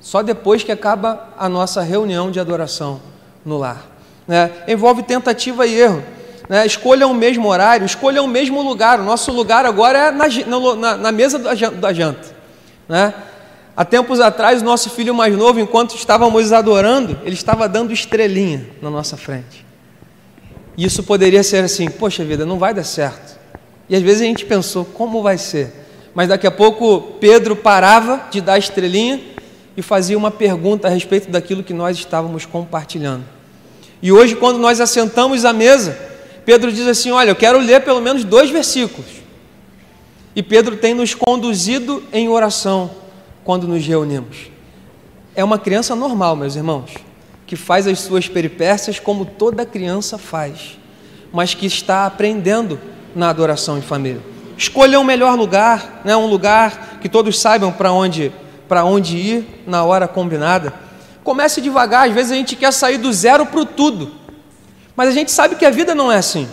Só 0.00 0.22
depois 0.22 0.62
que 0.62 0.72
acaba 0.72 1.28
a 1.38 1.48
nossa 1.48 1.80
reunião 1.80 2.30
de 2.30 2.40
adoração 2.40 3.00
no 3.44 3.56
lar. 3.56 3.86
Né? 4.26 4.50
Envolve 4.66 5.02
tentativa 5.02 5.66
e 5.66 5.80
erro. 5.80 6.02
Né? 6.48 6.66
Escolha 6.66 7.06
o 7.06 7.14
mesmo 7.14 7.48
horário, 7.48 7.86
escolha 7.86 8.22
o 8.22 8.28
mesmo 8.28 8.60
lugar. 8.62 9.00
O 9.00 9.04
nosso 9.04 9.32
lugar 9.32 9.64
agora 9.64 9.98
é 9.98 10.10
na, 10.10 10.26
na, 10.76 10.96
na 10.96 11.12
mesa 11.12 11.38
da 11.38 11.92
janta. 11.92 12.34
Né? 12.88 13.14
Há 13.76 13.84
tempos 13.84 14.20
atrás, 14.20 14.60
o 14.60 14.64
nosso 14.64 14.90
filho 14.90 15.14
mais 15.14 15.36
novo, 15.36 15.58
enquanto 15.58 15.96
estávamos 15.96 16.52
adorando, 16.52 17.18
ele 17.24 17.34
estava 17.34 17.68
dando 17.68 17.92
estrelinha 17.92 18.66
na 18.82 18.90
nossa 18.90 19.16
frente. 19.16 19.63
Isso 20.76 21.02
poderia 21.02 21.42
ser 21.42 21.64
assim: 21.64 21.88
poxa 21.88 22.24
vida, 22.24 22.44
não 22.44 22.58
vai 22.58 22.74
dar 22.74 22.84
certo. 22.84 23.38
E 23.88 23.94
às 23.94 24.02
vezes 24.02 24.22
a 24.22 24.24
gente 24.24 24.44
pensou: 24.44 24.84
como 24.84 25.22
vai 25.22 25.38
ser? 25.38 25.72
Mas 26.14 26.28
daqui 26.28 26.46
a 26.46 26.50
pouco 26.50 27.16
Pedro 27.20 27.56
parava 27.56 28.28
de 28.30 28.40
dar 28.40 28.58
estrelinha 28.58 29.20
e 29.76 29.82
fazia 29.82 30.16
uma 30.16 30.30
pergunta 30.30 30.86
a 30.86 30.90
respeito 30.90 31.30
daquilo 31.30 31.62
que 31.62 31.74
nós 31.74 31.96
estávamos 31.96 32.46
compartilhando. 32.46 33.24
E 34.00 34.12
hoje, 34.12 34.36
quando 34.36 34.58
nós 34.58 34.80
assentamos 34.80 35.44
à 35.44 35.52
mesa, 35.52 35.98
Pedro 36.44 36.70
diz 36.70 36.86
assim: 36.86 37.10
Olha, 37.10 37.30
eu 37.30 37.36
quero 37.36 37.58
ler 37.58 37.82
pelo 37.82 38.00
menos 38.00 38.24
dois 38.24 38.50
versículos. 38.50 39.24
E 40.36 40.42
Pedro 40.42 40.76
tem 40.76 40.94
nos 40.94 41.14
conduzido 41.14 42.02
em 42.12 42.28
oração 42.28 42.90
quando 43.44 43.68
nos 43.68 43.86
reunimos. 43.86 44.48
É 45.34 45.44
uma 45.44 45.58
criança 45.58 45.94
normal, 45.94 46.34
meus 46.36 46.56
irmãos, 46.56 46.90
que 47.46 47.56
faz 47.56 47.86
as 47.86 48.00
suas 48.00 48.28
peripécias 48.28 48.98
como 48.98 49.24
toda 49.24 49.66
criança 49.66 50.18
faz, 50.18 50.78
mas 51.32 51.54
que 51.54 51.66
está 51.66 52.06
aprendendo 52.06 52.80
na 53.14 53.28
adoração 53.28 53.78
em 53.78 53.82
família. 53.82 54.20
Escolha 54.56 55.00
um 55.00 55.04
melhor 55.04 55.36
lugar, 55.36 56.02
né, 56.04 56.16
um 56.16 56.26
lugar 56.26 56.98
que 57.00 57.08
todos 57.08 57.38
saibam 57.38 57.72
para 57.72 57.92
onde 57.92 58.32
onde 58.84 59.16
ir 59.16 59.62
na 59.68 59.84
hora 59.84 60.08
combinada. 60.08 60.74
Comece 61.22 61.60
devagar, 61.60 62.08
às 62.08 62.14
vezes 62.14 62.32
a 62.32 62.34
gente 62.34 62.56
quer 62.56 62.72
sair 62.72 62.98
do 62.98 63.12
zero 63.12 63.46
para 63.46 63.60
o 63.60 63.64
tudo, 63.64 64.10
mas 64.96 65.08
a 65.08 65.12
gente 65.12 65.30
sabe 65.30 65.54
que 65.54 65.64
a 65.64 65.70
vida 65.70 65.94
não 65.94 66.10
é 66.10 66.16
assim. 66.16 66.48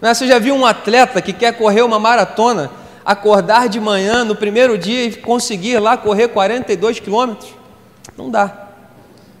Né? 0.00 0.14
Você 0.14 0.26
já 0.26 0.38
viu 0.38 0.54
um 0.54 0.64
atleta 0.64 1.20
que 1.20 1.32
quer 1.32 1.52
correr 1.52 1.82
uma 1.82 1.98
maratona, 1.98 2.70
acordar 3.04 3.68
de 3.68 3.78
manhã 3.78 4.24
no 4.24 4.34
primeiro 4.34 4.78
dia 4.78 5.04
e 5.04 5.16
conseguir 5.16 5.78
lá 5.78 5.96
correr 5.96 6.28
42 6.28 6.98
quilômetros? 6.98 7.50
Não 8.16 8.30
dá. 8.30 8.68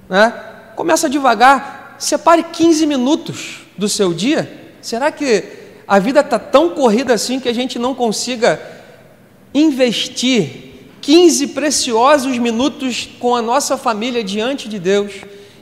Né? 0.08 0.32
Começa 0.76 1.08
devagar, 1.08 1.96
separe 1.98 2.44
15 2.44 2.86
minutos 2.86 3.62
do 3.78 3.88
seu 3.88 4.12
dia. 4.12 4.76
Será 4.82 5.10
que 5.10 5.42
a 5.88 5.98
vida 5.98 6.20
está 6.20 6.38
tão 6.38 6.70
corrida 6.70 7.14
assim 7.14 7.40
que 7.40 7.48
a 7.48 7.54
gente 7.54 7.78
não 7.78 7.94
consiga 7.94 8.60
investir 9.54 10.74
15 11.00 11.48
preciosos 11.48 12.36
minutos 12.36 13.08
com 13.18 13.34
a 13.34 13.40
nossa 13.40 13.78
família 13.78 14.22
diante 14.22 14.68
de 14.68 14.78
Deus 14.78 15.12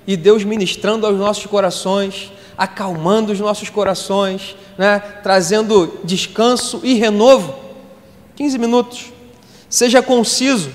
e 0.05 0.17
Deus 0.17 0.43
ministrando 0.43 1.07
aos 1.07 1.17
nossos 1.17 1.47
corações, 1.47 2.33
acalmando 2.59 3.33
os 3.33 3.39
nossos 3.39 3.71
corações, 3.71 4.57
né? 4.77 4.99
trazendo 5.23 6.01
descanso 6.03 6.81
e 6.83 6.95
renovo. 6.95 7.55
15 8.35 8.59
minutos. 8.59 9.13
Seja 9.69 10.03
conciso. 10.03 10.73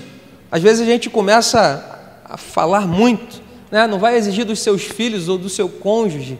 Às 0.50 0.62
vezes 0.62 0.80
a 0.80 0.90
gente 0.90 1.10
começa 1.10 2.22
a 2.24 2.38
falar 2.38 2.86
muito, 2.86 3.42
né? 3.70 3.86
não 3.86 3.98
vai 3.98 4.16
exigir 4.16 4.44
dos 4.44 4.60
seus 4.60 4.82
filhos 4.82 5.28
ou 5.28 5.38
do 5.38 5.48
seu 5.48 5.68
cônjuge 5.68 6.38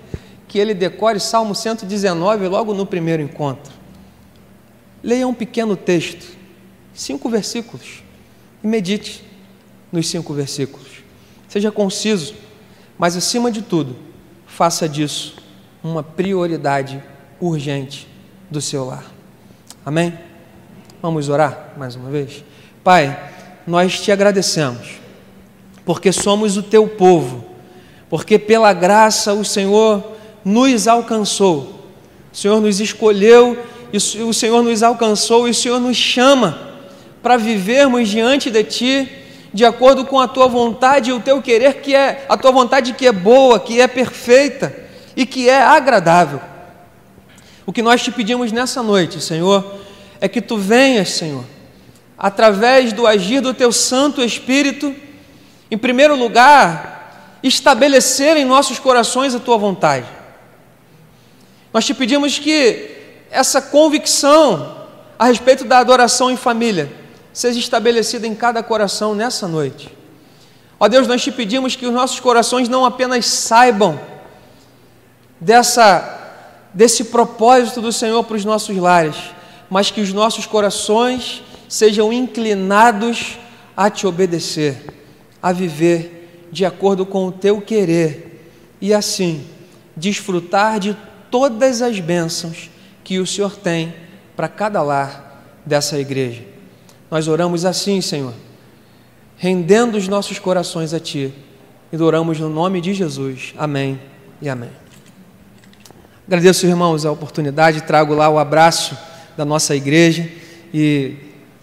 que 0.48 0.58
ele 0.58 0.74
decore 0.74 1.20
Salmo 1.20 1.54
119 1.54 2.48
logo 2.48 2.74
no 2.74 2.84
primeiro 2.84 3.22
encontro. 3.22 3.72
Leia 5.02 5.26
um 5.26 5.32
pequeno 5.32 5.76
texto, 5.76 6.36
cinco 6.92 7.28
versículos 7.28 8.02
e 8.62 8.66
medite 8.66 9.24
nos 9.92 10.08
cinco 10.08 10.34
versículos. 10.34 10.88
Seja 11.48 11.70
conciso, 11.70 12.34
mas 12.98 13.16
acima 13.16 13.50
de 13.50 13.62
tudo, 13.62 13.96
faça 14.46 14.88
disso 14.88 15.36
uma 15.82 16.02
prioridade 16.02 17.02
urgente 17.40 18.06
do 18.50 18.60
seu 18.60 18.84
lar. 18.84 19.04
Amém? 19.84 20.18
Vamos 21.00 21.28
orar 21.28 21.72
mais 21.76 21.96
uma 21.96 22.10
vez? 22.10 22.44
Pai, 22.84 23.18
nós 23.66 24.00
te 24.00 24.12
agradecemos, 24.12 24.99
porque 25.90 26.12
somos 26.12 26.56
o 26.56 26.62
teu 26.62 26.86
povo, 26.86 27.44
porque 28.08 28.38
pela 28.38 28.72
graça 28.72 29.34
o 29.34 29.44
Senhor 29.44 30.12
nos 30.44 30.86
alcançou, 30.86 31.84
o 32.32 32.36
Senhor 32.36 32.60
nos 32.60 32.78
escolheu, 32.78 33.58
o 34.24 34.32
Senhor 34.32 34.62
nos 34.62 34.84
alcançou 34.84 35.48
e 35.48 35.50
o 35.50 35.54
Senhor 35.54 35.80
nos 35.80 35.96
chama 35.96 36.76
para 37.20 37.36
vivermos 37.36 38.08
diante 38.08 38.52
de 38.52 38.62
Ti 38.62 39.08
de 39.52 39.64
acordo 39.64 40.04
com 40.04 40.20
a 40.20 40.28
Tua 40.28 40.46
vontade 40.46 41.10
e 41.10 41.12
o 41.12 41.18
Teu 41.18 41.42
querer, 41.42 41.80
que 41.80 41.92
é 41.92 42.24
a 42.28 42.36
Tua 42.36 42.52
vontade 42.52 42.92
que 42.92 43.08
é 43.08 43.10
boa, 43.12 43.58
que 43.58 43.80
é 43.80 43.88
perfeita 43.88 44.72
e 45.16 45.26
que 45.26 45.48
é 45.48 45.60
agradável. 45.60 46.40
O 47.66 47.72
que 47.72 47.82
nós 47.82 48.00
te 48.00 48.12
pedimos 48.12 48.52
nessa 48.52 48.80
noite, 48.80 49.20
Senhor, 49.20 49.80
é 50.20 50.28
que 50.28 50.40
Tu 50.40 50.56
venhas, 50.56 51.08
Senhor, 51.08 51.44
através 52.16 52.92
do 52.92 53.08
agir 53.08 53.40
do 53.40 53.52
Teu 53.52 53.72
Santo 53.72 54.22
Espírito, 54.22 54.94
em 55.70 55.78
primeiro 55.78 56.16
lugar, 56.16 57.38
estabelecer 57.42 58.36
em 58.36 58.44
nossos 58.44 58.78
corações 58.78 59.34
a 59.34 59.38
Tua 59.38 59.56
vontade. 59.56 60.06
Nós 61.72 61.86
te 61.86 61.94
pedimos 61.94 62.38
que 62.38 62.90
essa 63.30 63.62
convicção 63.62 64.76
a 65.18 65.26
respeito 65.26 65.64
da 65.64 65.78
adoração 65.78 66.30
em 66.30 66.36
família 66.36 66.90
seja 67.32 67.58
estabelecida 67.58 68.26
em 68.26 68.34
cada 68.34 68.62
coração 68.62 69.14
nessa 69.14 69.46
noite. 69.46 69.94
Ó 70.78 70.88
Deus, 70.88 71.06
nós 71.06 71.22
te 71.22 71.30
pedimos 71.30 71.76
que 71.76 71.86
os 71.86 71.92
nossos 71.92 72.18
corações 72.18 72.68
não 72.68 72.84
apenas 72.84 73.26
saibam 73.26 74.00
dessa 75.38 76.18
desse 76.72 77.04
propósito 77.04 77.80
do 77.80 77.92
Senhor 77.92 78.22
para 78.24 78.36
os 78.36 78.44
nossos 78.44 78.76
lares, 78.76 79.16
mas 79.68 79.90
que 79.90 80.00
os 80.00 80.12
nossos 80.12 80.46
corações 80.46 81.42
sejam 81.68 82.12
inclinados 82.12 83.38
a 83.76 83.90
te 83.90 84.06
obedecer, 84.06 84.99
a 85.42 85.52
viver 85.52 86.48
de 86.52 86.64
acordo 86.64 87.06
com 87.06 87.26
o 87.26 87.32
teu 87.32 87.60
querer 87.60 88.50
e 88.80 88.92
assim 88.92 89.44
desfrutar 89.96 90.78
de 90.80 90.96
todas 91.30 91.82
as 91.82 92.00
bênçãos 92.00 92.70
que 93.04 93.18
o 93.18 93.26
Senhor 93.26 93.56
tem 93.56 93.94
para 94.36 94.48
cada 94.48 94.82
lar 94.82 95.60
dessa 95.64 95.98
igreja. 95.98 96.42
Nós 97.10 97.28
oramos 97.28 97.64
assim, 97.64 98.00
Senhor, 98.00 98.34
rendendo 99.36 99.96
os 99.96 100.08
nossos 100.08 100.38
corações 100.38 100.94
a 100.94 101.00
Ti 101.00 101.32
e 101.92 101.96
oramos 101.96 102.38
no 102.38 102.48
nome 102.48 102.80
de 102.80 102.94
Jesus. 102.94 103.54
Amém 103.58 104.00
e 104.40 104.48
amém. 104.48 104.70
Agradeço, 106.26 106.66
irmãos, 106.66 107.04
a 107.04 107.10
oportunidade, 107.10 107.82
trago 107.82 108.14
lá 108.14 108.28
o 108.28 108.38
abraço 108.38 108.96
da 109.36 109.44
nossa 109.44 109.74
igreja 109.74 110.30
e 110.72 111.16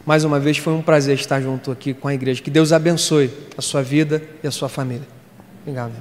mais 0.08 0.24
uma 0.24 0.39
vez 0.39 0.58
foi 0.58 0.72
um 0.72 0.82
prazer 0.82 1.16
estar 1.16 1.41
junto 1.41 1.70
aqui 1.70 1.93
com 1.93 2.08
a 2.08 2.14
igreja. 2.14 2.41
Que 2.41 2.49
Deus 2.49 2.72
abençoe 2.72 3.30
a 3.58 3.62
sua 3.62 3.84
vida 3.84 4.24
e 4.41 4.47
a 4.47 4.51
sua 4.51 4.70
família. 4.70 5.05
Obrigado. 5.62 5.91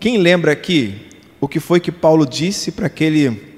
Quem 0.00 0.16
lembra 0.16 0.52
aqui 0.52 1.10
o 1.38 1.46
que 1.46 1.60
foi 1.60 1.78
que 1.78 1.92
Paulo 1.92 2.24
disse 2.24 2.72
para 2.72 2.86
aquele 2.86 3.54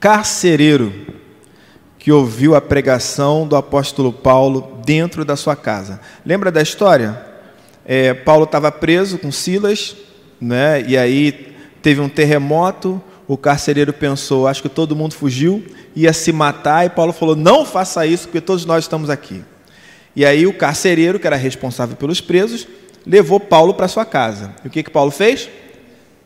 carcereiro 0.00 0.90
que 1.98 2.10
ouviu 2.10 2.54
a 2.54 2.62
pregação 2.62 3.46
do 3.46 3.56
apóstolo 3.56 4.10
Paulo 4.10 4.80
dentro 4.86 5.22
da 5.22 5.36
sua 5.36 5.54
casa. 5.54 6.00
Lembra 6.24 6.50
da 6.50 6.62
história? 6.62 7.22
É, 7.84 8.14
Paulo 8.14 8.44
estava 8.44 8.72
preso 8.72 9.18
com 9.18 9.30
Silas, 9.30 9.96
né? 10.40 10.82
e 10.88 10.96
aí 10.96 11.54
teve 11.82 12.00
um 12.00 12.08
terremoto. 12.08 13.02
O 13.28 13.36
carcereiro 13.36 13.92
pensou: 13.92 14.48
acho 14.48 14.62
que 14.62 14.68
todo 14.68 14.96
mundo 14.96 15.14
fugiu, 15.14 15.64
ia 15.94 16.12
se 16.12 16.32
matar. 16.32 16.86
E 16.86 16.90
Paulo 16.90 17.12
falou: 17.12 17.36
não 17.36 17.64
faça 17.64 18.04
isso, 18.04 18.26
porque 18.26 18.40
todos 18.40 18.64
nós 18.64 18.84
estamos 18.84 19.10
aqui. 19.10 19.44
E 20.16 20.24
aí 20.24 20.46
o 20.46 20.52
carcereiro, 20.52 21.20
que 21.20 21.26
era 21.26 21.36
responsável 21.36 21.94
pelos 21.94 22.20
presos, 22.20 22.66
levou 23.06 23.38
Paulo 23.38 23.74
para 23.74 23.86
sua 23.86 24.04
casa. 24.04 24.52
E 24.64 24.68
o 24.68 24.70
que, 24.70 24.82
que 24.82 24.90
Paulo 24.90 25.12
fez? 25.12 25.48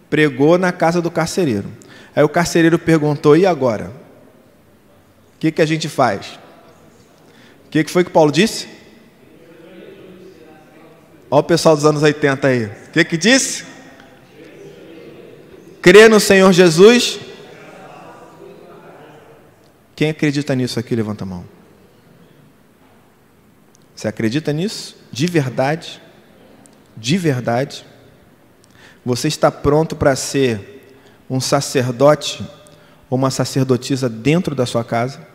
Pregou 0.08 0.56
na 0.56 0.72
casa 0.72 1.02
do 1.02 1.10
carcereiro. 1.10 1.68
Aí 2.16 2.22
o 2.22 2.28
carcereiro 2.28 2.78
perguntou: 2.78 3.36
e 3.36 3.44
agora? 3.44 4.00
que, 5.42 5.50
que 5.50 5.60
a 5.60 5.66
gente 5.66 5.88
faz? 5.88 6.38
O 7.66 7.70
que, 7.70 7.82
que 7.82 7.90
foi 7.90 8.04
que 8.04 8.10
Paulo 8.10 8.30
disse? 8.30 8.68
Olha 11.28 11.40
o 11.40 11.42
pessoal 11.42 11.74
dos 11.74 11.84
anos 11.84 12.00
80 12.00 12.46
aí. 12.46 12.66
O 12.66 12.90
que 12.92 13.04
que 13.04 13.16
disse? 13.16 13.64
Crê 15.82 16.08
no 16.08 16.20
Senhor 16.20 16.52
Jesus. 16.52 17.18
Quem 19.96 20.10
acredita 20.10 20.54
nisso 20.54 20.78
aqui, 20.78 20.94
levanta 20.94 21.24
a 21.24 21.26
mão. 21.26 21.44
Você 23.92 24.06
acredita 24.06 24.52
nisso? 24.52 24.96
De 25.10 25.26
verdade? 25.26 26.00
De 26.96 27.18
verdade? 27.18 27.84
Você 29.04 29.26
está 29.26 29.50
pronto 29.50 29.96
para 29.96 30.14
ser 30.14 30.94
um 31.28 31.40
sacerdote 31.40 32.46
ou 33.10 33.18
uma 33.18 33.32
sacerdotisa 33.32 34.08
dentro 34.08 34.54
da 34.54 34.64
sua 34.64 34.84
casa? 34.84 35.26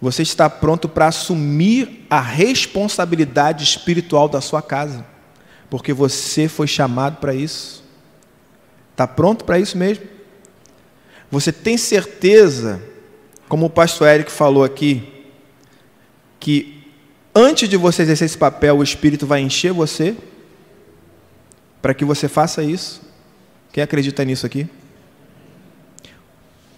Você 0.00 0.22
está 0.22 0.48
pronto 0.48 0.88
para 0.88 1.08
assumir 1.08 2.06
a 2.08 2.22
responsabilidade 2.22 3.64
espiritual 3.64 4.30
da 4.30 4.40
sua 4.40 4.62
casa, 4.62 5.04
porque 5.68 5.92
você 5.92 6.48
foi 6.48 6.66
chamado 6.66 7.18
para 7.18 7.34
isso. 7.34 7.79
Está 9.00 9.08
pronto 9.08 9.46
para 9.46 9.58
isso 9.58 9.78
mesmo? 9.78 10.04
Você 11.30 11.50
tem 11.50 11.78
certeza, 11.78 12.82
como 13.48 13.64
o 13.64 13.70
pastor 13.70 14.06
Eric 14.06 14.30
falou 14.30 14.62
aqui, 14.62 15.24
que 16.38 16.84
antes 17.34 17.66
de 17.66 17.78
você 17.78 18.02
exercer 18.02 18.26
esse 18.26 18.36
papel, 18.36 18.76
o 18.76 18.82
Espírito 18.82 19.26
vai 19.26 19.40
encher 19.40 19.72
você 19.72 20.14
para 21.80 21.94
que 21.94 22.04
você 22.04 22.28
faça 22.28 22.62
isso? 22.62 23.00
Quem 23.72 23.82
acredita 23.82 24.22
nisso 24.22 24.44
aqui? 24.44 24.68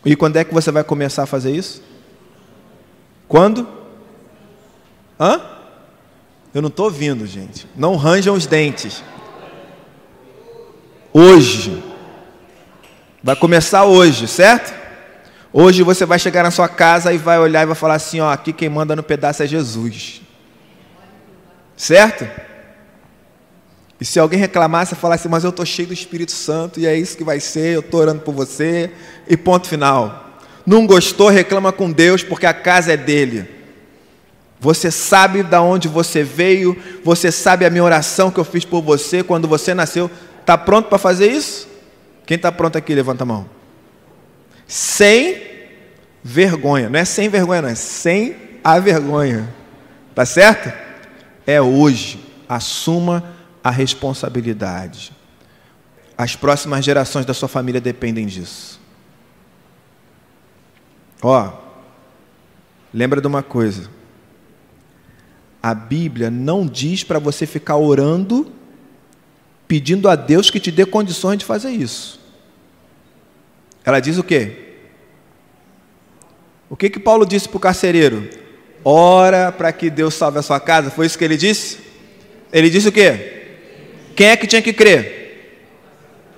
E 0.05 0.15
quando 0.15 0.37
é 0.37 0.45
que 0.45 0.55
você 0.55 0.71
vai 0.71 0.85
começar 0.85 1.25
a 1.25 1.27
fazer 1.27 1.51
isso? 1.51 1.83
Quando? 3.27 3.67
Hã? 5.19 5.41
Eu 6.55 6.63
não 6.63 6.69
estou 6.69 6.85
ouvindo, 6.85 7.27
gente. 7.27 7.67
Não 7.75 7.97
ranjam 7.97 8.37
os 8.37 8.47
dentes. 8.47 9.03
Hoje. 11.13 11.91
Vai 13.23 13.37
começar 13.37 13.85
hoje, 13.85 14.27
certo? 14.27 14.75
Hoje 15.53 15.85
você 15.85 16.05
vai 16.05 16.19
chegar 16.19 16.43
na 16.43 16.51
sua 16.51 16.69
casa 16.69 17.13
e 17.13 17.19
vai 17.19 17.39
olhar 17.39 17.63
e 17.63 17.67
vai 17.67 17.75
falar 17.77 17.95
assim: 17.95 18.19
ó, 18.21 18.33
aqui 18.33 18.53
quem 18.53 18.69
manda 18.69 18.97
no 18.97 19.03
pedaço 19.03 19.43
é 19.45 19.47
Jesus. 19.47 20.23
Certo? 21.77 22.29
E 24.01 24.05
se 24.05 24.19
alguém 24.19 24.41
reclamasse 24.41 24.95
e 24.95 24.97
falasse, 24.97 25.29
mas 25.29 25.45
eu 25.45 25.51
estou 25.51 25.65
cheio 25.65 25.87
do 25.87 25.95
Espírito 25.95 26.33
Santo 26.33 26.81
e 26.81 26.87
é 26.87 26.97
isso 26.97 27.17
que 27.17 27.23
vai 27.23 27.39
ser, 27.39 27.75
eu 27.75 27.81
estou 27.81 28.01
orando 28.01 28.23
por 28.23 28.35
você, 28.35 28.91
e 29.29 29.37
ponto 29.37 29.69
final. 29.69 30.41
Não 30.67 30.85
gostou, 30.85 31.29
reclama 31.29 31.71
com 31.71 31.93
Deus, 31.93 32.25
porque 32.25 32.47
a 32.47 32.53
casa 32.53 32.95
é 32.95 32.97
dele. 32.97 33.49
Você 34.59 34.91
sabe 34.91 35.45
de 35.45 35.57
onde 35.57 35.87
você 35.87 36.25
veio, 36.25 36.77
você 37.05 37.31
sabe 37.31 37.65
a 37.65 37.71
minha 37.71 37.85
oração 37.85 38.33
que 38.33 38.41
eu 38.41 38.45
fiz 38.45 38.65
por 38.65 38.83
você 38.83 39.23
quando 39.23 39.47
você 39.47 39.75
nasceu. 39.75 40.11
Está 40.41 40.59
pronto 40.59 40.89
para 40.89 40.99
fazer 40.99 41.31
isso? 41.31 41.72
Quem 42.33 42.37
está 42.37 42.51
pronto 42.51 42.79
aqui, 42.79 42.95
levanta 42.95 43.25
a 43.25 43.27
mão. 43.27 43.47
Sem 44.67 45.43
vergonha, 46.25 46.89
não 46.89 46.99
é 46.99 47.05
sem 47.05 47.29
vergonha, 47.29 47.61
não, 47.61 47.69
é 47.69 47.75
sem 47.75 48.35
a 48.65 48.79
vergonha. 48.79 49.55
Tá 50.15 50.25
certo? 50.25 50.73
É 51.47 51.61
hoje. 51.61 52.25
Assuma 52.49 53.23
a 53.63 53.71
responsabilidade. 53.71 55.13
As 56.17 56.35
próximas 56.35 56.83
gerações 56.83 57.27
da 57.27 57.35
sua 57.35 57.49
família 57.49 57.83
dependem 57.83 58.25
disso. 58.25 58.81
Ó, 61.21 61.53
lembra 62.95 63.21
de 63.21 63.27
uma 63.27 63.43
coisa. 63.43 63.91
A 65.63 65.75
Bíblia 65.75 66.31
não 66.31 66.67
diz 66.67 67.05
para 67.05 67.19
você 67.19 67.45
ficar 67.45 67.77
orando, 67.77 68.51
pedindo 69.69 70.09
a 70.09 70.17
Deus 70.17 70.49
que 70.49 70.59
te 70.59 70.71
dê 70.71 70.87
condições 70.87 71.37
de 71.37 71.45
fazer 71.45 71.73
isso. 71.73 72.22
Ela 73.85 74.01
diz 74.01 74.19
o 74.19 74.25
quê? 74.25 74.75
O 76.69 76.77
que 76.77 76.89
que 76.89 76.99
Paulo 76.99 77.27
disse 77.27 77.49
para 77.49 77.57
o 77.57 77.61
carcereiro? 77.61 78.29
Ora 78.85 79.53
para 79.53 79.73
que 79.73 79.91
Deus 79.91 80.15
salve 80.15 80.39
a 80.39 80.43
sua 80.43 80.59
casa. 80.59 80.91
Foi 80.91 81.07
isso 81.07 81.19
que 81.19 81.25
ele 81.25 81.37
disse? 81.37 81.79
Ele 82.53 82.71
disse 82.71 82.89
o 82.89 82.93
quê? 82.93 83.43
Quem 84.17 84.29
é 84.29 84.37
que 84.37 84.47
tinha 84.47 84.63
que 84.63 84.73
crer? 84.73 85.61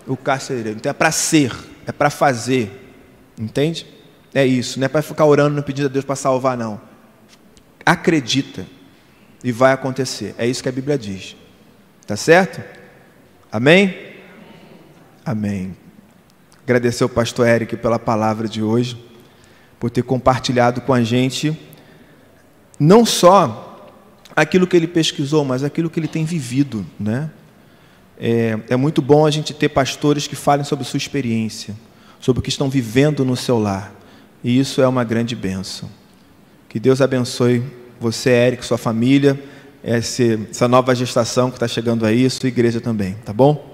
O 0.07 0.17
carcereiro. 0.17 0.77
Então 0.79 0.91
é 0.91 0.93
para 0.93 1.11
ser, 1.11 1.53
é 1.87 1.93
para 1.93 2.11
fazer. 2.11 2.71
Entende? 3.39 3.87
É 4.35 4.45
isso, 4.45 4.81
não 4.81 4.87
é 4.87 4.89
para 4.89 5.03
ficar 5.03 5.25
orando, 5.25 5.63
pedindo 5.63 5.87
a 5.87 5.89
Deus 5.89 6.05
para 6.05 6.17
salvar, 6.17 6.57
não. 6.57 6.81
Acredita 7.87 8.67
e 9.43 9.53
vai 9.53 9.73
acontecer. 9.73 10.35
É 10.37 10.47
isso 10.47 10.63
que 10.63 10.69
a 10.69 10.73
Bíblia 10.73 10.99
diz. 10.99 11.37
Tá 12.07 12.17
certo? 12.17 12.63
Amém? 13.53 13.97
Amém. 15.25 15.77
Agradecer 16.65 17.03
ao 17.03 17.09
pastor 17.09 17.47
Eric 17.47 17.77
pela 17.77 17.99
palavra 17.99 18.49
de 18.49 18.63
hoje, 18.63 18.97
por 19.79 19.91
ter 19.91 20.03
compartilhado 20.03 20.81
com 20.81 20.93
a 20.93 21.03
gente 21.03 21.57
não 22.79 23.05
só 23.05 23.93
aquilo 24.35 24.67
que 24.67 24.77
ele 24.77 24.87
pesquisou, 24.87 25.45
mas 25.45 25.63
aquilo 25.63 25.89
que 25.89 26.01
ele 26.01 26.09
tem 26.09 26.25
vivido, 26.25 26.85
né? 26.99 27.31
É, 28.19 28.59
é 28.71 28.77
muito 28.77 29.03
bom 29.03 29.27
a 29.27 29.31
gente 29.31 29.53
ter 29.53 29.69
pastores 29.69 30.27
que 30.27 30.37
falem 30.37 30.65
sobre 30.65 30.85
sua 30.85 30.99
experiência, 30.99 31.75
sobre 32.21 32.41
o 32.41 32.43
que 32.43 32.49
estão 32.49 32.69
vivendo 32.69 33.25
no 33.25 33.37
seu 33.37 33.59
lar. 33.59 33.93
E 34.43 34.59
isso 34.59 34.81
é 34.81 34.89
uma 34.89 35.05
grande 35.05 35.35
bênção. 35.35 35.89
Que 36.69 36.79
Deus 36.79 37.01
abençoe 37.01 37.63
você, 38.01 38.31
Eric, 38.31 38.65
sua 38.65 38.79
família, 38.79 39.39
essa 39.83 40.67
nova 40.69 40.95
gestação 40.95 41.51
que 41.51 41.57
está 41.57 41.69
chegando 41.69 42.07
aí, 42.07 42.29
sua 42.31 42.49
igreja 42.49 42.81
também, 42.81 43.15
tá 43.25 43.33
bom? 43.33 43.74